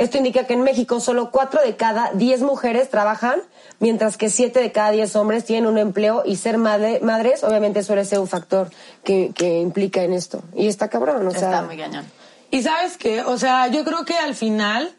Esto 0.02 0.18
indica 0.18 0.46
que 0.48 0.54
en 0.54 0.62
México 0.64 1.00
solo 1.00 1.30
4 1.32 1.62
de 1.64 1.76
cada 1.76 2.12
10 2.14 2.42
mujeres 2.42 2.90
trabajan, 2.90 3.40
mientras 3.80 4.18
que 4.18 4.30
7 4.30 4.60
de 4.60 4.72
cada 4.72 4.92
10 4.92 5.16
hombres 5.16 5.46
tienen 5.46 5.68
un 5.68 5.78
empleo 5.78 6.24
y 6.26 6.36
ser 6.38 6.58
madre- 6.58 7.00
madres 7.02 7.44
obviamente 7.44 7.84
suele 7.84 8.04
ser 8.06 8.20
un 8.20 8.28
factor 8.28 8.70
que, 9.04 9.32
que 9.36 9.60
implica 9.60 10.02
en 10.04 10.14
esto. 10.14 10.42
Y 10.56 10.68
está 10.68 10.88
cabrón, 10.90 11.28
o 11.28 11.32
sea... 11.32 11.40
Está 11.50 11.62
muy 11.64 11.78
cañón. 11.78 12.06
Y 12.50 12.64
sabes 12.64 12.98
qué, 12.98 13.22
o 13.22 13.38
sea, 13.38 13.68
yo 13.68 13.84
creo 13.86 14.04
que 14.04 14.18
al 14.18 14.36
final 14.36 14.92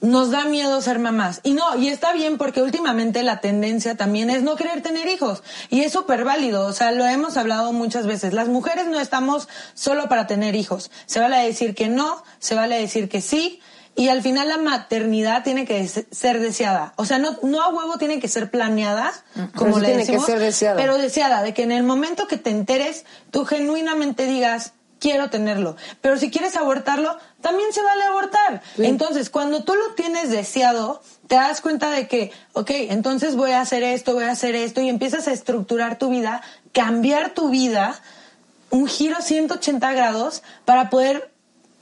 nos 0.00 0.32
da 0.32 0.44
miedo 0.46 0.80
ser 0.82 0.98
mamás. 0.98 1.40
Y 1.44 1.52
no, 1.52 1.76
y 1.78 1.88
está 1.88 2.12
bien 2.12 2.36
porque 2.36 2.60
últimamente 2.62 3.22
la 3.22 3.40
tendencia 3.40 3.94
también 3.96 4.30
es 4.30 4.42
no 4.42 4.56
querer 4.56 4.82
tener 4.82 5.06
hijos. 5.06 5.44
Y 5.70 5.82
es 5.82 5.92
súper 5.92 6.24
válido, 6.24 6.66
o 6.66 6.72
sea, 6.72 6.90
lo 6.90 7.06
hemos 7.06 7.36
hablado 7.36 7.72
muchas 7.72 8.06
veces. 8.08 8.32
Las 8.32 8.48
mujeres 8.48 8.86
no 8.88 8.98
estamos 8.98 9.48
solo 9.74 10.08
para 10.08 10.26
tener 10.26 10.56
hijos. 10.56 10.90
Se 11.06 11.20
vale 11.20 11.36
decir 11.46 11.76
que 11.76 11.88
no, 11.88 12.24
se 12.40 12.56
vale 12.56 12.80
decir 12.80 13.08
que 13.08 13.20
sí. 13.20 13.60
Y 13.94 14.08
al 14.08 14.22
final 14.22 14.48
la 14.48 14.56
maternidad 14.58 15.42
tiene 15.44 15.66
que 15.66 15.86
se- 15.86 16.06
ser 16.10 16.40
deseada. 16.40 16.94
O 16.96 17.04
sea, 17.04 17.18
no, 17.18 17.38
no 17.42 17.62
a 17.62 17.68
huevo 17.68 17.98
tiene 17.98 18.20
que 18.20 18.28
ser 18.28 18.50
planeada, 18.50 19.12
como 19.54 19.78
le 19.78 19.86
tiene 19.88 20.02
que 20.04 20.12
decimos, 20.12 20.26
ser 20.26 20.38
deseada. 20.38 20.76
Pero 20.76 20.96
deseada, 20.98 21.42
de 21.42 21.52
que 21.52 21.62
en 21.62 21.72
el 21.72 21.82
momento 21.82 22.26
que 22.26 22.38
te 22.38 22.50
enteres, 22.50 23.04
tú 23.30 23.44
genuinamente 23.44 24.24
digas, 24.26 24.72
quiero 24.98 25.28
tenerlo. 25.30 25.76
Pero 26.00 26.16
si 26.16 26.30
quieres 26.30 26.56
abortarlo, 26.56 27.18
también 27.42 27.70
se 27.72 27.82
vale 27.82 28.04
abortar. 28.04 28.62
Entonces, 28.78 29.28
cuando 29.28 29.62
tú 29.64 29.74
lo 29.74 29.94
tienes 29.94 30.30
deseado, 30.30 31.02
te 31.26 31.34
das 31.34 31.60
cuenta 31.60 31.90
de 31.90 32.08
que, 32.08 32.30
ok, 32.54 32.70
entonces 32.88 33.36
voy 33.36 33.50
a 33.50 33.60
hacer 33.60 33.82
esto, 33.82 34.14
voy 34.14 34.24
a 34.24 34.30
hacer 34.30 34.54
esto, 34.54 34.80
y 34.80 34.88
empiezas 34.88 35.28
a 35.28 35.32
estructurar 35.32 35.98
tu 35.98 36.08
vida, 36.08 36.40
cambiar 36.72 37.30
tu 37.34 37.50
vida, 37.50 38.00
un 38.70 38.86
giro 38.86 39.20
180 39.20 39.92
grados 39.92 40.42
para 40.64 40.88
poder 40.88 41.30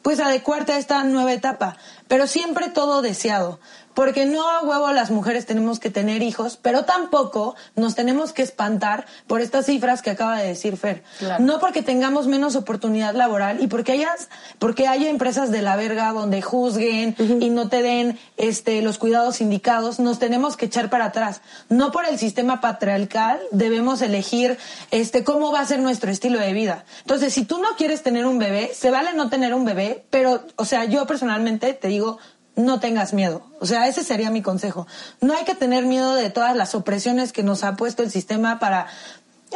pues 0.03 0.19
adecuarte 0.19 0.73
a 0.73 0.79
esta 0.79 1.05
nueva 1.05 1.31
etapa, 1.35 1.77
pero 2.11 2.27
siempre 2.27 2.69
todo 2.71 3.03
deseado, 3.03 3.61
porque 3.95 4.27
no 4.27 4.49
a 4.49 4.63
huevo 4.63 4.93
las 4.93 5.11
mujeres 5.11 5.47
tenemos 5.47 5.81
que 5.81 5.91
tener 5.91 6.23
hijos, 6.23 6.59
pero 6.61 6.85
tampoco 6.85 7.55
nos 7.77 7.95
tenemos 7.95 8.33
que 8.33 8.43
espantar 8.43 9.07
por 9.27 9.41
estas 9.41 9.67
cifras 9.67 10.03
que 10.03 10.11
acaba 10.11 10.39
de 10.39 10.49
decir 10.49 10.77
Fer. 10.77 11.03
Claro. 11.19 11.45
No 11.45 11.61
porque 11.61 11.83
tengamos 11.83 12.27
menos 12.27 12.57
oportunidad 12.57 13.15
laboral 13.15 13.63
y 13.63 13.67
porque 13.67 13.93
hayas, 13.93 14.29
porque 14.59 14.87
haya 14.87 15.09
empresas 15.09 15.51
de 15.51 15.63
la 15.63 15.77
verga 15.77 16.13
donde 16.13 16.43
juzguen 16.43 17.17
y 17.19 17.51
no 17.51 17.69
te 17.69 17.83
den 17.83 18.19
este 18.37 18.83
los 18.83 18.99
cuidados 18.99 19.41
indicados, 19.41 20.01
nos 20.01 20.19
tenemos 20.19 20.57
que 20.57 20.67
echar 20.67 20.91
para 20.91 21.07
atrás. 21.07 21.41
No 21.69 21.93
por 21.93 22.07
el 22.07 22.19
sistema 22.19 22.61
patriarcal 22.61 23.41
debemos 23.51 24.03
elegir 24.03 24.59
este 24.91 25.25
cómo 25.25 25.53
va 25.53 25.61
a 25.61 25.67
ser 25.67 25.81
nuestro 25.81 26.11
estilo 26.11 26.39
de 26.39 26.53
vida. 26.53 26.85
Entonces, 27.01 27.33
si 27.33 27.45
tú 27.45 27.59
no 27.59 27.77
quieres 27.77 28.03
tener 28.03 28.27
un 28.27 28.39
bebé, 28.39 28.71
se 28.75 28.91
vale 28.91 29.13
no 29.15 29.29
tener 29.29 29.55
un 29.55 29.65
bebé, 29.65 30.05
pero 30.11 30.43
o 30.57 30.65
sea, 30.65 30.85
yo 30.85 31.07
personalmente 31.07 31.73
te 31.73 31.89
digo 31.89 32.19
no 32.61 32.81
tengas 32.81 33.13
miedo. 33.13 33.43
O 33.61 33.67
sea, 33.67 33.89
ese 33.89 34.05
sería 34.05 34.31
mi 34.31 34.43
consejo. 34.43 34.87
No 35.21 35.35
hay 35.35 35.45
que 35.45 35.55
tener 35.55 35.85
miedo 35.85 36.15
de 36.15 36.31
todas 36.31 36.57
las 36.57 36.75
opresiones 36.75 37.33
que 37.33 37.43
nos 37.43 37.65
ha 37.65 37.77
puesto 37.77 38.03
el 38.03 38.11
sistema 38.11 38.59
para 38.59 38.87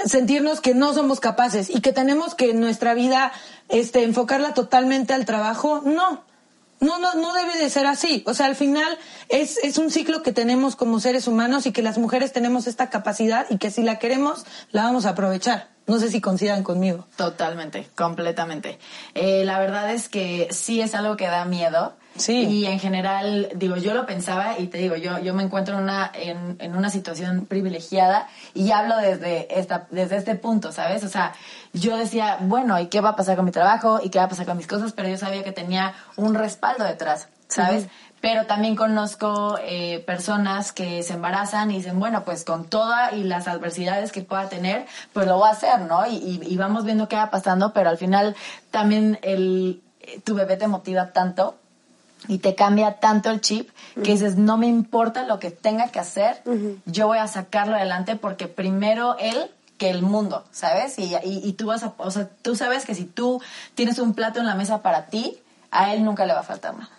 sentirnos 0.07 0.61
que 0.61 0.75
no 0.75 0.93
somos 0.93 1.21
capaces 1.21 1.71
y 1.71 1.81
que 1.81 1.93
tenemos 1.93 2.35
que 2.35 2.51
en 2.51 2.61
nuestra 2.61 2.95
vida 2.95 3.33
este 3.69 4.03
enfocarla 4.03 4.55
totalmente 4.55 5.15
al 5.15 5.25
trabajo. 5.25 5.83
No. 5.85 6.25
No, 6.81 6.99
no, 6.99 7.15
no 7.15 7.33
debe 7.33 7.57
de 7.57 7.71
ser 7.71 7.87
así. 7.87 8.23
O 8.27 8.35
sea, 8.35 8.47
al 8.47 8.57
final 8.57 8.99
es, 9.29 9.59
es 9.59 9.79
un 9.79 9.91
ciclo 9.91 10.23
que 10.23 10.33
tenemos 10.33 10.77
como 10.77 11.01
seres 11.01 11.29
humanos 11.29 11.65
y 11.67 11.73
que 11.73 11.83
las 11.83 11.97
mujeres 11.97 12.33
tenemos 12.33 12.67
esta 12.67 12.91
capacidad 12.91 13.47
y 13.49 13.57
que 13.59 13.71
si 13.71 13.83
la 13.83 13.99
queremos, 13.99 14.45
la 14.71 14.83
vamos 14.83 15.07
a 15.07 15.11
aprovechar. 15.11 15.69
No 15.87 15.99
sé 15.99 16.11
si 16.11 16.21
coincidan 16.21 16.63
conmigo. 16.63 17.07
Totalmente, 17.17 17.89
completamente. 17.95 18.79
Eh, 19.15 19.45
la 19.45 19.59
verdad 19.59 19.93
es 19.93 20.09
que 20.09 20.49
sí 20.51 20.81
es 20.81 20.95
algo 20.95 21.17
que 21.17 21.27
da 21.27 21.45
miedo. 21.45 21.95
Sí. 22.17 22.45
Y 22.45 22.67
en 22.67 22.79
general, 22.79 23.49
digo, 23.57 23.77
yo 23.77 23.93
lo 23.95 24.07
pensaba 24.07 24.59
y 24.59 24.69
te 24.69 24.79
digo, 24.79 24.97
yo, 24.97 25.19
yo 25.19 25.35
me 25.35 25.43
encuentro 25.43 25.77
en 25.77 25.83
una, 25.83 26.11
en, 26.15 26.57
en 26.61 26.77
una 26.77 26.91
situación 26.91 27.47
privilegiada 27.47 28.29
y 28.55 28.71
hablo 28.71 28.97
desde, 28.99 29.59
esta, 29.59 29.87
desde 29.91 30.17
este 30.17 30.37
punto, 30.37 30.71
¿sabes? 30.71 31.03
O 31.03 31.09
sea, 31.09 31.35
yo 31.73 31.97
decía, 31.97 32.39
bueno, 32.41 32.79
¿y 32.79 32.87
qué 32.87 33.01
va 33.01 33.11
a 33.11 33.17
pasar 33.17 33.37
con 33.37 33.45
mi 33.45 33.51
trabajo? 33.51 34.01
¿Y 34.03 34.11
qué 34.11 34.19
va 34.19 34.25
a 34.25 34.29
pasar 34.29 34.47
con 34.47 34.57
mis 34.57 34.67
cosas? 34.67 34.93
Pero 34.93 35.09
yo 35.09 35.17
sabía 35.17 35.43
que 35.43 35.53
tenía 35.53 35.95
un 36.17 36.35
respaldo 36.35 36.85
detrás, 36.85 37.29
¿sabes? 37.49 37.89
Pero 38.21 38.47
también 38.47 38.75
conozco 38.75 39.59
eh, 39.63 40.03
personas 40.07 40.73
que 40.73 41.03
se 41.03 41.15
embarazan 41.15 41.71
y 41.71 41.77
dicen, 41.77 41.99
bueno, 41.99 42.25
pues 42.25 42.45
con 42.45 42.65
todas 42.65 43.13
y 43.13 43.25
las 43.25 43.49
adversidades 43.49 44.13
que 44.13 44.23
pueda 44.23 44.49
tener, 44.49 44.87
pues 45.13 45.27
lo 45.27 45.37
voy 45.37 45.49
a 45.49 45.53
hacer, 45.53 45.81
¿no? 45.81 46.07
Y, 46.07 46.15
y, 46.15 46.41
y 46.43 46.57
vamos 46.57 46.85
viendo 46.85 47.09
qué 47.09 47.17
va 47.17 47.31
pasando, 47.31 47.75
pero 47.75 47.91
al 47.91 47.99
final 47.99 48.35
también 48.71 49.19
el, 49.23 49.83
eh, 50.01 50.21
tu 50.25 50.35
bebé 50.35 50.57
te 50.57 50.69
motiva 50.69 51.13
tanto 51.13 51.59
y 52.29 52.39
te 52.39 52.55
cambia 52.55 52.99
tanto 53.01 53.31
el 53.31 53.41
chip 53.41 53.71
que 53.95 54.13
dices, 54.13 54.37
no 54.37 54.57
me 54.57 54.67
importa 54.67 55.25
lo 55.25 55.39
que 55.39 55.51
tenga 55.51 55.89
que 55.89 56.01
hacer, 56.01 56.43
yo 56.87 57.07
voy 57.07 57.19
a 57.19 57.27
sacarlo 57.29 57.77
adelante 57.77 58.17
porque 58.17 58.49
primero 58.49 59.17
él 59.19 59.51
que 59.79 59.91
el 59.91 60.03
mundo, 60.03 60.45
¿sabes? 60.53 60.99
Y, 60.99 61.15
y, 61.25 61.41
y 61.43 61.53
tú 61.55 61.67
vas 61.67 61.83
a, 61.83 61.95
o 61.99 62.11
sea, 62.11 62.29
tú 62.43 62.55
sabes 62.55 62.85
que 62.85 62.95
si 62.95 63.05
tú 63.05 63.41
tienes 63.75 63.99
un 63.99 64.15
plato 64.15 64.39
en 64.39 64.47
la 64.47 64.55
mesa 64.55 64.83
para 64.83 65.07
ti, 65.07 65.39
a 65.71 65.93
él 65.93 66.05
nunca 66.05 66.25
le 66.25 66.33
va 66.33 66.41
a 66.41 66.45
faltar 66.45 66.75
nada. 66.75 66.91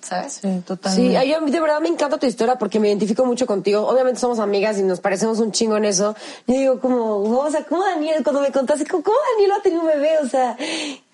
¿Sabes? 0.00 0.40
Sí, 0.42 0.62
totalmente. 0.66 1.20
Sí, 1.20 1.30
yo 1.30 1.40
de 1.40 1.60
verdad 1.60 1.80
me 1.80 1.88
encanta 1.88 2.18
tu 2.18 2.26
historia 2.26 2.56
porque 2.56 2.80
me 2.80 2.88
identifico 2.88 3.24
mucho 3.24 3.46
contigo. 3.46 3.86
Obviamente 3.86 4.18
somos 4.18 4.40
amigas 4.40 4.76
y 4.78 4.82
nos 4.82 4.98
parecemos 4.98 5.38
un 5.38 5.52
chingo 5.52 5.76
en 5.76 5.84
eso. 5.84 6.16
Yo 6.48 6.54
digo 6.54 6.80
como, 6.80 7.22
o 7.22 7.50
sea, 7.50 7.62
¿cómo 7.64 7.84
Daniel, 7.84 8.24
cuando 8.24 8.40
me 8.40 8.50
contaste, 8.50 8.84
¿cómo, 8.84 9.04
cómo 9.04 9.16
Daniel 9.34 9.52
va 9.52 9.56
a 9.58 9.62
tener 9.62 9.78
un 9.78 9.86
bebé? 9.86 10.18
O 10.18 10.28
sea, 10.28 10.56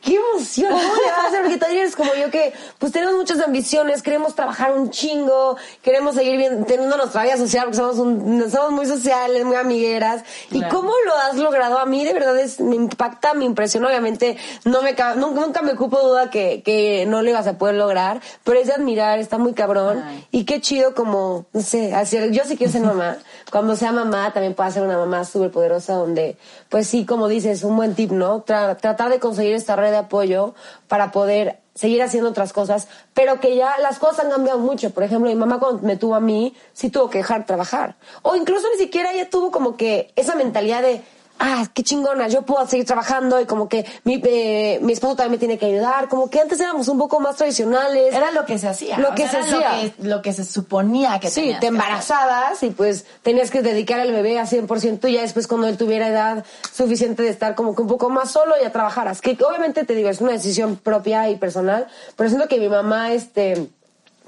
qué 0.08 0.16
emoción, 0.16 0.72
¿cómo 0.72 0.94
le 0.94 1.10
va 1.10 1.16
a 1.24 1.26
hacer? 1.28 1.42
Porque 1.42 1.58
también 1.58 1.82
eres 1.82 1.96
como 1.96 2.14
yo 2.14 2.30
que, 2.30 2.52
pues 2.78 2.92
tenemos 2.92 3.14
muchas 3.16 3.40
ambiciones, 3.40 4.02
queremos 4.02 4.34
trabajar 4.34 4.72
un 4.72 4.90
chingo, 4.90 5.56
queremos 5.82 6.14
seguir 6.14 6.36
bien, 6.38 6.64
teniendo 6.64 6.96
nuestra 6.96 7.22
vida 7.24 7.36
social 7.36 7.64
porque 7.64 7.76
somos, 7.76 7.98
un, 7.98 8.50
somos 8.50 8.70
muy 8.72 8.86
sociales, 8.86 9.44
muy 9.44 9.56
amigueras. 9.56 10.22
¿Y 10.50 10.62
cómo 10.64 10.92
lo 11.06 11.14
has 11.16 11.36
logrado? 11.36 11.78
A 11.78 11.86
mí 11.86 12.04
de 12.04 12.12
verdad 12.14 12.38
es, 12.38 12.60
me 12.60 12.76
impacta, 12.76 13.34
me 13.34 13.44
impresiona. 13.44 13.88
Obviamente 13.88 14.36
no 14.64 14.82
me, 14.82 14.94
ca- 14.94 15.14
nunca, 15.14 15.40
nunca 15.40 15.62
me 15.62 15.72
ocupo 15.72 16.00
duda 16.00 16.30
que, 16.30 16.62
que 16.62 17.04
no 17.06 17.22
lo 17.22 17.28
ibas 17.30 17.46
a 17.46 17.58
poder 17.58 17.74
lograr, 17.74 18.20
pero 18.44 18.58
es 18.60 18.66
de 18.68 18.72
admirar, 18.74 19.18
está 19.18 19.38
muy 19.38 19.52
cabrón. 19.52 20.02
Y 20.30 20.44
qué 20.44 20.60
chido 20.60 20.94
como, 20.94 21.46
no 21.52 21.60
sé, 21.60 21.94
hacer, 21.94 22.30
yo 22.30 22.44
sí 22.46 22.56
quiero 22.56 22.72
ser 22.72 22.82
mamá. 22.82 23.18
Cuando 23.50 23.76
sea 23.76 23.92
mamá 23.92 24.32
también 24.32 24.54
puedo 24.54 24.70
ser 24.70 24.82
una 24.82 24.98
mamá 24.98 25.24
súper 25.24 25.50
poderosa 25.50 25.94
donde, 25.94 26.36
pues 26.68 26.86
sí, 26.86 27.06
como 27.06 27.28
dices, 27.28 27.64
un 27.64 27.76
buen 27.76 27.94
tip, 27.94 28.10
¿no? 28.12 28.44
Tra- 28.44 28.76
tratar 28.78 29.10
de 29.10 29.18
conseguir 29.18 29.54
esta 29.54 29.74
red 29.76 29.90
de 29.90 29.96
apoyo 29.98 30.54
para 30.86 31.12
poder 31.12 31.58
seguir 31.74 32.02
haciendo 32.02 32.28
otras 32.30 32.52
cosas, 32.52 32.88
pero 33.14 33.38
que 33.40 33.54
ya 33.56 33.78
las 33.78 33.98
cosas 34.00 34.24
han 34.24 34.30
cambiado 34.32 34.58
mucho. 34.58 34.90
Por 34.90 35.04
ejemplo, 35.04 35.30
mi 35.30 35.36
mamá 35.36 35.60
cuando 35.60 35.80
me 35.86 35.96
tuvo 35.96 36.16
a 36.16 36.20
mí, 36.20 36.54
sí 36.72 36.90
tuvo 36.90 37.08
que 37.08 37.18
dejar 37.18 37.40
de 37.40 37.46
trabajar. 37.46 37.96
O 38.22 38.34
incluso 38.34 38.66
ni 38.72 38.78
siquiera 38.78 39.12
ella 39.12 39.30
tuvo 39.30 39.50
como 39.52 39.76
que 39.76 40.12
esa 40.16 40.34
mentalidad 40.34 40.82
de, 40.82 41.02
ah, 41.38 41.66
qué 41.72 41.82
chingona, 41.82 42.28
yo 42.28 42.42
puedo 42.42 42.66
seguir 42.66 42.86
trabajando 42.86 43.40
y 43.40 43.46
como 43.46 43.68
que 43.68 43.84
mi, 44.04 44.20
eh, 44.24 44.78
mi 44.82 44.92
esposo 44.92 45.16
también 45.16 45.32
me 45.32 45.38
tiene 45.38 45.58
que 45.58 45.66
ayudar. 45.66 46.08
Como 46.08 46.30
que 46.30 46.40
antes 46.40 46.60
éramos 46.60 46.88
un 46.88 46.98
poco 46.98 47.20
más 47.20 47.36
tradicionales. 47.36 48.14
Era 48.14 48.30
lo 48.30 48.44
que 48.44 48.58
se 48.58 48.68
hacía. 48.68 48.98
Lo 48.98 49.10
o 49.10 49.14
que 49.14 49.28
sea, 49.28 49.42
se 49.42 49.54
hacía. 49.54 49.82
Lo 49.82 49.92
que, 49.96 50.08
lo 50.08 50.22
que 50.22 50.32
se 50.32 50.44
suponía 50.44 51.18
que 51.20 51.30
Sí, 51.30 51.54
te 51.60 51.66
embarazabas 51.66 52.62
y 52.62 52.70
pues 52.70 53.06
tenías 53.22 53.50
que 53.50 53.62
dedicar 53.62 54.00
al 54.00 54.12
bebé 54.12 54.38
a 54.38 54.44
100% 54.44 55.08
y 55.08 55.12
ya 55.14 55.22
después 55.22 55.46
cuando 55.46 55.68
él 55.68 55.76
tuviera 55.76 56.08
edad 56.08 56.44
suficiente 56.72 57.22
de 57.22 57.30
estar 57.30 57.54
como 57.54 57.74
que 57.74 57.82
un 57.82 57.88
poco 57.88 58.10
más 58.10 58.30
solo 58.30 58.54
ya 58.60 58.72
trabajaras. 58.72 59.20
Que 59.20 59.36
obviamente 59.46 59.84
te 59.84 59.94
digo, 59.94 60.08
es 60.08 60.20
una 60.20 60.32
decisión 60.32 60.76
propia 60.76 61.28
y 61.30 61.36
personal, 61.36 61.86
pero 62.16 62.28
siento 62.28 62.48
que 62.48 62.58
mi 62.58 62.68
mamá, 62.68 63.12
este, 63.12 63.68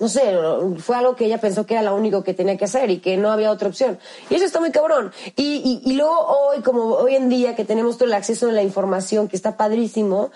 no 0.01 0.09
sé, 0.09 0.35
fue 0.79 0.97
algo 0.97 1.15
que 1.15 1.27
ella 1.27 1.39
pensó 1.39 1.65
que 1.67 1.75
era 1.75 1.83
lo 1.83 1.95
único 1.95 2.25
que 2.25 2.35
tenía 2.35 2.57
que 2.57 2.65
hacer 2.65 2.91
y 2.91 2.99
que 2.99 3.17
no 3.17 3.31
había 3.31 3.51
otra 3.53 3.69
opción. 3.69 3.99
Y 4.31 4.35
eso 4.35 4.45
está 4.47 4.59
muy 4.59 4.73
cabrón. 4.73 5.13
Y, 5.37 5.81
y, 5.85 5.91
y 5.91 5.93
luego 5.93 6.19
hoy, 6.19 6.63
como 6.63 6.95
hoy 6.95 7.15
en 7.15 7.29
día 7.29 7.55
que 7.55 7.65
tenemos 7.65 7.97
todo 7.99 8.07
el 8.07 8.15
acceso 8.15 8.49
a 8.49 8.53
la 8.53 8.63
información, 8.63 9.29
que 9.29 9.37
está 9.37 9.57
padrísimo, 9.57 10.31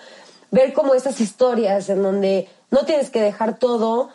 ver 0.51 0.71
como 0.73 0.93
estas 0.93 1.19
historias 1.19 1.89
en 1.89 2.01
donde 2.03 2.47
no 2.71 2.85
tienes 2.85 3.09
que 3.09 3.21
dejar 3.21 3.57
todo 3.57 4.09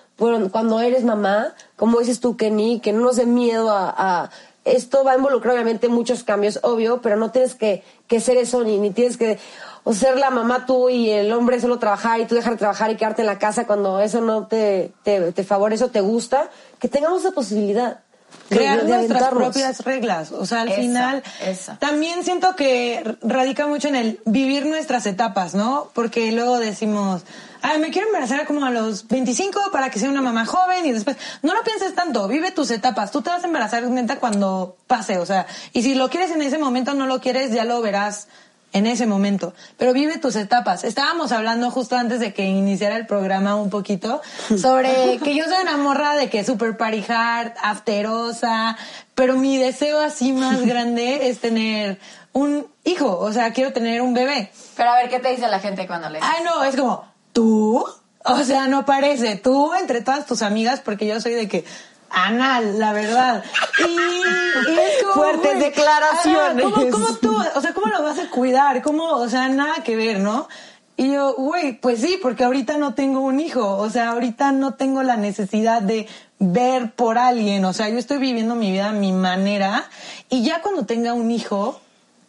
cuando 0.53 0.81
eres 0.81 1.03
mamá, 1.03 1.55
como 1.77 1.99
dices 1.99 2.21
tú, 2.21 2.37
Kenny, 2.37 2.81
que 2.81 2.93
no 2.93 3.01
nos 3.01 3.17
dé 3.17 3.27
miedo 3.27 3.71
a, 3.71 3.93
a- 3.97 4.31
esto 4.67 5.03
va 5.05 5.13
a 5.13 5.17
involucrar 5.17 5.55
obviamente 5.55 5.89
muchos 5.89 6.23
cambios, 6.23 6.61
obvio, 6.63 7.01
pero 7.01 7.17
no 7.17 7.31
tienes 7.31 7.55
que, 7.55 7.83
que 8.07 8.21
ser 8.21 8.37
eso, 8.37 8.63
ni, 8.63 8.77
ni 8.77 8.91
tienes 8.91 9.17
que 9.17 9.39
o 9.85 9.93
ser 9.95 10.17
la 10.19 10.31
mamá 10.31 10.67
tú 10.67 10.89
y 10.91 11.11
el 11.11 11.33
hombre 11.33 11.61
solo 11.61 11.79
trabajar 11.79 12.21
y 12.21 12.27
tú 12.27 12.35
dejar 12.35 12.53
de 12.53 12.59
trabajar 12.59 12.91
y 12.91 12.97
quedarte 12.97 13.23
en 13.23 13.27
la 13.27 13.39
casa 13.39 13.67
cuando 13.67 14.01
eso 14.01 14.21
no 14.21 14.47
te, 14.47 14.93
te, 15.03 15.33
te 15.33 15.45
favorece 15.45 15.85
o 15.85 15.89
te 15.91 16.01
gusta, 16.01 16.51
que 16.79 16.89
tengamos 16.89 17.21
esa 17.25 17.33
posibilidad. 17.33 18.01
de- 18.49 18.57
crear 18.57 18.83
de 18.83 18.89
nuestras 18.89 19.23
aventarnos. 19.23 19.43
propias 19.43 19.81
reglas. 19.85 20.33
O 20.33 20.45
sea, 20.47 20.61
al 20.63 20.71
final 20.73 21.23
eso. 21.45 21.77
también 21.81 22.23
siento 22.25 22.55
que 22.57 23.17
radica 23.23 23.67
mucho 23.67 23.89
en 23.89 23.97
el 23.97 24.21
vivir 24.25 24.67
nuestras 24.67 25.07
etapas, 25.07 25.55
¿no? 25.55 25.91
Porque 25.95 26.31
luego 26.31 26.59
decimos, 26.59 27.23
ay, 27.63 27.79
me 27.81 27.91
quiero 27.91 28.07
embarazar 28.09 28.47
como 28.47 28.65
a 28.67 28.71
los 28.71 29.09
25 29.09 29.71
para 29.73 29.91
que 29.91 29.99
sea 29.99 30.11
una 30.11 30.23
mamá 30.23 30.47
joven 30.47 30.85
y 30.87 30.93
después, 30.93 31.17
no 31.43 31.55
lo 31.55 31.63
pienses 31.65 31.95
tanto, 31.95 32.29
vive 32.29 32.51
tus 32.53 32.71
etapas. 32.71 33.11
Tú 33.11 33.23
te 33.23 33.31
vas 33.31 33.43
a 33.43 33.47
embarazar 33.47 33.83
neta 33.85 34.19
cuando 34.21 34.77
pase, 34.87 35.19
o 35.19 35.27
sea, 35.27 35.47
y 35.73 35.83
si 35.83 35.95
lo 35.95 36.09
quieres 36.11 36.31
en 36.31 36.43
ese 36.43 36.59
momento, 36.59 36.93
no 36.95 37.07
lo 37.07 37.21
quieres, 37.21 37.51
ya 37.53 37.65
lo 37.65 37.81
verás 37.83 38.29
en 38.73 38.87
ese 38.87 39.07
momento. 39.07 39.53
Pero 39.77 39.93
vive 39.93 40.19
tus 40.19 40.37
etapas. 40.37 40.85
Estábamos 40.85 41.33
hablando 41.33 41.71
justo 41.71 41.97
antes 41.97 42.21
de 42.21 42.33
que 42.33 42.45
iniciara 42.45 42.97
el 42.97 43.07
programa 43.07 43.57
un 43.57 43.71
poquito 43.71 44.23
sobre 44.61 45.19
que 45.25 45.35
yo 45.35 45.45
soy 45.45 45.63
una 45.63 45.77
morra 45.77 46.15
de 46.15 46.31
que 46.31 46.45
super 46.45 46.77
party 46.77 47.05
hard, 47.09 47.53
afterosa, 47.63 48.77
pero 49.15 49.37
mi 49.37 49.59
deseo 49.59 50.01
así 50.01 50.33
más 50.33 50.61
grande 50.67 51.29
es 51.29 51.41
tener 51.41 51.99
un 52.33 52.67
hijo, 52.85 53.19
o 53.19 53.33
sea, 53.33 53.53
quiero 53.53 53.73
tener 53.73 54.03
un 54.03 54.15
bebé. 54.15 54.51
Pero 54.77 54.91
a 54.91 54.97
ver, 54.97 55.09
¿qué 55.09 55.19
te 55.19 55.31
dice 55.31 55.49
la 55.49 55.61
gente 55.61 55.87
cuando 55.87 56.09
le 56.09 56.21
Ay, 56.23 56.45
no, 56.45 56.63
es 56.65 56.77
como, 56.77 57.05
¿tú? 57.33 57.85
O 58.25 58.45
sea, 58.45 58.69
no 58.69 58.85
parece. 58.85 59.37
Tú 59.37 59.73
entre 59.75 60.03
todas 60.03 60.27
tus 60.27 60.43
amigas, 60.43 60.81
porque 60.81 61.07
yo 61.07 61.21
soy 61.21 61.33
de 61.33 61.49
que, 61.49 61.65
anal, 62.11 62.79
la 62.79 62.93
verdad. 62.93 63.45
Y, 63.79 64.73
y 64.73 64.79
es 64.79 65.03
como, 65.03 65.15
Fuertes 65.15 65.59
declaraciones. 65.59 66.65
¿cómo, 66.65 66.91
cómo 66.91 67.15
tú, 67.17 67.37
o 67.55 67.61
sea, 67.61 67.73
cómo 67.73 67.87
lo 67.87 68.03
vas 68.03 68.19
a 68.19 68.29
cuidar? 68.31 68.83
¿Cómo, 68.83 69.05
o 69.05 69.29
sea, 69.29 69.49
nada 69.49 69.83
que 69.83 69.97
ver, 69.97 70.21
¿no? 70.21 70.49
Y 70.97 71.13
yo, 71.13 71.35
güey, 71.35 71.81
pues 71.81 72.03
sí, 72.03 72.19
porque 72.21 72.45
ahorita 72.45 72.77
no 72.77 72.93
tengo 72.93 73.21
un 73.21 73.41
hijo, 73.41 73.79
o 73.79 73.89
sea, 73.89 74.11
ahorita 74.11 74.53
no 74.53 74.75
tengo 74.75 75.03
la 75.03 75.17
necesidad 75.17 75.81
de 75.81 76.07
ver 76.39 76.91
por 76.93 77.17
alguien, 77.17 77.65
o 77.65 77.73
sea, 77.73 77.89
yo 77.89 77.99
estoy 77.99 78.19
viviendo 78.19 78.55
mi 78.55 78.71
vida 78.71 78.91
a 78.91 78.93
mi 78.93 79.13
manera 79.13 79.89
y 80.29 80.43
ya 80.43 80.61
cuando 80.61 80.85
tenga 80.85 81.15
un 81.15 81.31
hijo, 81.31 81.81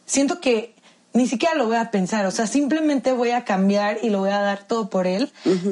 siento 0.05 0.39
que 0.39 0.73
ni 1.13 1.27
siquiera 1.27 1.55
lo 1.55 1.67
voy 1.67 1.75
a 1.75 1.91
pensar, 1.91 2.25
o 2.25 2.31
sea, 2.31 2.47
simplemente 2.47 3.11
voy 3.11 3.31
a 3.31 3.43
cambiar 3.43 3.99
y 4.01 4.09
lo 4.09 4.19
voy 4.19 4.29
a 4.29 4.39
dar 4.39 4.63
todo 4.63 4.89
por 4.89 5.07
él, 5.07 5.31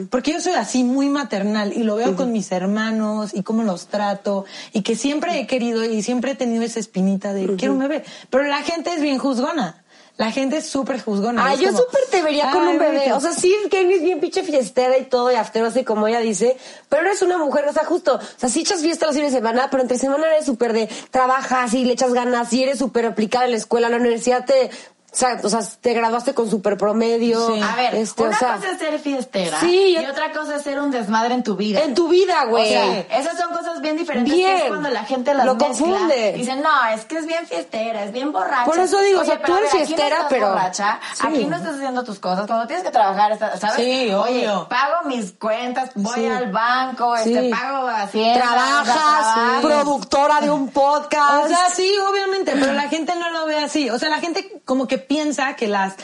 porque 0.09 0.33
yo 0.33 0.41
soy 0.41 0.53
así 0.53 0.83
muy 0.83 1.09
maternal 1.09 1.71
y 1.73 1.83
lo 1.83 1.95
veo 1.95 2.15
con 2.15 2.31
mis 2.31 2.51
hermanos 2.51 3.31
y 3.33 3.43
cómo 3.43 3.63
los 3.63 3.87
trato 3.87 4.45
y 4.73 4.81
que 4.81 4.95
siempre 4.95 5.39
he 5.39 5.47
querido 5.47 5.85
y 5.85 6.01
siempre 6.03 6.31
he 6.31 6.35
tenido 6.35 6.63
esa 6.63 6.79
espinita 6.79 7.33
de 7.33 7.55
quiero 7.55 7.73
un 7.73 7.79
bebé, 7.79 8.03
pero 8.29 8.43
la 8.45 8.61
gente 8.63 8.93
es 8.93 9.01
bien 9.01 9.17
juzgona. 9.17 9.83
La 10.17 10.33
gente 10.33 10.57
es 10.57 10.67
súper 10.67 11.01
juzgona. 11.01 11.45
Ah, 11.45 11.55
yo 11.55 11.71
súper 11.71 12.01
te 12.11 12.21
vería 12.21 12.51
con 12.51 12.63
"Ay, 12.67 12.73
un 12.73 12.77
bebé. 12.77 13.13
O 13.13 13.21
sea, 13.21 13.31
sí, 13.31 13.55
Kenny 13.71 13.93
es 13.93 14.01
bien 14.01 14.19
pinche 14.19 14.43
fiestera 14.43 14.97
y 14.97 15.05
todo, 15.05 15.31
y 15.31 15.35
afterosa, 15.35 15.79
y 15.79 15.85
como 15.85 16.09
ella 16.09 16.19
dice, 16.19 16.57
pero 16.89 17.03
eres 17.03 17.21
una 17.21 17.37
mujer, 17.37 17.65
o 17.69 17.71
sea, 17.71 17.85
justo, 17.85 18.15
o 18.15 18.19
sea, 18.35 18.49
sí 18.49 18.59
echas 18.59 18.81
fiesta 18.81 19.05
los 19.05 19.15
fines 19.15 19.31
de 19.31 19.37
semana, 19.37 19.69
pero 19.71 19.81
entre 19.81 19.97
semana 19.97 20.27
eres 20.27 20.45
súper 20.45 20.73
de, 20.73 20.89
trabajas 21.09 21.73
y 21.73 21.85
le 21.85 21.93
echas 21.93 22.11
ganas, 22.13 22.51
y 22.51 22.63
eres 22.63 22.79
súper 22.79 23.05
aplicada 23.05 23.45
en 23.45 23.51
la 23.51 23.57
escuela, 23.57 23.87
en 23.87 23.93
la 23.93 23.99
universidad 23.99 24.43
te, 24.43 24.69
o 25.11 25.15
sea, 25.15 25.39
o 25.43 25.49
sea, 25.49 25.59
te 25.81 25.93
graduaste 25.93 26.33
con 26.33 26.49
súper 26.49 26.77
promedio. 26.77 27.47
Sí. 27.53 27.61
A 27.61 27.75
ver, 27.75 27.95
este, 27.95 28.21
una 28.23 28.35
o 28.35 28.39
sea, 28.39 28.55
cosa 28.55 28.71
es 28.71 28.79
ser 28.79 28.99
fiestera 28.99 29.59
Sí, 29.59 29.97
y 29.99 30.05
otra 30.05 30.31
cosa 30.31 30.55
es 30.57 30.61
ser 30.61 30.79
un 30.79 30.91
desmadre 30.91 31.33
en 31.33 31.43
tu 31.43 31.55
vida. 31.55 31.81
en 31.81 31.95
tu 31.95 32.07
vida, 32.07 32.43
O 32.45 32.49
güey. 32.49 32.69
sea, 32.69 32.99
esas 33.17 33.37
son 33.37 33.51
cosas 33.51 33.81
bien 33.81 33.97
diferentes 33.97 34.33
Bien. 34.33 34.55
que 34.55 34.61
es 34.63 34.67
cuando 34.69 34.89
la 34.89 35.03
gente 35.05 35.33
las 35.33 35.45
Lo 35.45 35.55
mezcla. 35.55 35.67
confunde. 35.67 36.33
Dicen, 36.33 36.61
no, 36.61 36.85
es 36.93 37.05
que 37.05 37.17
es 37.17 37.25
bien 37.25 37.45
fiestera, 37.47 38.03
es 38.03 38.11
bien 38.11 38.31
borracha. 38.31 38.65
Por 38.65 38.79
eso 38.79 38.99
digo, 39.01 39.21
o 39.21 39.25
sea, 39.25 39.41
tú 39.41 39.55
eres 39.55 39.71
ver, 39.73 39.81
aquí 39.81 39.91
no 39.91 39.97
fiestera, 39.97 40.15
estás 40.15 40.29
pero- 40.29 40.49
borracha, 40.49 40.99
Sí. 41.15 41.27
aquí 41.27 41.45
no 41.45 41.57
estás 41.57 41.75
haciendo 41.75 42.03
tus 42.03 42.19
cosas. 42.19 42.45
Cuando 42.47 42.67
tienes 42.67 42.85
que 42.85 42.91
trabajar, 42.91 43.31
estás- 43.31 43.59
¿sabes? 43.59 43.75
Sí, 43.77 44.11
Oye, 44.13 44.15
obvio. 44.49 44.67
pago 44.69 45.05
mis 45.05 45.31
cuentas, 45.33 45.89
voy 45.95 46.13
Sí. 46.19 46.25
al 46.27 46.51
banco, 46.51 47.15
Sí. 47.23 47.33
este, 47.33 47.49
pago 47.49 47.87
hacienda. 47.87 48.41
Trabajas, 48.41 49.61
productora 49.61 50.41
de 50.41 50.49
un 50.51 50.69
podcast. 50.69 51.45
O 51.45 51.47
sea, 51.47 51.69
sí, 51.73 51.91
obviamente, 52.09 52.53
pero 52.59 52.73
la 52.73 52.87
gente 52.89 53.15
no 53.15 53.29
lo 53.31 53.45
ve 53.45 53.57
así. 53.57 53.89
O 53.89 53.97
sea, 53.97 54.09
la 54.09 54.19
gente 54.19 54.61
como 54.65 54.87
que 54.87 54.98
piensa 54.99 55.55
que 55.55 55.67
las 55.67 55.95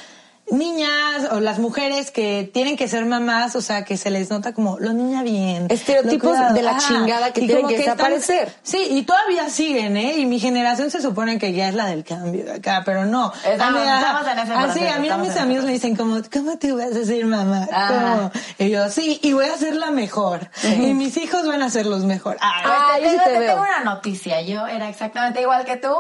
niñas 0.51 1.31
o 1.31 1.39
las 1.39 1.57
mujeres 1.57 2.11
que 2.11 2.47
tienen 2.53 2.77
que 2.77 2.87
ser 2.87 3.03
mamás, 3.05 3.55
o 3.55 3.61
sea, 3.61 3.83
que 3.83 3.97
se 3.97 4.11
les 4.11 4.29
nota 4.29 4.53
como 4.53 4.77
lo 4.79 4.93
niña 4.93 5.23
bien. 5.23 5.65
Estereotipos 5.71 6.37
de 6.53 6.61
la 6.61 6.71
Ajá. 6.77 6.87
chingada 6.87 7.33
que 7.33 7.41
Y 7.41 7.45
tienen 7.47 7.63
como 7.65 7.75
que 7.75 7.79
desaparecer. 7.81 8.53
Sí, 8.61 8.77
y 8.91 9.01
todavía 9.03 9.49
siguen, 9.49 9.97
¿eh? 9.97 10.17
Y 10.19 10.27
mi 10.27 10.39
generación 10.39 10.91
se 10.91 11.01
supone 11.01 11.39
que 11.39 11.51
ya 11.53 11.67
es 11.69 11.73
la 11.73 11.87
del 11.87 12.03
cambio 12.03 12.45
de 12.45 12.53
acá, 12.53 12.83
pero 12.85 13.05
no. 13.05 13.33
Estamos- 13.43 13.81
A 13.81 13.83
mí- 13.85 13.89
estamos 13.99 14.21
en 14.27 14.39
ese 14.39 14.53
Así, 14.53 14.63
proceso, 14.79 14.93
a 14.95 14.99
mí 14.99 15.07
estamos 15.07 15.27
mis 15.29 15.37
amigos 15.37 15.65
me 15.65 15.71
dicen 15.71 15.95
como, 15.95 16.21
¿cómo 16.31 16.57
te 16.59 16.71
vas 16.73 16.95
a 16.95 17.03
ser 17.05 17.25
mamá? 17.25 17.67
¿Cómo? 17.87 18.31
Y 18.59 18.69
yo, 18.69 18.87
sí, 18.89 19.19
y 19.23 19.33
voy 19.33 19.45
a 19.47 19.57
ser 19.57 19.75
la 19.75 19.89
mejor. 19.89 20.47
Y 20.63 20.93
mis 20.93 21.17
hijos 21.17 21.47
van 21.47 21.63
a 21.63 21.71
ser 21.71 21.87
los 21.87 22.03
Pues 22.37 22.37
Ah, 22.39 22.97
te, 22.97 23.03
yo 23.03 23.09
te 23.17 23.17
te 23.31 23.39
veo. 23.39 23.47
tengo 23.49 23.61
una 23.63 23.83
noticia. 23.83 24.41
Yo 24.43 24.67
era 24.67 24.89
exactamente 24.89 25.41
igual 25.41 25.65
que 25.65 25.77
tú. 25.77 25.91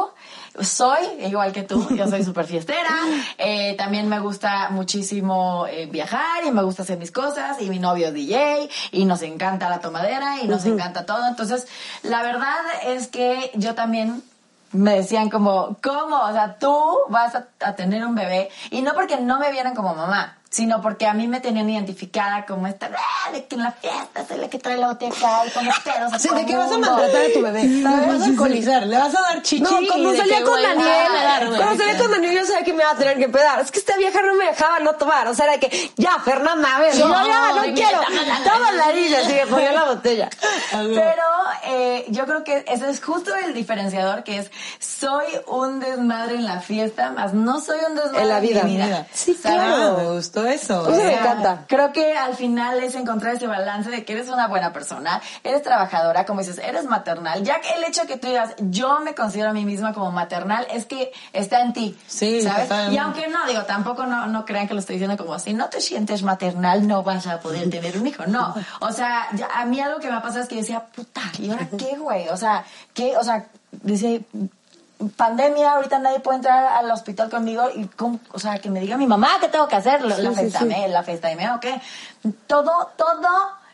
Soy 0.61 1.05
igual 1.19 1.51
que 1.51 1.63
tú. 1.63 1.87
Yo 1.95 2.07
soy 2.07 2.23
súper 2.23 2.45
fiestera. 2.45 2.89
Eh, 3.37 3.75
también 3.77 4.07
me 4.07 4.19
gusta 4.19 4.69
muchísimo 4.69 5.65
eh, 5.67 5.87
viajar 5.87 6.45
y 6.45 6.51
me 6.51 6.63
gusta 6.63 6.83
hacer 6.83 6.97
mis 6.97 7.11
cosas. 7.11 7.61
Y 7.61 7.69
mi 7.69 7.79
novio 7.79 8.07
es 8.07 8.13
DJ 8.13 8.69
y 8.91 9.05
nos 9.05 9.21
encanta 9.21 9.69
la 9.69 9.79
tomadera 9.79 10.41
y 10.41 10.47
nos 10.47 10.65
encanta 10.65 11.05
todo. 11.05 11.27
Entonces, 11.27 11.67
la 12.03 12.23
verdad 12.23 12.59
es 12.85 13.07
que 13.07 13.51
yo 13.55 13.75
también 13.75 14.23
me 14.71 14.95
decían 14.95 15.29
como, 15.29 15.77
¿cómo? 15.81 16.19
O 16.21 16.31
sea, 16.31 16.57
tú 16.57 16.75
vas 17.09 17.35
a, 17.35 17.47
a 17.61 17.75
tener 17.75 18.05
un 18.05 18.15
bebé. 18.15 18.49
Y 18.71 18.81
no 18.81 18.93
porque 18.93 19.17
no 19.17 19.39
me 19.39 19.51
vieran 19.51 19.75
como 19.75 19.95
mamá, 19.95 20.37
sino 20.55 20.81
porque 20.81 21.05
a 21.05 21.13
mí 21.13 21.27
me 21.27 21.41
tenían 21.41 21.69
identificada 21.69 22.45
como 22.45 22.65
esta, 22.67 22.89
"Ah, 22.95 23.31
de 23.31 23.45
que 23.45 23.55
en 23.55 23.63
la 23.63 23.71
fiesta 23.73 24.21
es 24.21 24.37
la 24.39 24.47
que 24.49 24.57
trae 24.57 24.77
la 24.77 24.87
botella 24.87 25.13
acá 25.17 25.45
y 25.45 25.49
con 25.51 25.65
los 25.65 25.79
pedos 25.81 26.13
a 26.13 26.19
Sí, 26.19 26.29
todo 26.29 26.37
¿de 26.39 26.45
qué 26.45 26.55
vas 26.55 26.67
a 26.67 26.71
mundo". 26.73 26.91
maltratar 26.91 27.21
a 27.29 27.33
tu 27.33 27.41
bebé? 27.41 27.63
Le 27.65 27.83
vas 27.83 28.21
a 28.21 28.25
alcoholizar, 28.25 28.87
le 28.87 28.97
vas 28.97 29.15
a 29.15 29.21
dar 29.21 29.41
chichi. 29.41 29.61
No, 29.63 29.81
de 29.81 30.17
salía 30.17 30.37
que, 30.37 30.43
con 30.45 30.61
Daniel, 30.61 31.07
cuando 31.57 31.77
salía 31.83 31.97
con 31.97 32.11
Daniel 32.11 32.35
yo 32.35 32.45
sabía 32.45 32.63
que 32.63 32.73
me 32.73 32.83
iba 32.83 32.91
a 32.91 32.95
tener 32.95 33.17
que 33.17 33.27
pedar. 33.29 33.59
Es 33.59 33.71
que 33.71 33.79
esta 33.79 33.97
vieja 33.97 34.21
no 34.21 34.33
me 34.35 34.45
dejaba 34.45 34.79
no 34.79 34.93
tomar. 34.93 35.27
O 35.27 35.33
sea, 35.33 35.45
era 35.45 35.59
que, 35.59 35.91
ya, 35.97 36.19
Fernanda, 36.23 36.75
a 36.75 36.79
ver, 36.79 36.93
yo 36.95 37.09
ya 37.09 37.51
no 37.53 37.73
quiero. 37.73 37.99
Toma 38.45 38.71
la 38.71 38.91
niña, 38.93 39.17
así 39.25 39.33
me 39.33 39.47
ponía 39.47 39.71
la 39.73 39.83
botella. 39.85 40.29
Pero 40.71 41.23
eh, 41.65 42.05
yo 42.09 42.25
creo 42.25 42.43
que 42.43 42.63
ese 42.67 42.89
es 42.89 43.03
justo 43.03 43.35
el 43.35 43.53
diferenciador, 43.53 44.23
que 44.23 44.37
es 44.39 44.51
soy 44.79 45.25
un 45.47 45.79
desmadre 45.79 46.35
en 46.35 46.45
la 46.45 46.61
fiesta, 46.61 47.11
más 47.11 47.33
no 47.33 47.59
soy 47.59 47.77
un 47.89 47.95
desmadre 47.95 48.21
En 48.21 48.29
la 48.29 48.39
vida. 48.39 48.63
mi 48.63 48.77
vida. 48.77 49.07
Sí, 49.13 49.33
¿sabes? 49.33 49.57
claro. 49.59 49.97
Ah, 49.99 50.01
me 50.03 50.11
gustó 50.15 50.44
eso. 50.45 50.89
Eso 50.89 51.03
me 51.03 51.13
encanta. 51.13 51.65
Creo 51.67 51.91
que 51.91 52.17
al 52.17 52.35
final 52.35 52.79
es 52.83 52.95
encontrar 52.95 53.35
ese 53.35 53.47
balance 53.47 53.89
de 53.89 54.03
que 54.05 54.13
eres 54.13 54.29
una 54.29 54.47
buena 54.47 54.73
persona, 54.73 55.21
eres 55.43 55.61
trabajadora, 55.63 56.25
como 56.25 56.39
dices, 56.41 56.57
eres 56.59 56.85
maternal. 56.85 57.43
Ya 57.43 57.61
que 57.61 57.73
el 57.73 57.83
hecho 57.83 58.01
de 58.01 58.07
que 58.07 58.17
tú 58.17 58.27
digas, 58.27 58.53
yo 58.59 58.99
me 58.99 59.13
considero 59.15 59.49
a 59.49 59.53
mí 59.53 59.65
misma 59.65 59.93
como 59.93 60.11
maternal, 60.11 60.65
es 60.71 60.85
que 60.85 61.11
está 61.33 61.61
en 61.61 61.73
ti. 61.73 61.97
Sí, 62.07 62.41
¿sabes? 62.41 62.69
Y 62.91 62.97
aunque 62.97 63.27
no, 63.27 63.45
digo, 63.47 63.63
tampoco 63.63 64.05
no, 64.05 64.27
no 64.27 64.45
crean 64.45 64.67
que 64.67 64.73
lo 64.73 64.79
estoy 64.79 64.95
diciendo 64.95 65.17
como 65.23 65.37
si 65.39 65.53
no 65.53 65.69
te 65.69 65.81
sientes 65.81 66.23
maternal, 66.23 66.87
no 66.87 67.03
vas 67.03 67.27
a 67.27 67.39
poder 67.39 67.69
tener 67.69 67.97
un 67.97 68.07
hijo. 68.07 68.25
No. 68.27 68.53
O 68.81 68.91
sea, 68.91 69.27
ya- 69.33 69.49
a 69.55 69.65
mí 69.65 69.79
algo 69.79 69.99
que 69.99 70.09
me 70.09 70.15
ha 70.17 70.21
pasado 70.21 70.41
es 70.43 70.47
que 70.49 70.55
yo 70.55 70.61
decía, 70.61 70.85
puta, 70.95 71.21
¿y 71.39 71.49
ahora 71.51 71.67
qué, 71.77 71.97
güey? 71.97 72.27
O 72.29 72.37
sea, 72.37 72.63
¿qué? 72.93 73.15
O 73.17 73.23
sea, 73.23 73.45
dice, 73.71 74.21
pandemia, 75.17 75.73
ahorita 75.73 75.99
nadie 75.99 76.19
puede 76.19 76.37
entrar 76.37 76.65
al 76.65 76.89
hospital 76.91 77.29
conmigo 77.29 77.69
y, 77.73 77.85
¿cómo? 77.85 78.19
o 78.31 78.39
sea, 78.39 78.59
que 78.59 78.69
me 78.69 78.79
diga 78.79 78.97
mi 78.97 79.07
mamá 79.07 79.29
qué 79.39 79.47
tengo 79.49 79.67
que 79.67 79.75
hacer, 79.75 80.01
la, 80.03 80.17
la 80.17 80.29
sí, 80.31 80.35
FaceTime, 80.49 80.87
la 80.89 81.03
FaceTime, 81.03 81.51
¿o 81.51 81.59
qué? 81.59 81.81
Todo, 82.47 82.91
todo 82.97 83.27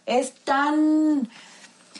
es 0.05 0.33
tan 0.43 1.27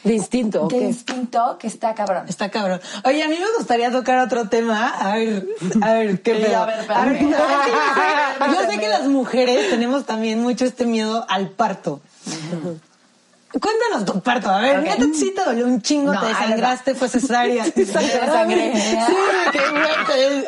Distinto, 0.03 0.63
¿ok? 0.63 0.73
distinto 0.73 1.57
que 1.59 1.67
está 1.67 1.93
cabrón. 1.93 2.25
Está 2.27 2.49
cabrón. 2.49 2.81
Oye, 3.03 3.21
a 3.21 3.27
mí 3.27 3.37
me 3.37 3.57
gustaría 3.57 3.91
tocar 3.91 4.17
otro 4.17 4.49
tema. 4.49 4.87
A 4.87 5.15
ver, 5.15 5.45
a 5.83 5.93
ver, 5.93 6.21
qué 6.23 6.35
Sí, 6.37 6.41
pedo. 6.41 6.57
a 6.57 6.65
ver, 6.65 6.79
espérame. 6.79 7.29
yo 8.55 8.71
sé 8.71 8.79
que 8.79 8.89
las 8.89 9.03
mujeres 9.03 9.69
tenemos 9.69 10.05
también 10.05 10.41
mucho 10.41 10.65
este 10.65 10.87
miedo 10.87 11.23
al 11.29 11.49
parto. 11.49 12.01
Cuéntanos 13.59 14.05
tu 14.05 14.21
parto. 14.21 14.49
A 14.49 14.59
ver, 14.61 14.79
Ok. 14.79 14.83
neta, 14.85 15.05
sí 15.13 15.33
te 15.35 15.43
dolió 15.43 15.65
un 15.65 15.81
chingo, 15.81 16.13
No, 16.13 16.21
te 16.21 16.27
desangraste, 16.27 16.95
fue 16.95 17.09
cesárea. 17.09 17.63
Te 17.65 17.83
desangré. 17.85 18.73
Sí, 18.75 18.97
qué 19.51 19.59
fuerte. 19.59 20.39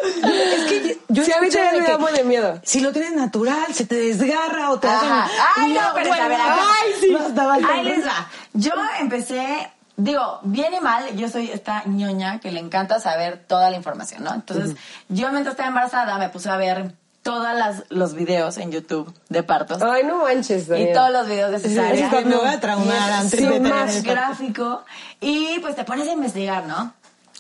Es 0.56 0.64
que 0.70 1.00
yo 1.10 1.24
Sí, 1.26 1.32
a 1.34 1.42
mí 1.42 1.50
también 1.50 1.84
me 1.84 1.90
da 1.90 1.98
muy 1.98 2.12
de 2.14 2.24
miedo. 2.24 2.60
Si 2.64 2.80
lo 2.80 2.92
tienes 2.94 3.14
natural, 3.14 3.74
se 3.74 3.86
te 3.86 3.96
desgarra 3.96 4.72
o 4.72 4.80
te 4.80 4.88
Ajá. 4.88 5.26
hacen... 5.26 5.38
Ay, 5.58 5.74
no, 5.74 5.82
pero 5.96 6.14
a 6.14 6.16
ver, 6.16 6.24
a 6.24 6.28
ver. 6.30 6.40
Ay, 6.42 6.92
sí. 7.00 7.12
Basta. 7.14 7.54
Ahí 7.54 7.84
les 7.84 8.06
va. 8.06 8.30
Yo 8.54 8.72
empecé, 9.00 9.70
digo, 9.98 10.40
bien 10.44 10.74
y 10.74 10.80
mal, 10.80 11.16
yo 11.18 11.28
soy 11.30 11.50
esta 11.52 11.84
ñoña 11.86 12.40
que 12.40 12.52
le 12.52 12.60
encanta 12.60 13.00
saber 13.00 13.44
toda 13.48 13.70
la 13.70 13.76
información, 13.78 14.24
¿no? 14.24 14.34
Entonces, 14.34 14.76
yo 15.10 15.30
mientras 15.32 15.54
estaba 15.54 15.68
embarazada 15.70 16.18
me 16.18 16.30
puse 16.30 16.50
a 16.50 16.58
ver 16.58 16.94
todos 17.24 17.48
los 17.90 18.14
videos 18.14 18.58
en 18.58 18.72
YouTube 18.72 19.14
de 19.30 19.44
partos. 19.44 19.82
Ay, 19.82 20.04
no 20.04 20.24
manches, 20.24 20.68
Y 20.68 20.70
Daniel. 20.70 20.94
todos 20.94 21.12
los 21.12 21.28
videos 21.28 21.52
de 21.52 21.60
cesárea. 21.60 22.08
eso 22.08 22.22
me 22.28 22.36
voy 22.36 22.48
a 22.48 22.60
traumar 22.60 22.96
Y 22.96 23.00
es 23.00 23.12
antes 23.18 23.32
de 23.32 23.38
sí, 23.38 23.44
tener 23.46 23.62
más 23.74 24.04
gráfico. 24.04 24.84
Y 25.22 25.58
pues 25.60 25.76
te 25.76 25.84
pones 25.86 26.08
a 26.08 26.12
investigar, 26.12 26.66
¿no? 26.66 26.94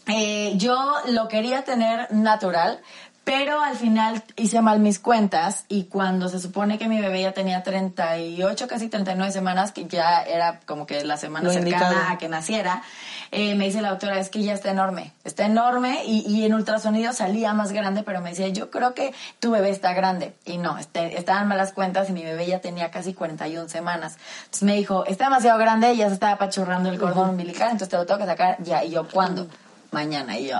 Eh, 0.08 0.54
yo 0.56 0.96
lo 1.08 1.28
quería 1.28 1.64
tener 1.64 2.12
natural, 2.12 2.80
pero 3.24 3.62
al 3.62 3.78
final 3.78 4.22
hice 4.36 4.62
mal 4.62 4.80
mis 4.80 5.00
cuentas 5.00 5.66
y 5.70 5.86
cuando 5.86 6.28
se 6.28 6.40
supone 6.40 6.78
que 6.78 6.90
mi 6.90 7.00
bebé 7.00 7.22
ya 7.22 7.32
tenía 7.32 7.64
38, 7.64 8.68
casi 8.68 8.90
39 8.90 9.32
semanas, 9.32 9.72
que 9.72 9.86
ya 9.86 10.22
era 10.24 10.60
como 10.66 10.86
que 10.86 11.04
la 11.06 11.16
semana 11.16 11.46
Lo 11.46 11.54
cercana 11.54 11.88
indicado. 11.88 12.14
a 12.14 12.18
que 12.18 12.28
naciera, 12.28 12.84
eh, 13.32 13.56
me 13.56 13.66
dice 13.66 13.82
la 13.82 13.92
doctora, 13.92 14.20
es 14.20 14.30
que 14.30 14.44
ya 14.44 14.54
está 14.54 14.72
enorme, 14.72 15.14
está 15.24 15.46
enorme 15.46 16.04
y, 16.06 16.26
y 16.28 16.46
en 16.46 16.54
ultrasonido 16.54 17.14
salía 17.14 17.54
más 17.54 17.72
grande, 17.72 18.04
pero 18.04 18.20
me 18.20 18.32
decía, 18.32 18.50
yo 18.50 18.70
creo 18.70 18.94
que 18.94 19.14
tu 19.40 19.52
bebé 19.52 19.70
está 19.70 19.94
grande. 19.94 20.36
Y 20.44 20.58
no, 20.58 20.78
este, 20.78 21.18
estaban 21.18 21.48
malas 21.48 21.72
cuentas 21.72 22.10
y 22.10 22.14
mi 22.14 22.24
bebé 22.24 22.46
ya 22.46 22.60
tenía 22.60 22.92
casi 22.92 23.14
41 23.14 23.70
semanas. 23.70 24.18
Entonces 24.46 24.64
me 24.64 24.76
dijo, 24.76 25.06
está 25.06 25.26
demasiado 25.26 25.58
grande 25.58 25.94
y 25.94 25.98
ya 25.98 26.08
se 26.10 26.16
estaba 26.16 26.34
apachurrando 26.34 26.90
el 26.90 27.00
cordón 27.00 27.30
umbilical, 27.30 27.72
entonces 27.72 27.90
te 27.90 27.96
lo 27.96 28.06
tengo 28.06 28.20
que 28.20 28.26
sacar 28.26 28.58
ya. 28.62 28.84
Y 28.84 28.92
yo, 28.92 29.08
¿cuándo? 29.08 29.48
Mañana. 29.92 30.38
Y 30.38 30.50
yo, 30.50 30.58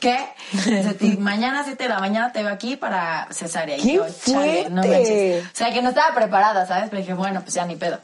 ¿qué? 0.00 0.18
"Ti- 0.98 1.16
mañana 1.20 1.60
a 1.60 1.64
7 1.64 1.82
de 1.82 1.88
la 1.88 1.98
mañana 1.98 2.32
te 2.32 2.42
veo 2.42 2.52
aquí 2.52 2.76
para 2.76 3.28
cesárea. 3.30 3.76
Y 3.76 3.82
¡Qué 3.82 3.92
yo, 3.94 4.06
chale, 4.24 4.68
no 4.70 4.82
manches. 4.82 5.44
O 5.46 5.50
sea, 5.54 5.72
que 5.72 5.82
no 5.82 5.90
estaba 5.90 6.14
preparada, 6.14 6.66
¿sabes? 6.66 6.90
Pero 6.90 7.00
dije, 7.00 7.14
bueno, 7.14 7.40
pues 7.42 7.54
ya 7.54 7.64
ni 7.64 7.76
pedo. 7.76 7.98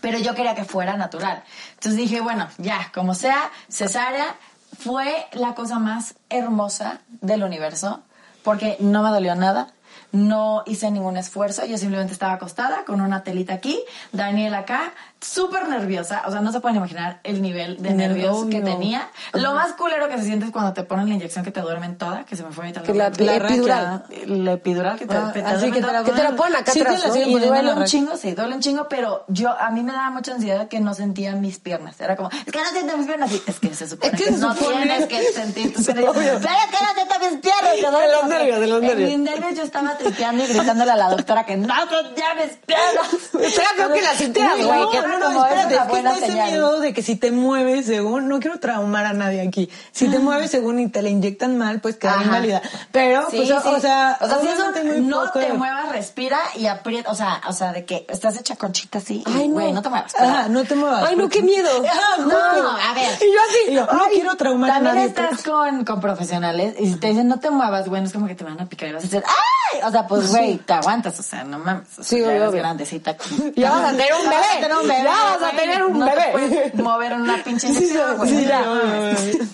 Pero 0.00 0.18
yo 0.18 0.34
quería 0.34 0.54
que 0.54 0.64
fuera 0.64 0.96
natural. 0.96 1.42
Entonces 1.74 1.96
dije, 1.98 2.20
bueno, 2.20 2.48
ya, 2.58 2.90
como 2.94 3.14
sea, 3.14 3.50
cesárea 3.68 4.34
fue 4.78 5.26
la 5.32 5.54
cosa 5.54 5.78
más 5.78 6.14
hermosa 6.28 6.98
del 7.22 7.42
universo 7.44 8.02
porque 8.42 8.76
no 8.78 9.02
me 9.02 9.10
dolió 9.10 9.34
nada. 9.34 9.68
No 10.12 10.62
hice 10.66 10.90
ningún 10.90 11.16
esfuerzo, 11.16 11.64
yo 11.66 11.76
simplemente 11.78 12.12
estaba 12.12 12.34
acostada 12.34 12.84
con 12.84 13.00
una 13.00 13.22
telita 13.24 13.54
aquí, 13.54 13.82
Daniel 14.12 14.54
acá, 14.54 14.92
súper 15.20 15.68
nerviosa, 15.68 16.22
o 16.26 16.30
sea, 16.30 16.40
no 16.40 16.52
se 16.52 16.60
pueden 16.60 16.76
imaginar 16.76 17.20
el 17.24 17.40
nivel 17.42 17.82
de 17.82 17.90
nervios 17.94 18.46
que 18.46 18.60
tenía. 18.60 19.08
Lo 19.32 19.54
más 19.54 19.72
culero 19.72 20.08
que 20.08 20.18
se 20.18 20.24
siente 20.24 20.46
es 20.46 20.52
cuando 20.52 20.72
te 20.72 20.82
ponen 20.84 21.08
la 21.08 21.14
inyección 21.14 21.44
que 21.44 21.50
te 21.50 21.60
duermen 21.60 21.96
toda, 21.98 22.24
que 22.24 22.36
se 22.36 22.42
me 22.44 22.52
fue 22.52 22.64
ahorita 22.66 22.82
la, 22.92 23.08
la 23.10 23.16
La 23.18 23.36
epidural. 23.36 24.04
La 24.26 24.52
epidural 24.52 24.98
que 24.98 25.06
te, 25.06 25.16
Ah, 25.16 25.30
que 25.32 25.40
te 25.42 25.46
así 25.48 25.70
que 25.72 25.80
te 25.80 25.92
la 25.92 26.04
Que 26.04 26.12
te 26.12 26.22
la 26.22 26.32
ponen 26.36 26.56
acá 26.56 26.72
Sí, 26.72 26.80
te 26.82 26.88
atrás, 26.94 27.16
Y 27.16 27.32
duele 27.38 27.70
en 27.70 27.78
un 27.78 27.84
chingo, 27.84 28.16
sí, 28.16 28.32
duele 28.32 28.54
un 28.54 28.60
chingo, 28.60 28.88
pero 28.88 29.24
yo, 29.28 29.50
a 29.58 29.70
mí 29.70 29.82
me 29.82 29.92
daba 29.92 30.10
mucha 30.10 30.32
ansiedad 30.34 30.68
que 30.68 30.80
no 30.80 30.94
sentía 30.94 31.32
mis 31.32 31.58
piernas. 31.58 32.00
Era 32.00 32.14
como, 32.16 32.28
es 32.30 32.44
que 32.52 32.58
no 32.60 32.68
siento 32.70 32.96
mis 32.98 33.06
piernas. 33.06 33.30
Es 33.46 33.58
que 33.58 33.74
se 33.74 33.88
supone 33.88 34.12
Es 34.12 34.18
que 34.18 34.26
que, 34.26 34.32
se 34.34 34.38
no 34.38 34.54
supone- 34.54 34.82
tienes 34.82 35.06
que 35.06 35.22
sentir 35.32 35.74
tus 35.74 35.86
piernas. 35.86 36.12
Pero 36.14 36.32
es 36.32 36.40
que 36.40 36.84
no 36.84 36.94
siento 36.94 37.14
mis 37.30 37.40
piernas. 37.40 37.74
que 37.80 37.90
duele. 37.90 38.06
De 38.06 38.12
los 38.12 38.26
nervios, 38.28 38.60
de 38.60 38.66
los 38.66 38.82
En 38.82 38.86
nervios. 38.88 39.08
mis 39.10 39.18
nervios 39.18 39.54
yo 39.56 39.62
estaba 39.62 39.96
tripeando 39.96 40.44
y 40.44 40.46
gritándole 40.46 40.90
a 40.92 40.96
la 40.96 41.08
doctora 41.10 41.44
que 41.46 41.56
no 41.56 41.66
ya 41.68 42.34
mis 42.34 42.54
piernas. 42.66 43.12
Espera, 43.40 43.68
creo 43.76 43.92
que 43.92 44.02
la 44.02 44.14
Sí, 44.14 44.32
güey. 44.62 45.05
No, 45.06 45.18
no, 45.18 45.30
no, 45.32 45.44
espérate, 45.44 45.74
es 45.76 45.80
que 45.82 45.96
está 45.98 46.18
ese 46.18 46.32
miedo 46.32 46.80
de 46.80 46.92
que 46.92 47.02
si 47.02 47.16
te 47.16 47.30
mueves 47.32 47.86
según, 47.86 48.28
no 48.28 48.40
quiero 48.40 48.58
traumar 48.60 49.06
a 49.06 49.12
nadie 49.12 49.40
aquí, 49.46 49.70
si 49.92 50.08
te 50.08 50.18
mueves 50.18 50.50
según 50.50 50.78
y 50.80 50.88
te 50.88 51.02
la 51.02 51.08
inyectan 51.08 51.56
mal, 51.58 51.80
pues 51.80 51.96
queda 51.96 52.22
inválida. 52.22 52.62
Pero, 52.92 53.22
Sí, 53.30 53.36
pues, 53.36 53.48
sí. 53.48 53.54
o 53.54 53.80
sea, 53.80 54.18
o 54.20 54.26
sea, 54.28 54.40
si 54.40 54.48
eso 54.48 54.64
no 55.00 55.24
poco 55.26 55.38
te 55.40 55.52
muevas, 55.52 55.90
respira 55.92 56.38
y 56.56 56.66
aprieta, 56.66 57.10
o 57.10 57.14
sea, 57.14 57.40
o 57.48 57.52
sea, 57.52 57.72
de 57.72 57.84
que 57.84 58.06
estás 58.08 58.36
hecha 58.38 58.56
conchita 58.56 58.98
así, 58.98 59.22
Ay, 59.26 59.48
no. 59.48 59.54
güey, 59.54 59.72
no 59.72 59.82
te 59.82 59.88
muevas. 59.88 60.14
Ajá, 60.16 60.48
no 60.48 60.64
te 60.64 60.74
muevas. 60.74 61.04
Ay, 61.08 61.16
no, 61.16 61.28
qué 61.28 61.42
miedo. 61.42 61.70
Ah, 61.86 62.16
No, 62.20 62.36
a 62.36 62.94
ver. 62.94 63.18
Y 63.20 63.32
yo 63.32 63.40
así, 63.48 63.58
Y 63.70 63.74
yo, 63.74 63.86
no 63.86 64.04
quiero 64.12 64.34
traumar 64.36 64.70
a 64.70 64.74
También 64.74 64.94
nadie. 64.96 65.08
estás 65.08 65.42
con, 65.42 65.84
con 65.84 66.00
profesionales 66.00 66.74
y 66.78 66.86
si 66.92 66.96
te 66.96 67.08
dicen 67.08 67.28
no 67.28 67.38
te 67.40 67.50
muevas, 67.50 67.88
güey, 67.88 68.00
no 68.02 68.06
es 68.06 68.12
como 68.12 68.26
que 68.26 68.34
te 68.34 68.44
van 68.44 68.60
a 68.60 68.66
picar 68.66 68.88
y 68.88 68.92
vas 68.92 69.02
a 69.02 69.06
decir 69.06 69.22
¡ay! 69.26 69.80
O 69.84 69.90
sea, 69.90 70.06
pues, 70.06 70.30
güey, 70.30 70.56
te 70.58 70.72
aguantas, 70.72 71.18
o 71.18 71.22
sea, 71.22 71.44
no 71.44 71.58
mames. 71.58 71.88
O 71.92 71.94
sea, 71.96 72.04
Sí, 72.04 72.18
ya 72.20 72.26
obvio, 72.26 72.36
eres 72.36 72.48
obvio. 72.48 72.60
grandecita. 72.60 73.16
como- 73.16 73.52
Ya 73.56 73.70
vas 73.72 73.92
a 73.92 73.96
tener 73.96 74.12
un 74.14 74.28
bebé. 74.30 74.76
Bebé. 75.02 75.04
Ya 75.04 75.36
vas 75.38 75.42
a 75.52 75.56
tener 75.56 75.82
un 75.84 75.98
No 75.98 76.06
te 76.06 76.10
bebé. 76.14 76.28
puedes 76.32 76.74
mover 76.74 77.12
en 77.12 77.20
una 77.22 77.42
pinche 77.44 77.68
Sí, 77.68 77.74
inyección, 77.76 78.16
güey. 78.18 78.30
sí, 78.30 78.44
ya. 78.46 78.60
No. 78.62 78.80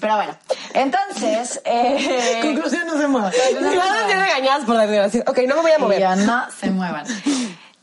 Pero 0.00 0.16
bueno, 0.16 0.36
entonces, 0.74 1.60
eh... 1.64 2.40
Conclusión, 2.42 2.86
no 2.86 2.98
se 2.98 3.06
mueva. 3.06 3.30
Me 3.60 3.76
van 3.76 3.88
a 3.88 3.98
sentir 4.00 4.16
regañadas 4.16 4.64
por 4.64 4.76
Daniel. 4.76 5.04
Así, 5.04 5.20
ok, 5.20 5.38
no 5.48 5.56
me 5.56 5.62
voy 5.62 5.72
a 5.72 5.78
mover. 5.78 6.00
ya 6.00 6.16
no 6.16 6.44
se 6.50 6.70
muevan. 6.70 7.04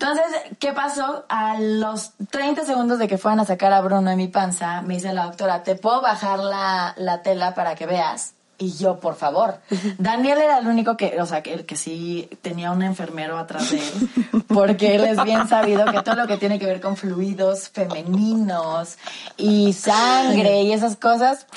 Entonces, 0.02 0.26
¿qué 0.60 0.72
pasó? 0.72 1.26
A 1.28 1.56
los 1.60 2.12
30 2.32 2.64
segundos 2.66 3.00
de 3.00 3.08
que 3.10 3.18
fueran 3.18 3.42
a 3.42 3.46
sacar 3.46 3.74
a 3.74 3.82
Bruno 3.82 4.10
de 4.10 4.16
mi 4.16 4.30
panza, 4.30 4.82
me 4.82 4.94
dice 4.94 5.12
la 5.12 5.26
doctora, 5.26 5.64
¿te 5.64 5.76
puedo 5.76 6.02
bajar 6.02 6.40
la, 6.40 6.94
la 6.98 7.22
tela 7.22 7.54
para 7.54 7.76
que 7.76 7.86
veas? 7.86 8.34
Y 8.62 8.74
yo, 8.78 9.00
por 9.00 9.16
favor. 9.16 9.60
Daniel 9.98 10.38
era 10.38 10.58
el 10.60 10.68
único 10.68 10.98
que, 10.98 11.20
o 11.22 11.26
sea, 11.26 11.42
que 11.42 11.54
el 11.54 11.66
que 11.66 11.76
sí 11.78 12.30
tenía 12.42 12.72
un 12.72 12.84
enfermero 12.84 13.38
atrás 13.38 13.72
de 13.72 13.78
él, 13.80 14.44
porque 14.50 14.96
él 14.96 15.06
es 15.06 15.24
bien 15.24 15.48
sabido 15.48 15.86
que 15.86 16.02
todo 16.02 16.16
lo 16.16 16.28
que 16.28 16.38
tiene 16.38 16.60
que 16.60 16.66
ver 16.66 16.82
con 16.82 16.98
fluidos 16.98 17.70
femeninos 17.70 18.98
y 19.38 19.74
sangre 19.74 20.64
y 20.64 20.74
esas 20.74 20.96
cosas, 20.98 21.48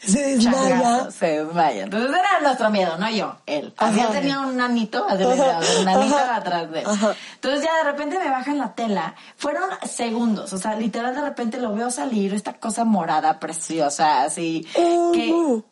Se 0.00 0.36
desmaya. 0.36 1.10
se 1.10 1.44
desmaya. 1.44 1.84
Entonces 1.84 2.10
era 2.10 2.40
nuestro 2.42 2.70
miedo, 2.70 2.96
no 2.98 3.10
yo, 3.10 3.36
él. 3.46 3.72
Así 3.76 4.00
él 4.00 4.08
tenía 4.12 4.40
un 4.40 4.56
nanito, 4.56 5.04
así 5.08 5.24
un 5.24 5.84
nanito 5.84 6.16
atrás 6.16 6.70
de 6.70 6.80
él. 6.80 6.86
Entonces 7.34 7.62
ya 7.64 7.76
de 7.78 7.84
repente 7.84 8.18
me 8.18 8.30
bajan 8.30 8.58
la 8.58 8.74
tela. 8.74 9.14
Fueron 9.36 9.64
segundos, 9.86 10.52
o 10.52 10.58
sea, 10.58 10.74
literal 10.74 11.14
de 11.14 11.22
repente 11.22 11.58
lo 11.58 11.74
veo 11.74 11.90
salir, 11.90 12.34
esta 12.34 12.54
cosa 12.54 12.84
morada 12.84 13.38
preciosa, 13.40 14.22
así, 14.22 14.66
que 14.74 15.26
de- 15.26 15.62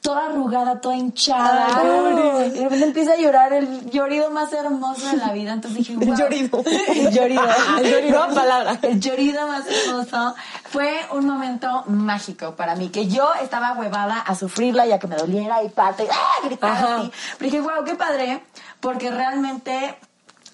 toda 0.00 0.26
arrugada, 0.26 0.80
toda 0.80 0.96
hinchada. 0.96 1.82
y 2.46 2.50
de 2.50 2.64
repente 2.64 2.86
empieza 2.86 3.12
a 3.14 3.16
llorar 3.16 3.52
el 3.52 3.90
llorido 3.90 4.30
más 4.30 4.52
hermoso 4.52 5.08
de 5.08 5.16
la 5.16 5.32
vida. 5.32 5.52
Entonces 5.52 5.78
dije, 5.78 5.96
wow. 6.06 6.16
llorido. 6.16 6.62
El 6.88 7.10
llorido. 7.12 7.42
El 7.78 7.90
llorido. 7.90 8.18
Nueva 8.18 8.34
palabra. 8.34 8.78
El 8.82 9.00
llorido 9.00 9.46
más 9.48 9.64
hermoso. 9.66 10.34
Fue 10.70 11.00
un 11.12 11.26
momento 11.26 11.84
mágico 11.86 12.54
para 12.54 12.76
mí, 12.76 12.90
que 12.90 13.08
yo 13.08 13.32
estaba 13.42 13.72
huevada 13.72 14.20
a 14.20 14.34
sufrirla 14.34 14.86
y 14.86 14.92
a 14.92 14.98
que 14.98 15.06
me 15.06 15.16
doliera 15.16 15.62
y 15.62 15.68
parte, 15.70 16.06
¡ah! 16.10 16.44
gritar 16.44 16.76
así. 16.76 17.12
Pero 17.38 17.50
dije, 17.50 17.60
wow, 17.60 17.84
qué 17.84 17.94
padre, 17.94 18.42
porque 18.80 19.10
realmente 19.10 19.96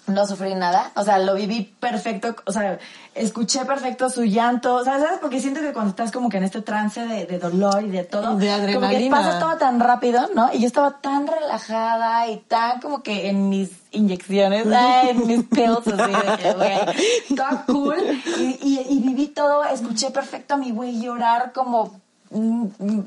no 0.07 0.25
sufrí 0.27 0.53
nada, 0.55 0.91
o 0.95 1.03
sea, 1.03 1.17
lo 1.19 1.33
viví 1.33 1.63
perfecto, 1.79 2.35
o 2.45 2.51
sea, 2.51 2.77
escuché 3.15 3.65
perfecto 3.65 4.09
su 4.09 4.23
llanto, 4.23 4.83
¿sabes? 4.83 5.03
¿Sabes? 5.03 5.19
Porque 5.19 5.39
siento 5.39 5.61
que 5.61 5.73
cuando 5.73 5.89
estás 5.89 6.11
como 6.11 6.29
que 6.29 6.37
en 6.37 6.43
este 6.43 6.61
trance 6.61 7.01
de, 7.05 7.25
de 7.25 7.39
dolor 7.39 7.83
y 7.83 7.89
de 7.89 8.03
todo, 8.03 8.21
De 8.21 8.27
como 8.27 8.39
que 8.39 8.49
adrenalina. 8.51 9.17
pasa 9.17 9.39
todo 9.39 9.57
tan 9.57 9.79
rápido, 9.79 10.29
¿no? 10.35 10.49
Y 10.53 10.59
yo 10.59 10.67
estaba 10.67 10.99
tan 11.01 11.25
relajada 11.27 12.27
y 12.27 12.37
tan 12.37 12.79
como 12.81 13.01
que 13.01 13.29
en 13.29 13.49
mis 13.49 13.69
inyecciones, 13.91 14.67
ay, 14.67 15.09
en 15.09 15.27
mis 15.27 15.43
pills, 15.43 15.87
así 15.87 16.11
de 16.11 16.37
que, 16.37 16.53
güey, 16.53 17.35
toda 17.35 17.65
cool, 17.65 17.97
y, 18.37 18.59
y, 18.61 18.85
y 18.89 18.99
viví 18.99 19.27
todo, 19.27 19.63
escuché 19.63 20.11
perfecto 20.11 20.55
a 20.55 20.57
mi 20.57 20.71
güey 20.71 21.01
llorar 21.01 21.51
como 21.53 21.99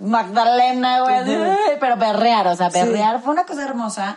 Magdalena, 0.01 1.01
güey, 1.03 1.19
pero 1.81 1.97
berrear, 1.97 2.47
o 2.49 2.57
sea, 2.57 2.71
berrear, 2.71 3.21
fue 3.21 3.33
una 3.33 3.45
cosa 3.45 3.65
hermosa. 3.65 4.17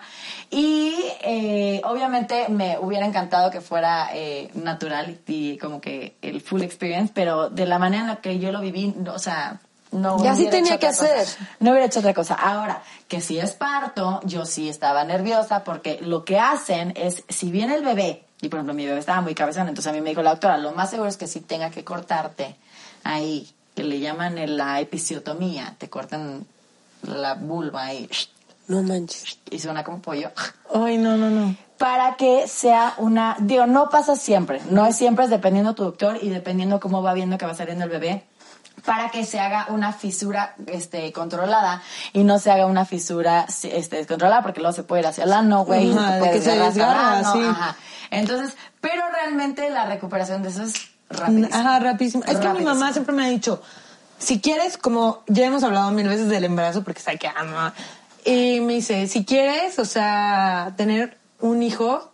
Y 0.54 0.94
eh, 1.22 1.82
obviamente 1.86 2.50
me 2.50 2.78
hubiera 2.78 3.06
encantado 3.06 3.50
que 3.50 3.62
fuera 3.62 4.10
eh, 4.14 4.52
natural 4.54 5.18
y, 5.26 5.58
como 5.58 5.80
que 5.80 6.18
el 6.22 6.42
full 6.42 6.62
experience, 6.62 7.14
pero 7.16 7.50
de 7.50 7.66
la 7.66 7.80
manera 7.80 8.02
en 8.02 8.10
la 8.10 8.16
que 8.18 8.38
yo 8.38 8.52
lo 8.52 8.60
viví, 8.60 8.94
no, 8.98 9.14
o 9.14 9.20
sea, 9.20 9.62
no 9.92 10.18
Y 10.22 10.28
así 10.28 10.42
hubiera 10.42 10.52
tenía 10.52 10.78
que 10.78 10.88
cosa. 10.88 11.06
hacer. 11.06 11.48
No 11.62 11.72
hubiera 11.72 11.86
hecho 11.86 12.00
otra 12.00 12.14
cosa. 12.14 12.34
Ahora, 12.34 12.84
que 13.08 13.22
si 13.22 13.40
es 13.40 13.54
parto, 13.54 14.20
yo 14.26 14.46
sí 14.46 14.68
estaba 14.68 15.06
nerviosa 15.06 15.64
porque 15.64 16.00
lo 16.02 16.26
que 16.26 16.38
hacen 16.38 16.92
es, 16.98 17.24
si 17.30 17.50
viene 17.50 17.76
el 17.76 17.86
bebé, 17.86 18.26
y 18.42 18.50
por 18.50 18.58
ejemplo 18.60 18.74
mi 18.74 18.86
bebé 18.86 19.00
estaba 19.00 19.22
muy 19.22 19.34
cabezón, 19.34 19.70
entonces 19.70 19.90
a 19.90 19.94
mí 19.94 20.02
me 20.02 20.10
dijo 20.10 20.22
la 20.22 20.32
doctora, 20.32 20.58
lo 20.58 20.74
más 20.74 20.90
seguro 20.90 21.08
es 21.08 21.16
que 21.16 21.28
sí 21.28 21.40
tenga 21.40 21.70
que 21.70 21.86
cortarte 21.86 22.58
ahí, 23.06 23.50
que 23.74 23.84
le 23.84 24.02
llaman 24.02 24.36
la 24.58 24.82
episiotomía, 24.82 25.76
te 25.78 25.90
cortan 25.90 26.46
la 27.04 27.36
vulva 27.36 27.86
ahí, 27.86 28.10
No 28.72 28.84
manches. 28.84 29.40
y 29.50 29.60
suena 29.60 29.84
como 29.84 30.02
pollo. 30.02 30.32
Ay, 30.74 30.98
no, 30.98 31.18
no, 31.18 31.30
no. 31.30 31.56
Para 31.78 32.16
que 32.16 32.48
sea 32.48 32.94
una, 32.98 33.36
digo, 33.40 33.66
no 33.66 33.90
pasa 33.90 34.16
siempre, 34.16 34.62
no 34.70 34.86
es 34.86 34.96
siempre, 34.96 35.26
es 35.26 35.32
dependiendo 35.32 35.74
tu 35.74 35.84
doctor 35.84 36.20
y 36.22 36.30
dependiendo 36.30 36.80
cómo 36.80 37.02
va 37.04 37.14
viendo 37.14 37.38
que 37.38 37.46
va 37.46 37.56
saliendo 37.56 37.86
el 37.86 37.90
bebé, 37.90 38.24
para 38.86 39.10
que 39.10 39.26
se 39.26 39.40
haga 39.40 39.68
una 39.70 39.92
fisura 39.94 40.56
este, 40.68 41.12
controlada 41.12 41.82
y 42.14 42.24
no 42.24 42.40
se 42.40 42.52
haga 42.52 42.66
una 42.66 42.86
fisura 42.86 43.46
este, 43.64 43.98
descontrolada, 43.98 44.42
porque 44.42 44.62
luego 44.62 44.74
se 44.74 44.84
puede 44.84 45.02
ir 45.02 45.08
hacia 45.08 45.24
el 45.26 45.34
ano, 45.34 45.66
güey, 45.66 45.92
que 46.32 46.42
se 46.42 46.58
desgarra, 46.58 47.20
ano, 47.20 47.34
sí. 47.34 47.42
ajá. 47.44 47.76
Entonces, 48.10 48.56
pero 48.80 49.04
realmente 49.12 49.70
la 49.70 49.86
recuperación 49.86 50.44
de 50.44 50.50
eso 50.50 50.64
es 50.64 50.92
rapidísima. 51.10 51.60
Ajá, 51.60 51.80
rapidísimo. 51.80 52.24
Es 52.26 52.38
que 52.38 52.50
mi 52.50 52.64
mamá 52.64 52.94
siempre 52.94 53.14
me 53.14 53.26
ha 53.26 53.30
dicho, 53.30 53.62
si 54.18 54.40
quieres, 54.40 54.78
como 54.78 55.24
ya 55.28 55.46
hemos 55.46 55.64
hablado 55.64 55.92
mil 55.92 56.08
veces 56.08 56.30
del 56.30 56.44
embarazo, 56.44 56.84
porque 56.84 57.02
sabe 57.02 57.18
que 57.18 57.28
ama, 57.28 57.74
y 58.26 58.60
me 58.62 58.74
dice, 58.76 59.08
si 59.08 59.26
quieres, 59.26 59.80
o 59.80 59.86
sea, 59.86 60.74
tener 60.78 61.18
un 61.40 61.64
hijo 61.64 62.12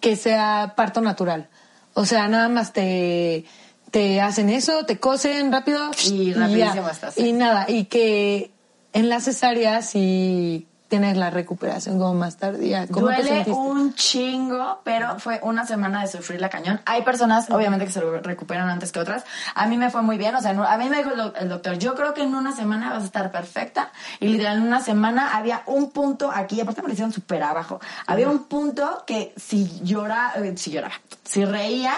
que 0.00 0.16
sea 0.16 0.74
parto 0.76 1.00
natural. 1.00 1.48
O 1.94 2.06
sea, 2.06 2.28
nada 2.28 2.48
más 2.48 2.72
te, 2.72 3.44
te 3.90 4.20
hacen 4.20 4.48
eso, 4.48 4.86
te 4.86 4.98
cosen 4.98 5.52
rápido 5.52 5.90
Y 6.04 6.32
ya. 6.32 6.40
rapidísimo 6.40 6.88
estás, 6.88 7.14
sí. 7.14 7.26
Y 7.26 7.32
nada, 7.32 7.66
y 7.68 7.84
que 7.84 8.50
en 8.92 9.08
la 9.08 9.20
cesárea 9.20 9.82
sí 9.82 10.66
tienes 10.90 11.16
la 11.16 11.30
recuperación 11.30 11.98
como 11.98 12.12
más 12.14 12.36
tardía. 12.36 12.86
¿Cómo 12.88 13.06
te 13.08 13.22
Duele 13.22 13.44
un 13.52 13.94
chingo, 13.94 14.80
pero 14.84 15.18
fue 15.20 15.38
una 15.42 15.64
semana 15.64 16.02
de 16.02 16.08
sufrir 16.08 16.40
la 16.40 16.50
cañón. 16.50 16.80
Hay 16.84 17.02
personas, 17.02 17.48
obviamente, 17.48 17.86
que 17.86 17.92
se 17.92 18.00
recuperan 18.00 18.68
antes 18.68 18.90
que 18.92 18.98
otras. 19.00 19.24
A 19.54 19.66
mí 19.68 19.78
me 19.78 19.88
fue 19.90 20.02
muy 20.02 20.18
bien, 20.18 20.34
o 20.34 20.40
sea, 20.42 20.50
a 20.50 20.76
mí 20.78 20.88
me 20.90 20.98
dijo 20.98 21.10
el, 21.12 21.16
doc- 21.16 21.36
el 21.40 21.48
doctor, 21.48 21.78
yo 21.78 21.94
creo 21.94 22.12
que 22.12 22.22
en 22.22 22.34
una 22.34 22.54
semana 22.54 22.90
vas 22.90 23.02
a 23.04 23.06
estar 23.06 23.30
perfecta. 23.30 23.92
Y 24.18 24.28
literal, 24.28 24.58
en 24.58 24.64
una 24.64 24.80
semana 24.82 25.36
había 25.36 25.62
un 25.66 25.92
punto 25.92 26.30
aquí, 26.34 26.60
aparte 26.60 26.82
me 26.82 26.88
lo 26.88 26.92
hicieron 26.92 27.12
súper 27.12 27.42
abajo. 27.44 27.80
Había 28.06 28.28
un 28.28 28.44
punto 28.44 29.04
que 29.06 29.32
si 29.36 29.80
llora, 29.84 30.32
eh, 30.36 30.54
si 30.56 30.72
lloraba, 30.72 30.94
si 31.24 31.44
reía. 31.44 31.94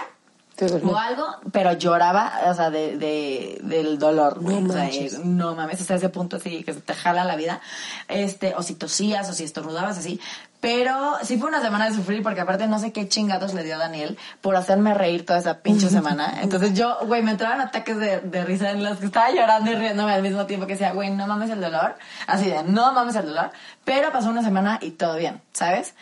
O 0.66 0.96
algo, 0.96 1.27
pero 1.53 1.72
lloraba, 1.72 2.33
o 2.46 2.55
sea, 2.55 2.70
de, 2.70 2.96
de, 2.96 3.59
del 3.62 3.98
dolor, 3.98 4.40
güey. 4.40 4.61
No 4.61 4.70
o 4.70 4.72
sea, 4.72 4.88
eh, 4.88 5.11
no 5.25 5.55
mames, 5.55 5.81
hasta 5.81 5.94
ese 5.94 6.09
punto 6.09 6.37
así 6.37 6.62
que 6.64 6.72
se 6.72 6.81
te 6.81 6.94
jala 6.94 7.25
la 7.25 7.37
vida. 7.37 7.61
Este, 8.09 8.55
o 8.57 8.62
si 8.62 8.75
tosías, 8.75 9.29
o 9.29 9.33
si 9.33 9.44
estornudabas 9.44 9.98
así. 9.98 10.20
Pero 10.61 11.16
sí 11.22 11.38
fue 11.38 11.48
una 11.48 11.61
semana 11.61 11.88
de 11.88 11.94
sufrir, 11.96 12.22
porque 12.22 12.40
aparte 12.40 12.68
no 12.68 12.79
sé 12.79 12.92
qué 12.92 13.09
chingados 13.09 13.53
le 13.53 13.64
dio 13.64 13.75
a 13.75 13.79
Daniel 13.79 14.16
por 14.40 14.55
hacerme 14.55 14.94
reír 14.94 15.27
toda 15.27 15.40
esa 15.40 15.59
pinche 15.59 15.88
semana. 15.88 16.40
Entonces 16.40 16.75
yo, 16.75 16.98
güey, 17.07 17.20
me 17.22 17.33
entraban 17.33 17.61
ataques 17.61 17.96
de, 17.98 18.20
de 18.20 18.44
risa 18.44 18.70
en 18.70 18.85
los 18.85 18.98
que 18.98 19.07
estaba 19.07 19.33
llorando 19.33 19.72
y 19.72 19.75
riéndome 19.75 20.12
al 20.12 20.22
mismo 20.22 20.46
tiempo 20.46 20.66
que 20.66 20.75
decía, 20.75 20.92
güey, 20.92 21.11
no 21.11 21.27
mames 21.27 21.51
el 21.51 21.61
dolor. 21.61 21.96
Así 22.29 22.48
de, 22.48 22.62
no 22.62 22.92
mames 22.92 23.16
el 23.16 23.27
dolor. 23.27 23.51
Pero 23.85 24.12
pasó 24.12 24.31
una 24.31 24.44
semana 24.44 24.79
y 24.81 24.92
todo 24.92 25.16
bien, 25.16 25.42
¿sabes? 25.53 25.94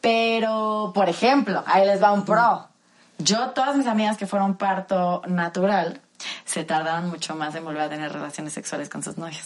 Pero, 0.00 0.92
por 0.94 1.08
ejemplo, 1.08 1.64
ahí 1.66 1.84
les 1.86 2.00
va 2.00 2.12
un 2.12 2.24
pro. 2.24 2.68
Yo, 3.18 3.50
todas 3.50 3.76
mis 3.76 3.86
amigas 3.86 4.16
que 4.16 4.26
fueron 4.26 4.56
parto 4.56 5.22
natural, 5.26 6.00
se 6.44 6.64
tardaron 6.64 7.10
mucho 7.10 7.34
más 7.34 7.54
en 7.54 7.64
volver 7.64 7.82
a 7.82 7.88
tener 7.88 8.12
relaciones 8.12 8.52
sexuales 8.52 8.88
con 8.88 9.02
sus 9.02 9.18
novios. 9.18 9.42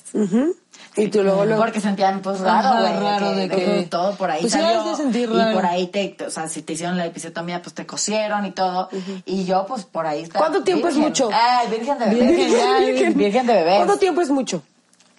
Y 0.96 1.08
tú 1.08 1.22
luego, 1.22 1.44
luego. 1.44 1.60
Porque 1.62 1.80
sentían, 1.80 2.20
pues, 2.20 2.40
raro, 2.40 2.68
Ajá, 2.68 2.98
raro 3.00 3.32
de 3.32 3.48
que- 3.48 3.86
todo 3.90 4.14
por 4.16 4.30
ahí 4.30 4.40
Pues 4.42 4.52
salió. 4.52 4.84
y 5.12 5.54
por 5.54 5.66
ahí 5.66 5.88
te, 5.88 6.16
o 6.24 6.30
sea, 6.30 6.48
si 6.48 6.62
te 6.62 6.74
hicieron 6.74 6.96
la 6.96 7.06
episiotomía, 7.06 7.62
pues 7.62 7.74
te 7.74 7.84
cosieron 7.86 8.44
y 8.46 8.52
todo. 8.52 8.88
Y 9.24 9.44
yo, 9.44 9.66
pues, 9.66 9.84
por 9.84 10.06
ahí 10.06 10.22
estaba. 10.22 10.46
¿Cuánto 10.46 10.62
tiempo 10.64 10.88
es 10.88 10.96
mucho? 10.96 11.30
Ay, 11.32 11.68
virgen 11.68 11.98
de 11.98 12.04
bebé. 12.06 12.26
Virgen, 12.26 12.86
Virgen, 12.86 13.18
virgen 13.18 13.46
de 13.46 13.52
bebé. 13.54 13.76
¿Cuánto 13.76 13.98
tiempo 13.98 14.20
es 14.20 14.30
mucho? 14.30 14.62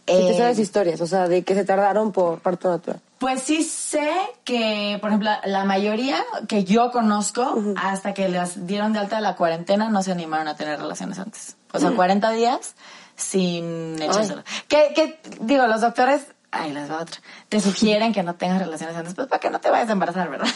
Si 0.10 0.22
te 0.22 0.32
Eh, 0.32 0.38
sabes 0.38 0.60
historias, 0.60 1.02
o 1.02 1.08
sea, 1.08 1.28
de 1.28 1.44
que 1.44 1.54
se 1.54 1.66
tardaron 1.66 2.12
por 2.12 2.40
parto 2.40 2.70
natural. 2.70 3.00
Pues 3.20 3.44
sí 3.44 3.64
sé 3.64 4.10
que, 4.44 4.98
por 5.02 5.10
ejemplo, 5.10 5.30
la 5.44 5.66
mayoría 5.66 6.18
que 6.48 6.64
yo 6.64 6.90
conozco, 6.90 7.62
hasta 7.76 8.14
que 8.14 8.30
les 8.30 8.66
dieron 8.66 8.94
de 8.94 9.00
alta 9.00 9.18
de 9.18 9.22
la 9.22 9.36
cuarentena, 9.36 9.90
no 9.90 10.02
se 10.02 10.12
animaron 10.12 10.48
a 10.48 10.56
tener 10.56 10.80
relaciones 10.80 11.20
antes. 11.20 11.58
O 11.74 11.80
sea, 11.80 11.92
40 11.92 12.32
días 12.32 12.76
sin 13.16 14.02
echárselo. 14.02 14.44
Que, 14.68 14.94
que, 14.96 15.20
digo, 15.42 15.68
los 15.68 15.82
doctores, 15.82 16.22
ay, 16.52 16.72
les 16.72 16.90
va 16.90 17.02
otra, 17.02 17.20
te 17.50 17.60
sugieren 17.60 18.14
que 18.14 18.24
no 18.24 18.36
tengas 18.36 18.60
relaciones 18.60 18.96
antes, 18.96 19.14
pues 19.14 19.28
para 19.28 19.40
que 19.42 19.50
no 19.50 19.60
te 19.60 19.70
vayas 19.70 19.90
a 19.90 19.92
embarazar, 19.92 20.30
¿verdad? 20.30 20.48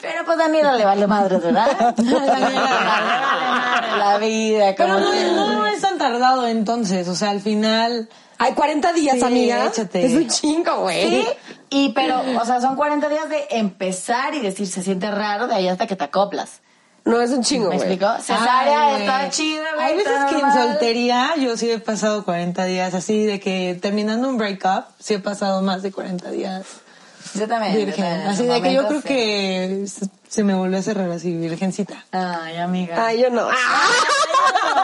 Pero 0.00 0.24
pues 0.24 0.38
Daniela 0.38 0.74
le 0.74 0.84
vale 0.84 1.06
madre, 1.08 1.38
¿verdad? 1.38 1.94
Daniela 1.96 2.20
le 2.20 2.30
vale 2.30 3.06
madre 3.50 3.98
la 3.98 4.18
vida. 4.18 4.74
Pero 4.76 5.00
no 5.00 5.66
es 5.66 5.80
tan 5.80 5.98
tardado 5.98 6.46
entonces, 6.46 7.08
o 7.08 7.14
sea, 7.14 7.30
al 7.30 7.40
final... 7.40 8.08
Hay 8.38 8.52
40 8.54 8.92
días, 8.92 9.16
Sí, 9.18 9.24
amiga. 9.24 9.66
échate. 9.66 10.04
Es 10.04 10.12
un 10.12 10.28
chingo, 10.28 10.80
güey. 10.80 11.08
Sí, 11.10 11.26
y 11.70 11.88
pero, 11.94 12.20
o 12.40 12.44
sea, 12.44 12.60
son 12.60 12.76
40 12.76 13.08
días 13.08 13.28
de 13.28 13.46
empezar 13.50 14.34
y 14.34 14.40
decir, 14.40 14.66
se 14.66 14.82
siente 14.82 15.10
raro, 15.10 15.46
de 15.46 15.54
ahí 15.54 15.68
hasta 15.68 15.86
que 15.86 15.96
te 15.96 16.04
acoplas. 16.04 16.60
No, 17.04 17.20
es 17.20 17.30
un 17.30 17.42
chingo, 17.44 17.70
¿Me 17.70 17.76
güey. 17.76 17.92
explico? 17.92 18.12
Cesárea 18.20 18.88
Ay, 18.96 19.02
está 19.02 19.30
chida, 19.30 19.64
güey. 19.74 19.86
Hay 19.86 19.96
veces 19.96 20.12
que 20.28 20.38
en 20.38 20.52
soltería 20.52 21.34
yo 21.38 21.56
sí 21.56 21.70
he 21.70 21.78
pasado 21.78 22.24
40 22.24 22.64
días 22.64 22.94
así, 22.94 23.24
de 23.24 23.38
que 23.38 23.78
terminando 23.80 24.28
un 24.28 24.36
breakup, 24.38 24.86
sí 24.98 25.14
he 25.14 25.18
pasado 25.20 25.62
más 25.62 25.82
de 25.82 25.92
40 25.92 26.30
días 26.32 26.64
Yo 27.34 27.46
también. 27.46 27.74
yo 27.74 27.78
virgen. 27.86 28.04
también, 28.04 28.20
en 28.22 28.26
Así 28.28 28.42
de 28.44 28.60
que 28.60 28.74
yo 28.74 28.88
creo 28.88 29.02
que 29.02 29.84
se- 30.28 30.42
me 30.42 30.54
volvió 30.54 30.78
a 30.78 30.82
cerrar 30.82 31.08
así, 31.12 31.32
virgencita. 31.32 31.94
sí. 31.94 32.00
Ay, 32.10 32.56
amiga. 32.56 33.06
Ay, 33.06 33.22
yo 33.22 33.30
no. 33.30 33.48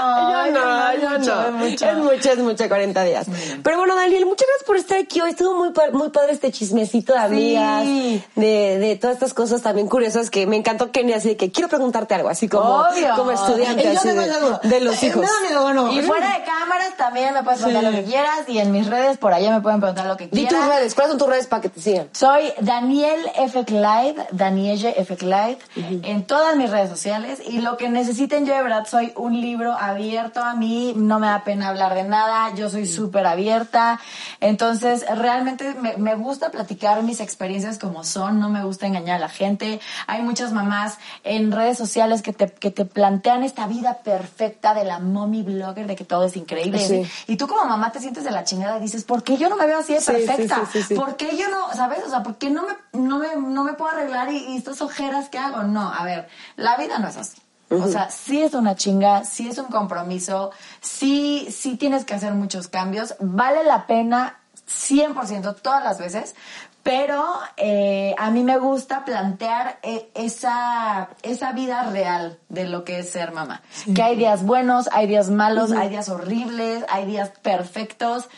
Yo 0.03 0.53
no, 0.53 0.95
yo 1.01 1.19
mucho, 1.19 1.35
no. 1.35 1.47
es 1.47 1.53
mucho. 1.71 1.87
Es 1.87 1.97
mucho, 1.99 2.31
es 2.33 2.39
mucho, 2.39 2.69
40 2.69 3.05
días. 3.05 3.27
Pero 3.63 3.79
bueno, 3.79 3.95
Daniel, 3.95 4.25
muchas 4.27 4.47
gracias 4.49 4.67
por 4.67 4.77
estar 4.77 4.99
aquí 4.99 5.21
hoy. 5.21 5.31
Estuvo 5.31 5.55
muy, 5.57 5.73
muy 5.93 6.11
padre 6.11 6.33
este 6.33 6.51
chismecito 6.53 7.13
de 7.13 7.19
amigas, 7.19 7.85
de, 7.85 8.79
de 8.79 8.97
todas 9.01 9.15
estas 9.17 9.35
cosas 9.35 9.63
también 9.63 9.89
curiosas 9.89 10.31
que 10.31 10.47
me 10.47 10.57
encantó 10.57 10.91
Kenny, 10.91 11.13
así 11.13 11.35
que 11.37 11.51
quiero 11.51 11.69
preguntarte 11.69 12.15
algo, 12.15 12.29
así 12.29 12.49
como, 12.49 12.65
Obvio. 12.65 13.15
como 13.17 13.31
estudiante, 13.33 13.85
Y 13.85 13.97
así 13.97 14.09
de, 14.09 14.81
los 14.81 15.03
Eh, 15.03 15.07
hijos. 15.07 15.27
Bueno. 15.63 15.93
Y 15.93 16.03
fuera 16.03 16.39
de 16.39 16.45
cámaras 16.45 16.97
también 16.97 17.35
me 17.35 17.43
puedes 17.43 17.61
preguntar 17.61 17.91
Sí. 17.91 17.97
lo 17.97 18.03
que 18.05 18.09
quieras 18.11 18.41
y 18.49 18.59
en 18.59 18.73
mis 18.73 18.87
redes 18.89 19.19
por 19.19 19.33
allá 19.33 19.51
me 19.53 19.61
pueden 19.61 19.81
preguntar 19.81 20.07
lo 20.07 20.17
que 20.17 20.25
Di 20.27 20.31
quieran. 20.47 20.61
tus 20.61 20.75
redes, 20.75 20.95
¿cuáles 20.95 21.11
son 21.11 21.19
tus 21.19 21.29
redes 21.29 21.47
para 21.47 21.63
que 21.63 21.69
te 21.69 21.81
sigan? 21.81 22.09
Soy 22.13 22.53
Daniel 22.61 23.21
F. 23.37 23.65
Clyde, 23.65 24.27
Danielle 24.33 24.95
F. 24.97 25.17
Clyde, 25.17 25.59
en 25.77 26.25
todas 26.27 26.57
mis 26.57 26.71
redes 26.71 26.91
sociales. 26.91 27.41
Y 27.47 27.61
lo 27.61 27.77
que 27.77 27.89
necesiten, 27.89 28.47
yo 28.47 28.55
de 28.55 28.63
verdad 28.63 28.87
soy 28.89 29.13
un 29.17 29.41
libro 29.41 29.73
abierto 29.93 30.43
a 30.43 30.55
mí. 30.55 30.95
No 30.97 31.19
me 31.19 31.29
da 31.29 31.45
pena 31.45 31.69
hablar 31.69 31.95
de 31.95 32.05
nada. 32.05 32.55
Yo 32.55 32.69
soy 32.69 32.87
súper 32.87 33.27
abierta. 33.27 34.01
Entonces, 34.41 35.05
realmente 35.17 35.75
me, 35.75 35.97
me 35.97 36.15
gusta 36.15 36.51
platicar 36.51 37.03
mis 37.03 37.21
experiencias 37.21 37.79
como 37.79 38.05
son. 38.05 38.41
No 38.41 38.49
me 38.49 38.65
gusta 38.65 38.87
engañar 38.87 39.17
a 39.17 39.21
la 39.21 39.29
gente. 39.29 39.81
Hay 40.07 40.23
muchas 40.23 40.53
mamás 40.53 40.99
en 41.25 41.53
redes 41.53 41.79
sociales 41.79 42.23
que 42.23 42.33
te, 42.33 42.51
que 42.53 42.71
te 42.71 42.85
plantean 42.85 43.43
esta 43.43 43.67
vida 43.67 43.99
perfecta 44.03 44.75
de 44.75 44.85
la 44.85 44.99
mommy 44.99 45.43
blogger, 45.43 45.87
de 45.87 45.97
que 45.97 46.05
todo 46.05 46.25
es 46.25 46.37
increíble. 46.37 46.79
Sí. 46.79 47.07
Y 47.27 47.37
tú 47.37 47.47
como 47.47 47.65
mamá 47.65 47.93
te 47.93 48.01
sientes 48.01 48.25
de 48.25 48.31
la 48.31 48.45
chingada 48.45 48.79
y 48.79 48.81
dices, 48.81 49.05
¿por 49.05 49.23
qué 49.23 49.37
yo 49.37 49.49
no 49.49 49.57
me 49.57 49.67
veo 49.67 49.79
así 49.79 49.95
de 49.95 50.01
perfecta? 50.01 50.67
sí, 50.67 50.81
sí, 50.81 50.83
sí. 50.89 50.95
¿Por 50.95 51.17
qué 51.17 51.37
yo 51.37 51.49
no, 51.49 51.73
sabes? 51.75 52.01
O 52.05 52.11
sea, 52.11 52.23
¿por 52.23 52.37
qué 52.37 52.51
no 52.51 52.65
me, 52.67 52.75
no 52.99 53.19
me, 53.19 53.37
no 53.37 53.65
me 53.65 53.75
puedo 53.75 53.91
arreglar 53.91 54.33
y, 54.33 54.39
y 54.53 54.57
estas 54.57 54.81
ojeras 54.83 55.29
que 55.29 55.39
hago? 55.39 55.63
No, 55.63 55.93
a 55.93 56.05
ver, 56.05 56.29
la 56.57 56.77
vida 56.77 56.99
no 56.99 57.09
es 57.09 57.17
así. 57.17 57.41
O 57.81 57.89
sea, 57.89 58.11
sí 58.11 58.43
es 58.43 58.55
una 58.55 58.77
chinga, 58.77 59.25
sí 59.25 59.49
es 59.49 59.59
un 59.59 59.67
compromiso, 59.67 60.51
sí, 60.81 61.49
sí 61.51 61.77
tienes 61.77 62.05
que 62.05 62.15
hacer 62.15 62.35
muchos 62.35 62.69
cambios. 62.69 63.15
Vale 63.21 63.65
la 63.65 63.87
pena 63.87 64.39
100% 64.69 65.57
todas 65.63 65.85
las 65.85 65.99
veces, 65.99 66.35
pero 66.83 67.25
eh, 67.57 68.15
a 68.19 68.31
mí 68.31 68.43
me 68.43 68.59
gusta 68.59 69.05
plantear 69.05 69.79
eh, 69.83 70.11
esa, 70.15 71.11
esa 71.23 71.53
vida 71.53 71.85
real 71.85 72.39
de 72.49 72.65
lo 72.65 72.85
que 72.85 72.99
es 72.99 73.11
ser 73.11 73.33
mamá. 73.33 73.63
Que 73.95 74.03
hay 74.03 74.17
días 74.17 74.45
buenos, 74.45 74.89
hay 74.93 75.07
días 75.07 75.31
malos, 75.31 75.71
hay 75.73 75.89
días 75.89 76.09
horribles, 76.09 76.85
hay 76.89 77.07
días 77.07 77.31
perfectos 77.43 78.29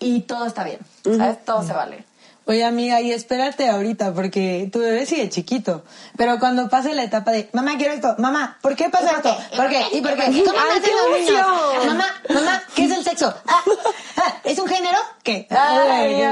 y 0.00 0.22
todo 0.22 0.46
está 0.46 0.64
bien, 0.64 0.80
¿sabes? 1.04 1.44
Todo 1.44 1.62
se 1.62 1.72
vale. 1.72 2.04
Oye, 2.46 2.62
amiga, 2.62 3.00
y 3.00 3.10
espérate 3.10 3.68
ahorita, 3.70 4.12
porque 4.12 4.68
tu 4.70 4.80
bebé 4.80 5.06
sigue 5.06 5.30
chiquito. 5.30 5.82
Pero 6.18 6.38
cuando 6.38 6.68
pase 6.68 6.94
la 6.94 7.02
etapa 7.02 7.30
de, 7.32 7.48
mamá, 7.54 7.78
quiero 7.78 7.94
esto, 7.94 8.16
mamá, 8.18 8.58
¿por 8.60 8.76
qué 8.76 8.90
pasa 8.90 9.12
esto? 9.12 9.34
¿Por 9.56 9.68
qué? 9.70 9.82
¿Y 9.92 10.02
por 10.02 10.14
qué? 10.14 10.24
¿Cómo 10.44 10.58
Ay, 10.70 10.80
qué 10.82 10.90
los 10.90 11.18
niños? 11.20 11.40
emoción. 11.40 11.86
Mamá, 11.86 12.06
mamá, 12.28 12.62
¿qué 12.74 12.84
es 12.84 12.90
el 12.90 13.02
sexo? 13.02 13.34
Ah, 13.48 13.62
ah, 14.18 14.34
¿Es 14.44 14.58
un 14.58 14.68
género? 14.68 14.98
¿Qué? 15.22 15.46
Ay, 15.48 16.22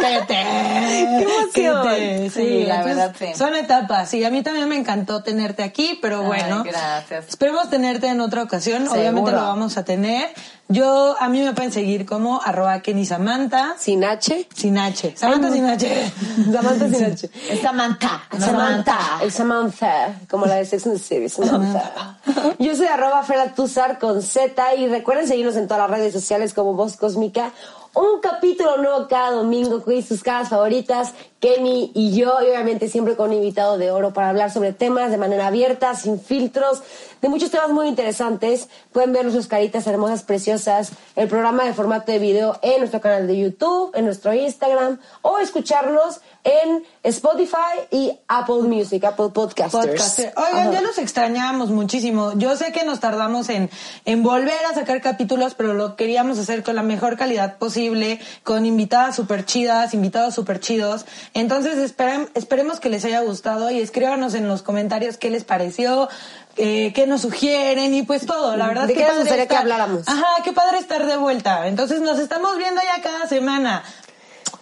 Cállate. 0.00 0.34
¡Qué 0.34 1.22
emoción! 1.22 1.84
Cállate. 1.84 2.30
Sí, 2.30 2.64
la 2.64 2.84
verdad, 2.84 3.14
sí. 3.18 3.26
Son 3.34 3.56
etapas. 3.56 4.08
Sí, 4.08 4.24
a 4.24 4.30
mí 4.30 4.44
también 4.44 4.68
me 4.68 4.76
encantó 4.76 5.24
tenerte 5.24 5.64
aquí, 5.64 5.98
pero 6.00 6.20
Ay, 6.20 6.26
bueno. 6.26 6.62
gracias. 6.62 7.26
Esperemos 7.28 7.68
tenerte 7.68 8.06
en 8.06 8.20
otra 8.20 8.44
ocasión. 8.44 8.82
Seguro. 8.82 9.00
Obviamente 9.00 9.32
lo 9.32 9.38
vamos 9.42 9.76
a 9.76 9.84
tener. 9.84 10.28
Yo, 10.68 11.14
a 11.20 11.28
mí 11.28 11.42
me 11.42 11.52
pueden 11.52 11.70
seguir 11.70 12.04
como 12.04 12.40
arroba 12.42 12.80
Kenny 12.80 13.06
Samantha. 13.06 13.76
Sin 13.78 14.04
H. 14.04 14.48
Sin 14.54 14.76
H. 14.76 15.12
Samantha 15.16 15.52
sin 15.52 15.64
H. 15.64 16.12
Samantha 16.52 16.88
sin 16.88 17.04
H. 17.04 17.30
Samantha. 17.62 18.22
Samantha. 18.38 18.98
El 19.22 19.30
Samantha, 19.30 20.20
como 20.28 20.46
la 20.46 20.56
de 20.56 20.64
Sex 20.64 20.86
and 20.86 20.96
the 20.96 21.02
City, 21.02 21.28
Samantha. 21.28 22.18
Yo 22.58 22.74
soy 22.74 22.86
arroba 22.86 23.22
Feratuzar 23.22 24.00
con 24.00 24.22
Z 24.22 24.74
y 24.74 24.88
recuerden 24.88 25.28
seguirnos 25.28 25.56
en 25.56 25.68
todas 25.68 25.88
las 25.88 25.98
redes 25.98 26.12
sociales 26.12 26.52
como 26.52 26.74
Voz 26.74 26.96
Cósmica. 26.96 27.52
Un 27.98 28.20
capítulo 28.20 28.76
nuevo 28.76 29.08
cada 29.08 29.30
domingo 29.30 29.82
con 29.82 30.02
sus 30.02 30.22
caras 30.22 30.50
favoritas, 30.50 31.14
Kenny 31.40 31.92
y 31.94 32.14
yo, 32.14 32.42
y 32.42 32.50
obviamente 32.50 32.90
siempre 32.90 33.16
con 33.16 33.30
un 33.30 33.36
invitado 33.36 33.78
de 33.78 33.90
oro 33.90 34.12
para 34.12 34.28
hablar 34.28 34.50
sobre 34.50 34.74
temas 34.74 35.10
de 35.10 35.16
manera 35.16 35.46
abierta, 35.46 35.94
sin 35.94 36.20
filtros, 36.20 36.82
de 37.22 37.30
muchos 37.30 37.50
temas 37.50 37.70
muy 37.70 37.88
interesantes. 37.88 38.68
Pueden 38.92 39.14
ver 39.14 39.22
nuestras 39.22 39.46
caritas 39.46 39.86
hermosas, 39.86 40.24
preciosas, 40.24 40.92
el 41.14 41.26
programa 41.26 41.64
de 41.64 41.72
formato 41.72 42.12
de 42.12 42.18
video 42.18 42.58
en 42.60 42.80
nuestro 42.80 43.00
canal 43.00 43.26
de 43.26 43.38
YouTube, 43.38 43.92
en 43.94 44.04
nuestro 44.04 44.34
Instagram, 44.34 45.00
o 45.22 45.38
escucharnos 45.38 46.20
en 46.48 46.84
Spotify 47.02 47.56
y 47.90 48.12
Apple 48.28 48.62
Music, 48.62 49.02
Apple 49.04 49.30
Podcasters. 49.34 49.84
Podcaster. 49.86 50.32
Oigan, 50.36 50.68
Ajá. 50.68 50.70
ya 50.72 50.80
los 50.80 50.96
extrañábamos 50.98 51.70
muchísimo. 51.70 52.32
Yo 52.36 52.56
sé 52.56 52.70
que 52.70 52.84
nos 52.84 53.00
tardamos 53.00 53.48
en, 53.48 53.68
en 54.04 54.22
volver 54.22 54.54
a 54.70 54.74
sacar 54.74 55.00
capítulos, 55.00 55.54
pero 55.54 55.74
lo 55.74 55.96
queríamos 55.96 56.38
hacer 56.38 56.62
con 56.62 56.76
la 56.76 56.82
mejor 56.82 57.16
calidad 57.16 57.58
posible, 57.58 58.20
con 58.44 58.64
invitadas 58.64 59.16
súper 59.16 59.44
chidas, 59.44 59.92
invitados 59.92 60.34
súper 60.34 60.60
chidos. 60.60 61.04
Entonces 61.34 61.78
esperen- 61.78 62.28
esperemos 62.34 62.78
que 62.78 62.90
les 62.90 63.04
haya 63.04 63.22
gustado 63.22 63.68
y 63.72 63.80
escríbanos 63.80 64.34
en 64.34 64.46
los 64.46 64.62
comentarios 64.62 65.16
qué 65.16 65.30
les 65.30 65.42
pareció, 65.42 66.08
eh, 66.56 66.92
qué 66.94 67.08
nos 67.08 67.22
sugieren 67.22 67.92
y 67.92 68.02
pues 68.02 68.24
todo. 68.24 68.56
La 68.56 68.68
verdad 68.68 68.86
¿De 68.86 68.94
que 68.94 69.00
qué 69.00 69.06
padre 69.06 69.18
gustaría 69.20 69.42
estar- 69.44 69.56
que 69.56 69.62
habláramos? 69.62 70.06
Ajá, 70.06 70.26
qué 70.44 70.52
padre 70.52 70.78
estar 70.78 71.04
de 71.06 71.16
vuelta. 71.16 71.66
Entonces 71.66 72.00
nos 72.02 72.20
estamos 72.20 72.56
viendo 72.56 72.80
ya 72.82 73.02
cada 73.02 73.26
semana. 73.26 73.82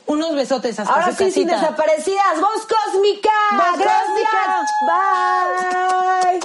Unos 0.06 0.34
besotes 0.34 0.78
hasta 0.78 0.92
Ahora 0.92 1.12
su 1.12 1.24
sí, 1.24 1.30
sin 1.30 1.48
casita. 1.48 1.60
desaparecidas, 1.70 2.40
Voz 2.40 2.66
Cósmica. 2.66 3.30
Voz 3.52 3.78
Gracias. 3.78 4.70
Bye. 4.86 6.40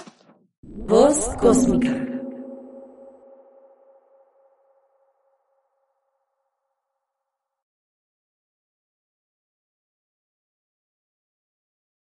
Voz 0.63 1.29
cósmica. 1.39 1.89